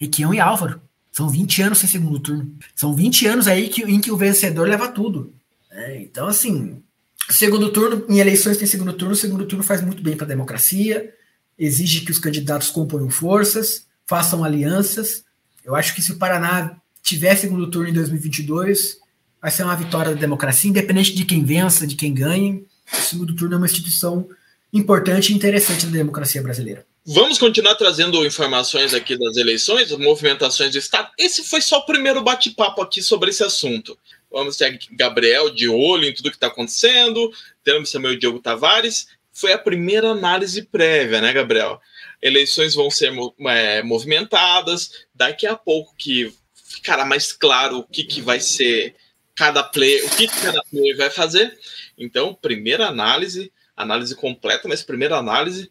Requião 0.00 0.32
e 0.32 0.40
Álvaro. 0.40 0.80
São 1.10 1.28
20 1.28 1.62
anos 1.62 1.78
sem 1.78 1.90
segundo 1.90 2.18
turno. 2.18 2.56
São 2.74 2.94
20 2.94 3.26
anos 3.26 3.46
aí 3.46 3.68
que, 3.68 3.82
em 3.82 4.00
que 4.00 4.10
o 4.10 4.16
vencedor 4.16 4.66
leva 4.66 4.88
tudo. 4.88 5.34
É, 5.70 6.00
então, 6.00 6.26
assim, 6.26 6.82
segundo 7.28 7.70
turno, 7.70 8.06
em 8.08 8.18
eleições 8.18 8.56
tem 8.56 8.66
segundo 8.66 8.94
turno, 8.94 9.14
segundo 9.14 9.44
turno 9.44 9.62
faz 9.62 9.82
muito 9.82 10.02
bem 10.02 10.16
para 10.16 10.24
a 10.24 10.28
democracia, 10.28 11.12
exige 11.58 12.00
que 12.02 12.10
os 12.10 12.18
candidatos 12.18 12.70
componham 12.70 13.10
forças, 13.10 13.86
façam 14.06 14.44
alianças. 14.44 15.24
Eu 15.64 15.74
acho 15.74 15.94
que 15.94 16.02
se 16.02 16.12
o 16.12 16.18
Paraná 16.18 16.76
tiver 17.02 17.36
segundo 17.36 17.70
turno 17.70 17.88
em 17.88 17.92
2022, 17.92 18.98
vai 19.40 19.50
ser 19.50 19.64
uma 19.64 19.76
vitória 19.76 20.14
da 20.14 20.20
democracia, 20.20 20.70
independente 20.70 21.14
de 21.14 21.24
quem 21.24 21.44
vença, 21.44 21.86
de 21.86 21.96
quem 21.96 22.14
ganhe. 22.14 22.64
O 22.92 22.96
segundo 23.02 23.34
turno 23.34 23.54
é 23.54 23.58
uma 23.58 23.66
instituição 23.66 24.28
importante 24.72 25.32
e 25.32 25.36
interessante 25.36 25.86
da 25.86 25.92
democracia 25.92 26.42
brasileira. 26.42 26.86
Vamos 27.04 27.36
continuar 27.36 27.74
trazendo 27.74 28.24
informações 28.24 28.94
aqui 28.94 29.18
das 29.18 29.36
eleições, 29.36 29.90
movimentações 29.90 30.70
do 30.70 30.78
Estado. 30.78 31.10
Esse 31.18 31.42
foi 31.42 31.60
só 31.60 31.78
o 31.78 31.86
primeiro 31.86 32.22
bate-papo 32.22 32.80
aqui 32.80 33.02
sobre 33.02 33.30
esse 33.30 33.42
assunto. 33.42 33.98
Vamos 34.30 34.56
ter 34.56 34.78
Gabriel 34.92 35.50
de 35.50 35.68
olho 35.68 36.04
em 36.04 36.14
tudo 36.14 36.30
que 36.30 36.36
está 36.36 36.46
acontecendo, 36.46 37.30
temos 37.64 37.90
também 37.90 38.12
o 38.12 38.18
Diogo 38.18 38.38
Tavares. 38.38 39.08
Foi 39.32 39.52
a 39.52 39.58
primeira 39.58 40.08
análise 40.08 40.62
prévia, 40.62 41.20
né, 41.20 41.32
Gabriel? 41.32 41.80
Eleições 42.20 42.74
vão 42.74 42.90
ser 42.90 43.12
é, 43.48 43.82
movimentadas, 43.82 45.06
daqui 45.14 45.46
a 45.46 45.56
pouco 45.56 45.94
que 45.96 46.32
ficará 46.54 47.04
mais 47.04 47.32
claro 47.32 47.78
o 47.78 47.84
que, 47.84 48.04
que 48.04 48.20
vai 48.20 48.40
ser 48.40 48.94
cada 49.34 49.62
player, 49.62 50.04
o 50.06 50.16
que, 50.16 50.28
que 50.28 50.40
cada 50.40 50.62
player 50.64 50.96
vai 50.96 51.10
fazer. 51.10 51.58
Então, 51.96 52.34
primeira 52.34 52.86
análise 52.86 53.52
análise 53.76 54.14
completa, 54.14 54.68
mas 54.68 54.82
primeira 54.82 55.16
análise 55.16 55.68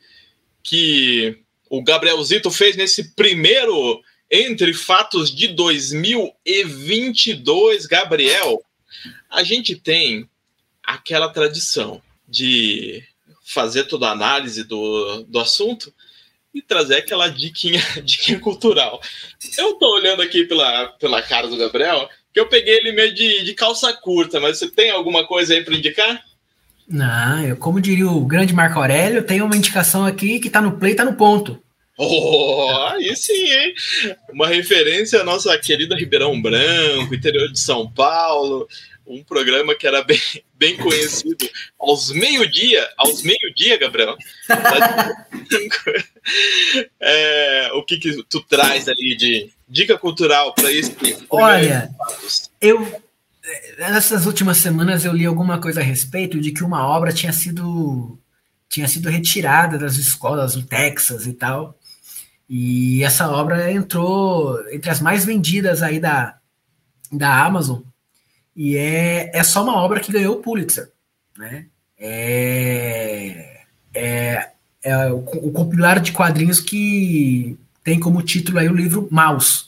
que 0.64 1.40
o 1.70 1.84
Gabrielzito 1.84 2.50
fez 2.52 2.76
nesse 2.76 3.16
primeiro 3.16 4.02
entre 4.30 4.74
fatos 4.74 5.34
de 5.34 5.48
2022, 5.50 7.86
Gabriel. 7.86 8.62
A 9.30 9.44
gente 9.44 9.76
tem 9.76 10.30
aquela 10.84 11.30
tradição 11.30 12.02
de 12.28 13.04
fazer 13.52 13.84
toda 13.84 14.08
a 14.08 14.12
análise 14.12 14.64
do, 14.64 15.24
do 15.24 15.40
assunto 15.40 15.94
e 16.54 16.62
trazer 16.62 16.96
aquela 16.96 17.28
diquinha, 17.28 17.82
diquinha 18.04 18.40
cultural. 18.40 19.02
Eu 19.58 19.74
tô 19.74 19.94
olhando 19.94 20.22
aqui 20.22 20.46
pela, 20.46 20.88
pela 21.00 21.22
cara 21.22 21.48
do 21.48 21.58
Gabriel, 21.58 22.10
que 22.34 22.40
eu 22.40 22.48
peguei 22.48 22.78
ele 22.78 22.92
meio 22.92 23.14
de, 23.14 23.44
de 23.44 23.54
calça 23.54 23.92
curta, 23.94 24.40
mas 24.40 24.58
você 24.58 24.70
tem 24.70 24.90
alguma 24.90 25.26
coisa 25.26 25.54
aí 25.54 25.64
para 25.64 25.76
indicar? 25.76 26.24
Não, 26.88 27.44
eu, 27.44 27.58
como 27.58 27.80
diria 27.80 28.08
o 28.08 28.26
grande 28.26 28.54
Marco 28.54 28.80
Aurélio, 28.80 29.24
tem 29.24 29.42
uma 29.42 29.56
indicação 29.56 30.06
aqui 30.06 30.40
que 30.40 30.50
tá 30.50 30.62
no 30.62 30.78
play, 30.78 30.96
tá 30.96 31.06
no 31.06 31.16
ponto. 31.16 31.62
Oh, 32.04 32.68
aí 32.94 33.16
sim, 33.16 33.46
hein? 33.46 33.76
Uma 34.34 34.48
referência 34.48 35.22
à 35.22 35.24
nossa 35.24 35.56
querida 35.60 35.96
Ribeirão 35.96 36.42
Branco, 36.42 37.14
interior 37.14 37.52
de 37.52 37.60
São 37.60 37.88
Paulo, 37.92 38.68
um 39.06 39.24
programa 39.24 39.76
que 39.76 39.86
era 39.86 40.04
bem, 40.04 40.20
bem 40.56 40.76
conhecido 40.78 41.48
aos 41.80 42.12
meio-dia, 42.12 42.90
aos 42.98 43.22
meio-dia, 43.22 43.78
Gabriel. 43.78 44.18
é, 47.00 47.70
o 47.74 47.84
que, 47.84 48.00
que 48.00 48.24
tu 48.24 48.42
traz 48.42 48.90
ali 48.90 49.16
de 49.16 49.52
dica 49.70 49.96
cultural 49.96 50.56
para 50.56 50.72
isso? 50.72 50.96
Olha, 51.30 51.88
eu 52.60 53.00
nessas 53.78 54.26
últimas 54.26 54.58
semanas 54.58 55.06
eu 55.06 55.14
li 55.14 55.26
alguma 55.26 55.60
coisa 55.60 55.82
a 55.82 55.84
respeito 55.84 56.40
de 56.40 56.52
que 56.52 56.64
uma 56.64 56.88
obra 56.88 57.14
tinha 57.14 57.34
sido 57.34 58.18
tinha 58.70 58.88
sido 58.88 59.10
retirada 59.10 59.78
das 59.78 59.98
escolas 59.98 60.56
no 60.56 60.64
Texas 60.64 61.28
e 61.28 61.34
tal. 61.34 61.78
E 62.54 63.02
essa 63.02 63.32
obra 63.32 63.72
entrou 63.72 64.62
entre 64.74 64.92
as 64.92 65.00
mais 65.00 65.24
vendidas 65.24 65.82
aí 65.82 66.02
da, 66.02 66.38
da 67.10 67.46
Amazon 67.46 67.80
e 68.54 68.76
é, 68.76 69.32
é 69.34 69.42
só 69.42 69.64
uma 69.64 69.78
obra 69.78 70.02
que 70.02 70.12
ganhou 70.12 70.36
o 70.36 70.42
Pulitzer, 70.42 70.92
né? 71.38 71.68
É, 71.98 73.64
é, 73.94 74.50
é 74.84 75.12
o, 75.14 75.20
o 75.20 75.52
compilar 75.54 76.02
de 76.02 76.12
quadrinhos 76.12 76.60
que 76.60 77.58
tem 77.86 77.98
como 77.98 78.22
título 78.22 78.60
aí 78.60 78.68
o 78.68 78.76
livro 78.76 79.08
Mouse, 79.10 79.68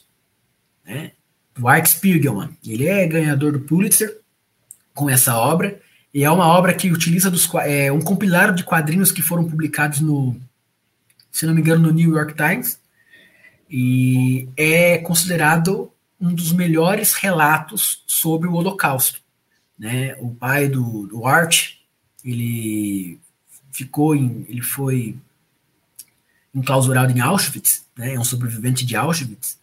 né? 0.86 1.13
Do 1.55 1.69
Art 1.69 1.86
Spiegelman. 1.86 2.49
Ele 2.67 2.86
é 2.86 3.07
ganhador 3.07 3.53
do 3.53 3.61
Pulitzer 3.61 4.19
com 4.93 5.09
essa 5.09 5.38
obra 5.38 5.79
e 6.13 6.25
é 6.25 6.29
uma 6.29 6.47
obra 6.47 6.73
que 6.73 6.91
utiliza 6.91 7.31
dos, 7.31 7.49
é, 7.61 7.89
um 7.93 8.01
compilar 8.01 8.53
de 8.53 8.65
quadrinhos 8.65 9.09
que 9.09 9.21
foram 9.21 9.45
publicados 9.45 10.01
no, 10.01 10.36
se 11.34 11.45
não 11.45 11.53
me 11.53 11.59
engano, 11.59 11.88
no 11.88 11.91
New 11.91 12.15
York 12.15 12.34
Times 12.36 12.79
e 13.75 14.47
é 14.55 14.99
considerado 14.99 15.91
um 16.21 16.31
dos 16.31 16.51
melhores 16.53 17.15
relatos 17.15 18.03
sobre 18.05 18.47
o 18.47 18.53
Holocausto. 18.53 19.19
Né? 19.77 20.15
O 20.19 20.29
pai 20.29 20.67
do, 20.67 21.07
do 21.07 21.25
Art, 21.25 21.71
ele 22.23 23.19
ficou 23.71 24.15
em, 24.15 24.45
ele 24.47 24.61
foi 24.61 25.17
enclausurado 26.53 27.11
em 27.11 27.19
Auschwitz, 27.19 27.84
né? 27.97 28.13
é 28.13 28.19
um 28.19 28.23
sobrevivente 28.23 28.86
de 28.86 28.95
Auschwitz, 28.95 29.57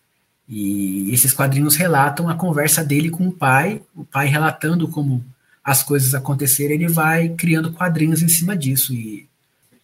e 0.48 1.14
esses 1.14 1.32
quadrinhos 1.32 1.76
relatam 1.76 2.28
a 2.28 2.34
conversa 2.34 2.82
dele 2.82 3.10
com 3.10 3.28
o 3.28 3.32
pai, 3.32 3.80
o 3.94 4.04
pai 4.04 4.26
relatando 4.26 4.88
como 4.88 5.24
as 5.62 5.84
coisas 5.84 6.14
aconteceram, 6.14 6.74
ele 6.74 6.88
vai 6.88 7.28
criando 7.28 7.72
quadrinhos 7.72 8.22
em 8.22 8.28
cima 8.28 8.56
disso. 8.56 8.92
E 8.92 9.28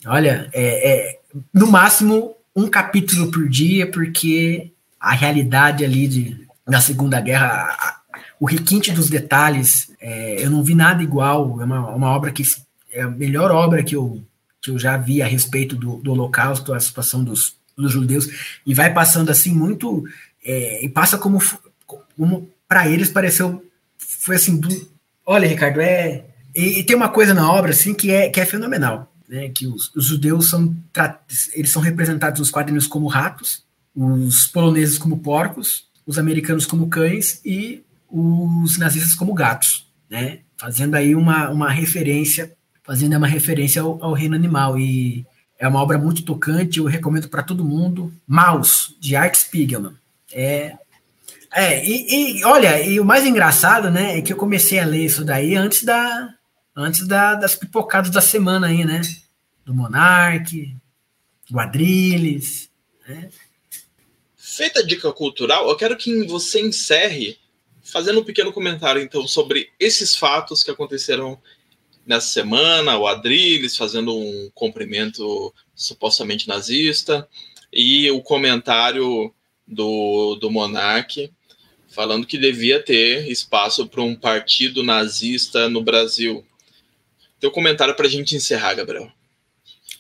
olha, 0.05 0.51
é, 0.53 1.13
é 1.13 1.16
no 1.53 1.67
máximo 1.67 2.35
um 2.55 2.69
capítulo 2.69 3.31
por 3.31 3.49
dia, 3.49 3.91
porque 3.91 4.73
a 4.99 5.13
realidade 5.13 5.85
ali 5.85 6.09
de, 6.09 6.47
na 6.67 6.81
Segunda 6.81 7.21
Guerra, 7.21 8.01
o 8.41 8.47
requinte 8.47 8.91
dos 8.93 9.11
detalhes, 9.11 9.93
é, 10.01 10.45
eu 10.45 10.51
não 10.51 10.65
vi 10.65 10.75
nada 10.75 11.03
igual. 11.03 11.61
É 11.61 11.65
uma, 11.65 11.91
uma 11.91 12.09
obra 12.09 12.33
que 12.33 12.43
é 12.93 13.03
a 13.03 13.11
melhor 13.11 13.51
obra 13.51 13.83
que 13.83 13.95
eu, 13.95 14.23
que 14.63 14.71
eu 14.71 14.79
já 14.79 14.97
vi 14.97 15.21
a 15.21 15.27
respeito 15.27 15.77
do, 15.77 15.97
do 15.97 16.13
Holocausto, 16.13 16.73
a 16.73 16.81
situação 16.81 17.23
dos, 17.23 17.57
dos 17.77 17.93
judeus, 17.93 18.27
e 18.65 18.73
vai 18.73 18.93
passando 18.93 19.31
assim 19.31 19.53
muito. 19.55 20.05
É, 20.45 20.85
e 20.85 20.89
passa 20.89 21.19
como, 21.19 21.41
como 22.17 22.49
para 22.69 22.89
eles 22.89 23.11
pareceu. 23.11 23.63
Foi 23.99 24.37
assim. 24.37 24.59
Do, 24.59 24.69
olha, 25.25 25.47
Ricardo, 25.47 25.81
é. 25.81 26.25
E, 26.55 26.79
e, 26.79 26.83
tem 26.85 26.97
uma 26.97 27.11
coisa 27.11 27.35
na 27.35 27.53
obra 27.53 27.71
assim 27.71 27.93
que 27.93 28.11
é, 28.11 28.31
que 28.31 28.41
é 28.41 28.47
fenomenal. 28.47 29.13
Né, 29.29 29.49
que 29.49 29.67
os, 29.67 29.93
os 29.95 30.05
judeus 30.05 30.49
são, 30.49 30.75
eles 31.53 31.71
são 31.71 31.83
representados 31.83 32.39
nos 32.39 32.51
quadrinhos 32.51 32.87
como 32.87 33.09
ratos, 33.09 33.65
os 33.95 34.47
poloneses 34.47 34.99
como 34.99 35.19
porcos, 35.19 35.87
os 36.07 36.19
americanos 36.19 36.65
como 36.65 36.89
cães 36.89 37.41
e 37.45 37.83
os 38.09 38.79
nazistas 38.79 39.15
como 39.15 39.35
gatos, 39.35 39.87
né? 40.09 40.41
Fazendo 40.57 40.95
aí 40.95 41.15
uma, 41.15 41.51
uma 41.51 41.71
referência, 41.71 42.53
fazendo 42.85 43.17
uma 43.17 43.27
referência 43.27 43.83
ao, 43.83 44.03
ao 44.03 44.13
reino 44.13 44.37
animal 44.37 44.79
e 44.79 45.27
é 45.59 45.67
uma 45.67 45.83
obra 45.83 45.99
muito 45.99 46.23
tocante, 46.23 46.79
eu 46.79 46.85
recomendo 46.85 47.29
para 47.29 47.43
todo 47.43 47.65
mundo. 47.65 48.13
Maus, 48.27 48.95
de 49.01 49.17
Art 49.17 49.35
Spiegelman. 49.35 49.95
É, 50.33 50.77
é 51.53 51.85
e, 51.85 52.39
e, 52.39 52.45
olha, 52.45 52.83
e 52.83 53.01
o 53.01 53.05
mais 53.05 53.25
engraçado, 53.25 53.91
né, 53.91 54.19
é 54.19 54.23
que 54.23 54.33
eu 54.33 54.37
comecei 54.37 54.79
a 54.79 54.87
ler 54.87 55.05
isso 55.05 55.25
daí 55.25 55.57
antes 55.57 55.83
da 55.83 56.29
antes 56.77 57.07
da, 57.07 57.35
das 57.35 57.55
pipocadas 57.55 58.11
da 58.11 58.21
semana 58.21 58.67
aí, 58.67 58.85
né? 58.85 59.01
Do 59.65 59.75
Monarque, 59.75 60.77
Guadriles, 61.51 62.71
né? 63.09 63.31
Feita 64.37 64.81
a 64.81 64.87
dica 64.87 65.13
cultural, 65.13 65.69
eu 65.69 65.77
quero 65.77 65.97
que 65.97 66.25
você 66.25 66.61
encerre 66.61 67.39
fazendo 67.83 68.21
um 68.21 68.25
pequeno 68.25 68.53
comentário, 68.53 69.01
então, 69.01 69.27
sobre 69.27 69.71
esses 69.79 70.17
fatos 70.17 70.63
que 70.63 70.71
aconteceram 70.71 71.41
nessa 72.05 72.29
semana, 72.29 72.97
o 72.97 73.07
Adrilles 73.07 73.77
fazendo 73.77 74.17
um 74.17 74.51
cumprimento 74.55 75.55
supostamente 75.75 76.49
nazista, 76.49 77.29
e 77.73 78.11
o 78.11 78.23
comentário 78.23 79.33
do, 79.67 80.37
do 80.37 80.51
Monark 80.51 81.31
falando 81.89 82.27
que 82.27 82.39
devia 82.39 82.83
ter 82.83 83.31
espaço 83.31 83.87
para 83.87 84.03
um 84.03 84.15
partido 84.15 84.83
nazista 84.83 85.69
no 85.69 85.83
Brasil. 85.83 86.45
Teu 87.41 87.51
comentário 87.51 87.95
para 87.95 88.07
a 88.07 88.11
gente 88.11 88.35
encerrar, 88.35 88.75
Gabriel. 88.75 89.11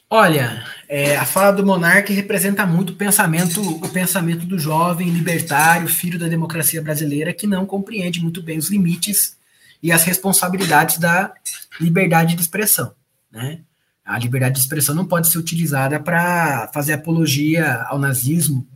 Olha, 0.08 0.64
é, 0.88 1.16
a 1.16 1.24
fala 1.24 1.50
do 1.50 1.66
monarca 1.66 2.12
representa 2.12 2.64
muito 2.64 2.90
o 2.90 2.96
pensamento, 2.96 3.60
o 3.60 3.88
pensamento 3.88 4.46
do 4.46 4.56
jovem 4.56 5.10
libertário, 5.10 5.88
filho 5.88 6.18
da 6.18 6.28
democracia 6.28 6.80
brasileira, 6.80 7.32
que 7.32 7.46
não 7.46 7.66
compreende 7.66 8.20
muito 8.20 8.40
bem 8.40 8.56
os 8.56 8.70
limites 8.70 9.36
e 9.82 9.90
as 9.90 10.04
responsabilidades 10.04 10.98
da 10.98 11.34
liberdade 11.80 12.36
de 12.36 12.40
expressão. 12.40 12.94
Né? 13.32 13.60
A 14.04 14.16
liberdade 14.16 14.54
de 14.54 14.60
expressão 14.60 14.94
não 14.94 15.04
pode 15.04 15.28
ser 15.28 15.38
utilizada 15.38 15.98
para 15.98 16.70
fazer 16.72 16.92
apologia 16.92 17.82
ao 17.88 17.98
nazismo 17.98 18.66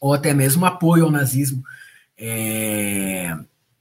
ou 0.00 0.12
até 0.12 0.34
mesmo 0.34 0.66
apoio 0.66 1.04
ao 1.04 1.10
nazismo. 1.10 1.62
É, 2.18 3.36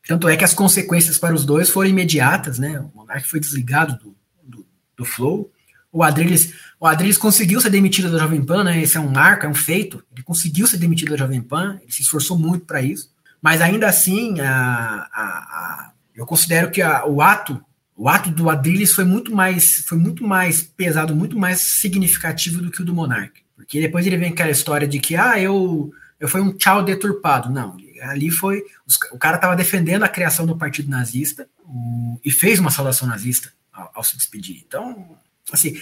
tanto 0.08 0.28
é 0.28 0.36
que 0.36 0.44
as 0.44 0.54
consequências 0.54 1.18
para 1.18 1.34
os 1.34 1.46
dois 1.46 1.70
foram 1.70 1.90
imediatas, 1.90 2.60
né? 2.60 2.80
O 2.80 2.92
monarca 2.98 3.28
foi 3.28 3.40
desligado 3.40 3.98
do, 3.98 4.16
do, 4.44 4.66
do 4.98 5.06
Flow 5.06 5.52
o 5.94 6.02
Adriles, 6.02 6.52
o 6.80 6.88
Adriles 6.88 7.20
conseguiu 7.20 7.62
ser 7.62 7.70
demitido 7.70 8.12
da 8.12 8.18
Jovem 8.18 8.44
Pan, 8.44 8.64
né? 8.64 8.82
Esse 8.82 8.98
é 8.98 9.00
um 9.00 9.12
marco, 9.12 9.46
é 9.46 9.50
um 9.50 9.54
feito. 9.54 10.04
Ele 10.12 10.24
conseguiu 10.24 10.66
ser 10.66 10.78
demitido 10.78 11.12
da 11.12 11.18
Jovem 11.18 11.40
Pan, 11.40 11.80
ele 11.84 11.92
se 11.92 12.02
esforçou 12.02 12.38
muito 12.38 12.66
para 12.66 12.82
isso. 12.82 13.14
Mas 13.40 13.62
ainda 13.62 13.88
assim, 13.88 14.40
a, 14.40 15.08
a, 15.14 15.24
a, 15.24 15.92
eu 16.16 16.26
considero 16.26 16.72
que 16.72 16.82
o 16.82 17.22
ato, 17.22 17.64
o 17.96 18.10
ato 18.10 18.32
do 18.32 18.50
Adriles 18.50 18.92
foi 18.92 19.06
muito 19.06 19.36
mais, 19.36 19.86
foi 19.86 19.98
muito 20.00 20.26
mais 20.26 20.64
pesado, 20.64 21.16
muito 21.16 21.38
mais 21.38 21.60
significativo 21.60 22.60
do 22.60 22.72
que 22.72 22.82
o 22.82 22.86
do 22.86 22.94
Monark. 22.94 23.42
Porque 23.56 23.80
depois 23.80 24.08
ele 24.08 24.18
vem 24.18 24.32
aquela 24.32 24.50
história 24.50 24.88
de 24.88 25.00
que, 25.00 25.16
ah, 25.16 25.40
eu, 25.40 25.94
eu 26.20 26.28
fui 26.28 26.42
um 26.42 26.52
tchau 26.58 26.84
deturpado. 26.84 27.52
Não, 27.52 27.78
ali 28.04 28.30
foi, 28.30 28.64
os, 28.86 28.98
o 29.12 29.18
cara 29.18 29.36
estava 29.36 29.56
defendendo 29.56 30.04
a 30.04 30.10
criação 30.10 30.46
do 30.46 30.58
partido 30.58 30.90
nazista 30.90 31.48
o, 31.66 32.20
e 32.24 32.32
fez 32.32 32.60
uma 32.60 32.72
saudação 32.72 33.08
nazista 33.08 33.52
ao, 33.72 33.92
ao 33.96 34.04
se 34.04 34.18
despedir. 34.18 34.64
Então, 34.66 35.18
Assim, 35.52 35.80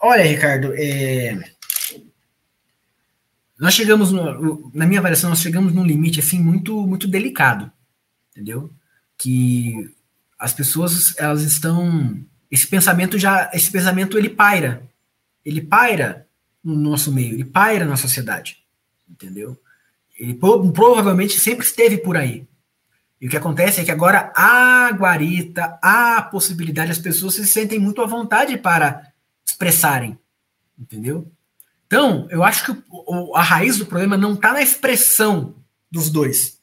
olha, 0.00 0.24
Ricardo, 0.24 0.72
é, 0.74 1.50
nós 3.58 3.74
chegamos, 3.74 4.10
no, 4.10 4.70
na 4.74 4.86
minha 4.86 4.98
avaliação, 4.98 5.30
nós 5.30 5.40
chegamos 5.40 5.72
num 5.72 5.84
limite 5.84 6.20
assim 6.20 6.38
muito, 6.38 6.86
muito 6.86 7.06
delicado, 7.06 7.70
entendeu? 8.30 8.70
Que 9.16 9.94
as 10.38 10.52
pessoas 10.52 11.16
elas 11.16 11.42
estão, 11.42 12.20
esse 12.50 12.66
pensamento 12.66 13.18
já, 13.18 13.50
esse 13.54 13.70
pensamento 13.70 14.18
ele 14.18 14.28
paira, 14.28 14.82
ele 15.44 15.60
paira 15.60 16.26
no 16.62 16.74
nosso 16.76 17.12
meio, 17.12 17.34
ele 17.34 17.44
paira 17.44 17.84
na 17.84 17.96
sociedade, 17.96 18.58
entendeu? 19.08 19.58
Ele 20.16 20.34
provavelmente 20.34 21.38
sempre 21.38 21.64
esteve 21.64 21.98
por 21.98 22.16
aí, 22.16 22.46
e 23.20 23.26
o 23.26 23.30
que 23.30 23.36
acontece 23.38 23.80
é 23.80 23.84
que 23.84 23.90
agora 23.90 24.30
há 24.36 24.90
guarita, 24.90 25.78
há 25.80 26.20
possibilidade, 26.20 26.90
as 26.90 26.98
pessoas 26.98 27.34
se 27.34 27.46
sentem 27.46 27.78
muito 27.78 28.02
à 28.02 28.06
vontade 28.06 28.58
para 28.58 29.12
expressarem, 29.46 30.18
entendeu? 30.78 31.32
Então, 31.86 32.26
eu 32.30 32.44
acho 32.44 32.66
que 32.66 32.84
a 33.34 33.42
raiz 33.42 33.78
do 33.78 33.86
problema 33.86 34.16
não 34.16 34.34
está 34.34 34.52
na 34.52 34.60
expressão 34.60 35.54
dos 35.90 36.10
dois, 36.10 36.60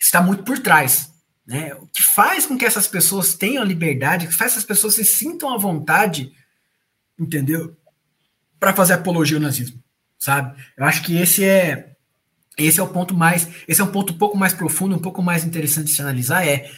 está 0.00 0.22
muito 0.22 0.44
por 0.44 0.58
trás. 0.58 1.12
Né? 1.46 1.74
O 1.74 1.86
que 1.88 2.02
faz 2.02 2.46
com 2.46 2.56
que 2.56 2.64
essas 2.64 2.86
pessoas 2.88 3.34
tenham 3.34 3.62
liberdade, 3.62 4.26
que 4.26 4.34
faz 4.34 4.52
que 4.52 4.58
essas 4.58 4.66
pessoas 4.66 4.94
se 4.94 5.04
sintam 5.04 5.52
à 5.52 5.58
vontade, 5.58 6.32
entendeu? 7.18 7.76
Para 8.58 8.72
fazer 8.72 8.94
apologia 8.94 9.36
ao 9.36 9.42
nazismo, 9.42 9.82
sabe? 10.18 10.58
Eu 10.76 10.86
acho 10.86 11.02
que 11.02 11.18
esse 11.18 11.44
é 11.44 11.95
esse 12.56 12.80
é 12.80 12.82
o 12.82 12.88
ponto 12.88 13.14
mais, 13.14 13.48
esse 13.68 13.80
é 13.80 13.84
um 13.84 13.90
ponto 13.92 14.12
um 14.12 14.18
pouco 14.18 14.36
mais 14.36 14.52
profundo, 14.52 14.96
um 14.96 15.00
pouco 15.00 15.22
mais 15.22 15.44
interessante 15.44 15.86
de 15.86 15.92
se 15.92 16.02
analisar 16.02 16.46
é 16.46 16.70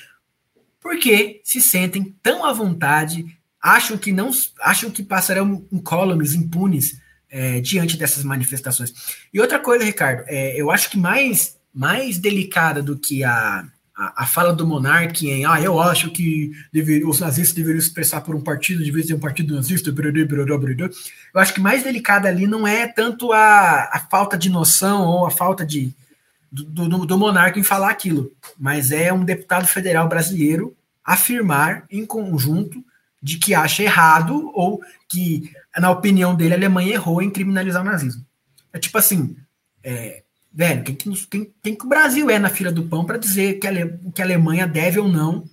porque 0.81 1.41
se 1.45 1.61
sentem 1.61 2.17
tão 2.23 2.45
à 2.45 2.53
vontade, 2.53 3.27
acham 3.61 3.99
que 3.99 4.13
não 4.13 4.31
acham 4.61 4.91
que 4.91 5.03
passarão 5.03 5.67
incólumes, 5.71 6.35
impunes 6.35 6.99
é, 7.31 7.61
diante 7.61 7.97
dessas 7.97 8.25
manifestações. 8.25 8.93
E 9.33 9.41
outra 9.41 9.59
coisa, 9.59 9.85
Ricardo, 9.85 10.25
é, 10.27 10.61
eu 10.61 10.71
acho 10.71 10.91
que 10.91 10.99
mais 10.99 11.57
mais 11.73 12.19
delicada 12.19 12.83
do 12.83 12.99
que 12.99 13.23
a 13.23 13.69
a, 13.99 14.23
a 14.23 14.27
fala 14.27 14.53
do 14.53 14.65
monarca 14.65 15.25
em 15.25 15.45
ah, 15.45 15.61
eu 15.61 15.81
acho 15.81 16.11
que 16.11 16.53
os 17.05 17.19
nazistas 17.19 17.55
deveriam 17.55 17.81
se 17.81 17.89
expressar 17.89 18.21
por 18.21 18.37
um 18.37 18.41
partido, 18.41 18.85
de 18.85 18.93
vez 18.93 19.07
ter 19.07 19.15
um 19.15 19.21
partido 19.21 19.57
nazista, 19.57 19.91
brudê, 19.91 20.25
brudê, 20.25 20.57
brudê. 20.57 20.85
eu 20.85 21.41
acho 21.41 21.53
que 21.53 21.61
mais 21.61 21.83
delicada 21.83 22.29
ali 22.29 22.47
não 22.47 22.67
é 22.67 22.87
tanto 22.87 23.33
a, 23.33 23.91
a 23.93 24.07
falta 24.09 24.39
de 24.39 24.49
noção 24.49 25.05
ou 25.05 25.27
a 25.27 25.31
falta 25.31 25.67
de 25.67 25.93
do, 26.51 26.65
do, 26.65 27.07
do 27.07 27.19
monarca 27.19 27.59
em 27.59 27.63
falar 27.63 27.91
aquilo, 27.91 28.33
mas 28.59 28.91
é 28.91 29.13
um 29.13 29.25
deputado 29.25 29.67
federal 29.67 30.09
brasileiro 30.09 30.75
afirmar 31.05 31.85
em 31.91 32.07
conjunto 32.07 32.83
de 33.21 33.37
que 33.37 33.55
acha 33.55 33.83
errado 33.83 34.51
ou 34.55 34.81
que, 35.09 35.51
na 35.77 35.91
opinião 35.91 36.35
dele, 36.35 36.55
a 36.55 36.57
Alemanha 36.57 36.95
errou 36.95 37.21
em 37.21 37.31
criminalizar 37.31 37.83
o 37.83 37.85
nazismo. 37.85 38.25
É 38.73 38.79
tipo 38.79 38.97
assim, 38.97 39.37
é, 39.83 40.23
Velho, 40.59 40.83
quem, 40.83 40.97
quem, 40.97 41.55
quem 41.63 41.75
que 41.77 41.85
o 41.85 41.89
Brasil 41.89 42.29
é 42.29 42.37
na 42.37 42.51
fila 42.51 42.73
do 42.73 42.83
pão 42.83 43.05
para 43.05 43.17
dizer 43.17 43.61
que 43.61 43.67
a, 43.69 43.73
que 44.13 44.21
a 44.21 44.25
Alemanha 44.25 44.67
deve 44.67 44.99
ou 44.99 45.07
não 45.07 45.49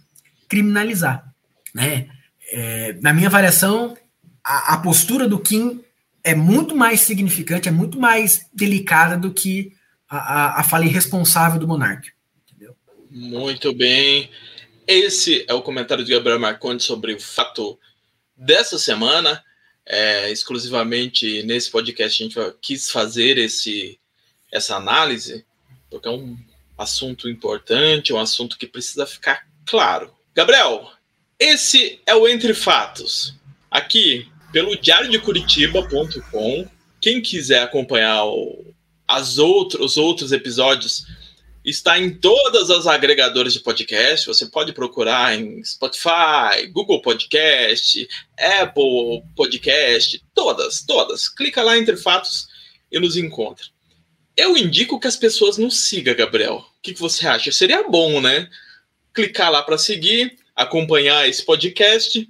criminalizar? 0.50 1.32
Né? 1.76 2.10
É, 2.52 2.94
na 2.94 3.14
minha 3.14 3.28
avaliação, 3.28 3.96
a, 4.44 4.74
a, 4.74 4.78
postura 4.80 5.28
do 5.28 5.38
Kim 5.38 5.80
é 6.24 6.34
muito 6.34 6.76
mais 6.76 7.02
significante, 7.02 7.70
é 7.70 7.72
muito 7.72 8.00
mais 8.00 8.48
delicada 8.52 9.16
do 9.16 9.32
que 9.32 9.74
a, 10.10 10.18
a, 10.18 10.62
a 10.62 10.64
fala 10.64 10.86
irresponsável 10.86 11.60
do. 11.60 11.72
Entendeu? 11.72 12.76
Muito 13.12 13.76
bem. 13.76 14.32
Esse 14.88 15.46
é 15.48 15.54
o 15.54 15.62
comentário 15.62 16.04
de 16.04 16.14
Gabriel 16.14 16.40
Marcondes 16.40 16.84
sobre 16.84 17.14
o 17.14 17.22
fato 17.22 17.78
dessa 18.36 18.80
semana. 18.80 19.44
É, 19.86 20.32
exclusivamente 20.32 21.44
nesse 21.44 21.70
podcast 21.70 22.24
a 22.24 22.26
gente 22.26 22.58
quis 22.60 22.90
fazer 22.90 23.38
esse 23.38 24.00
essa 24.56 24.78
análise, 24.78 25.46
porque 25.90 26.08
é 26.08 26.12
um 26.12 26.38
assunto 26.78 27.30
importante, 27.30 28.12
é 28.12 28.16
um 28.16 28.20
assunto 28.20 28.58
que 28.58 28.66
precisa 28.66 29.06
ficar 29.06 29.46
claro. 29.66 30.14
Gabriel, 30.34 30.90
esse 31.38 32.00
é 32.06 32.16
o 32.16 32.28
Entre 32.28 32.54
Fatos. 32.54 33.36
Aqui, 33.70 34.28
pelo 34.54 34.76
diariodecuritiba.com, 34.76 36.68
quem 37.02 37.22
quiser 37.22 37.62
acompanhar 37.64 38.26
o, 38.26 38.74
as 39.06 39.38
outros, 39.38 39.82
os 39.82 39.98
outros 39.98 40.32
episódios, 40.32 41.06
está 41.64 42.00
em 42.00 42.14
todas 42.14 42.70
as 42.70 42.88
agregadoras 42.88 43.52
de 43.54 43.60
podcast. 43.60 44.26
Você 44.28 44.46
pode 44.46 44.72
procurar 44.72 45.38
em 45.38 45.62
Spotify, 45.64 46.68
Google 46.72 47.02
Podcast, 47.02 48.08
Apple 48.40 49.22
Podcast, 49.36 50.24
todas, 50.34 50.82
todas. 50.86 51.28
Clica 51.28 51.62
lá 51.62 51.78
entre 51.78 51.98
fatos 51.98 52.48
e 52.90 53.00
nos 53.00 53.18
encontra. 53.18 53.75
Eu 54.36 54.58
indico 54.58 55.00
que 55.00 55.08
as 55.08 55.16
pessoas 55.16 55.58
nos 55.58 55.88
sigam, 55.88 56.16
Gabriel. 56.16 56.58
O 56.58 56.82
que, 56.82 56.94
que 56.94 57.00
você 57.00 57.28
acha? 57.28 57.52
Seria 57.52 57.88
bom, 57.88 58.20
né? 58.20 58.50
Clicar 59.14 59.52
lá 59.52 59.64
para 59.64 59.78
seguir, 59.78 60.38
acompanhar 60.56 61.28
esse 61.28 61.44
podcast, 61.44 62.28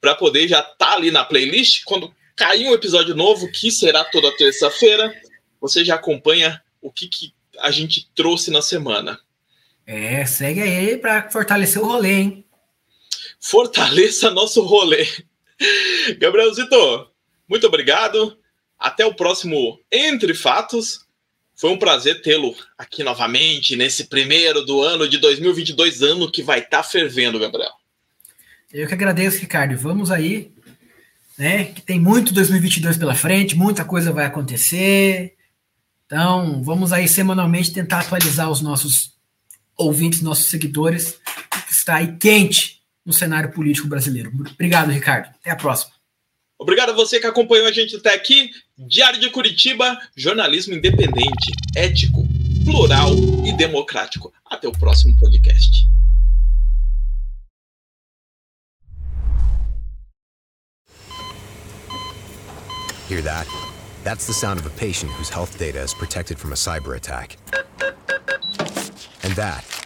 para 0.00 0.14
poder 0.14 0.46
já 0.48 0.60
estar 0.60 0.74
tá 0.76 0.94
ali 0.94 1.10
na 1.10 1.24
playlist. 1.24 1.82
Quando 1.84 2.14
cair 2.36 2.68
um 2.68 2.74
episódio 2.74 3.14
novo, 3.14 3.50
que 3.50 3.70
será 3.70 4.04
toda 4.04 4.36
terça-feira, 4.36 5.14
você 5.60 5.84
já 5.84 5.94
acompanha 5.94 6.62
o 6.82 6.92
que, 6.92 7.08
que 7.08 7.34
a 7.58 7.70
gente 7.70 8.08
trouxe 8.14 8.50
na 8.50 8.60
semana. 8.60 9.18
É, 9.86 10.26
segue 10.26 10.60
aí 10.60 10.96
para 10.98 11.30
fortalecer 11.30 11.80
o 11.80 11.86
rolê, 11.86 12.12
hein? 12.12 12.44
Fortaleça 13.40 14.30
nosso 14.30 14.62
rolê. 14.62 15.06
Gabrielzito, 16.18 17.10
muito 17.48 17.66
obrigado. 17.66 18.36
Até 18.78 19.06
o 19.06 19.14
próximo 19.14 19.80
Entre 19.90 20.34
Fatos. 20.34 21.05
Foi 21.56 21.70
um 21.70 21.78
prazer 21.78 22.20
tê-lo 22.20 22.54
aqui 22.76 23.02
novamente 23.02 23.76
nesse 23.76 24.04
primeiro 24.04 24.64
do 24.64 24.82
ano 24.82 25.08
de 25.08 25.16
2022, 25.16 26.02
ano 26.02 26.30
que 26.30 26.42
vai 26.42 26.58
estar 26.58 26.78
tá 26.78 26.82
fervendo, 26.82 27.38
Gabriel. 27.38 27.72
Eu 28.70 28.86
que 28.86 28.92
agradeço, 28.92 29.40
Ricardo. 29.40 29.74
Vamos 29.78 30.10
aí, 30.10 30.52
né? 31.38 31.64
Que 31.64 31.80
tem 31.80 31.98
muito 31.98 32.34
2022 32.34 32.98
pela 32.98 33.14
frente, 33.14 33.56
muita 33.56 33.86
coisa 33.86 34.12
vai 34.12 34.26
acontecer. 34.26 35.34
Então, 36.04 36.62
vamos 36.62 36.92
aí 36.92 37.08
semanalmente 37.08 37.72
tentar 37.72 38.00
atualizar 38.00 38.50
os 38.50 38.60
nossos 38.60 39.14
ouvintes, 39.76 40.20
nossos 40.20 40.46
seguidores, 40.46 41.18
que 41.66 41.72
está 41.72 41.96
aí 41.96 42.16
quente 42.18 42.82
no 43.04 43.14
cenário 43.14 43.50
político 43.50 43.88
brasileiro. 43.88 44.30
Obrigado, 44.52 44.90
Ricardo. 44.90 45.30
Até 45.40 45.50
a 45.50 45.56
próxima. 45.56 45.95
Obrigado 46.58 46.90
a 46.90 46.94
você 46.94 47.20
que 47.20 47.26
acompanhou 47.26 47.66
a 47.66 47.72
gente 47.72 47.96
até 47.96 48.14
aqui. 48.14 48.50
Diário 48.78 49.20
de 49.20 49.30
Curitiba, 49.30 49.98
jornalismo 50.16 50.74
independente, 50.74 51.52
ético, 51.74 52.26
plural 52.64 53.12
e 53.44 53.52
democrático. 53.56 54.32
Até 54.44 54.66
o 54.66 54.72
próximo 54.72 55.16
podcast. 55.18 55.86
Hear 63.08 63.22
that? 63.22 63.46
That's 64.02 64.26
the 64.26 64.32
sound 64.32 64.58
of 64.58 64.66
a 64.66 64.70
patient 64.70 65.12
whose 65.12 65.28
health 65.28 65.56
data 65.58 65.80
is 65.80 65.94
protected 65.94 66.38
from 66.38 66.52
a 66.52 66.56
cyber 66.56 66.96
attack. 66.96 67.36
And 69.22 69.32
that 69.34 69.85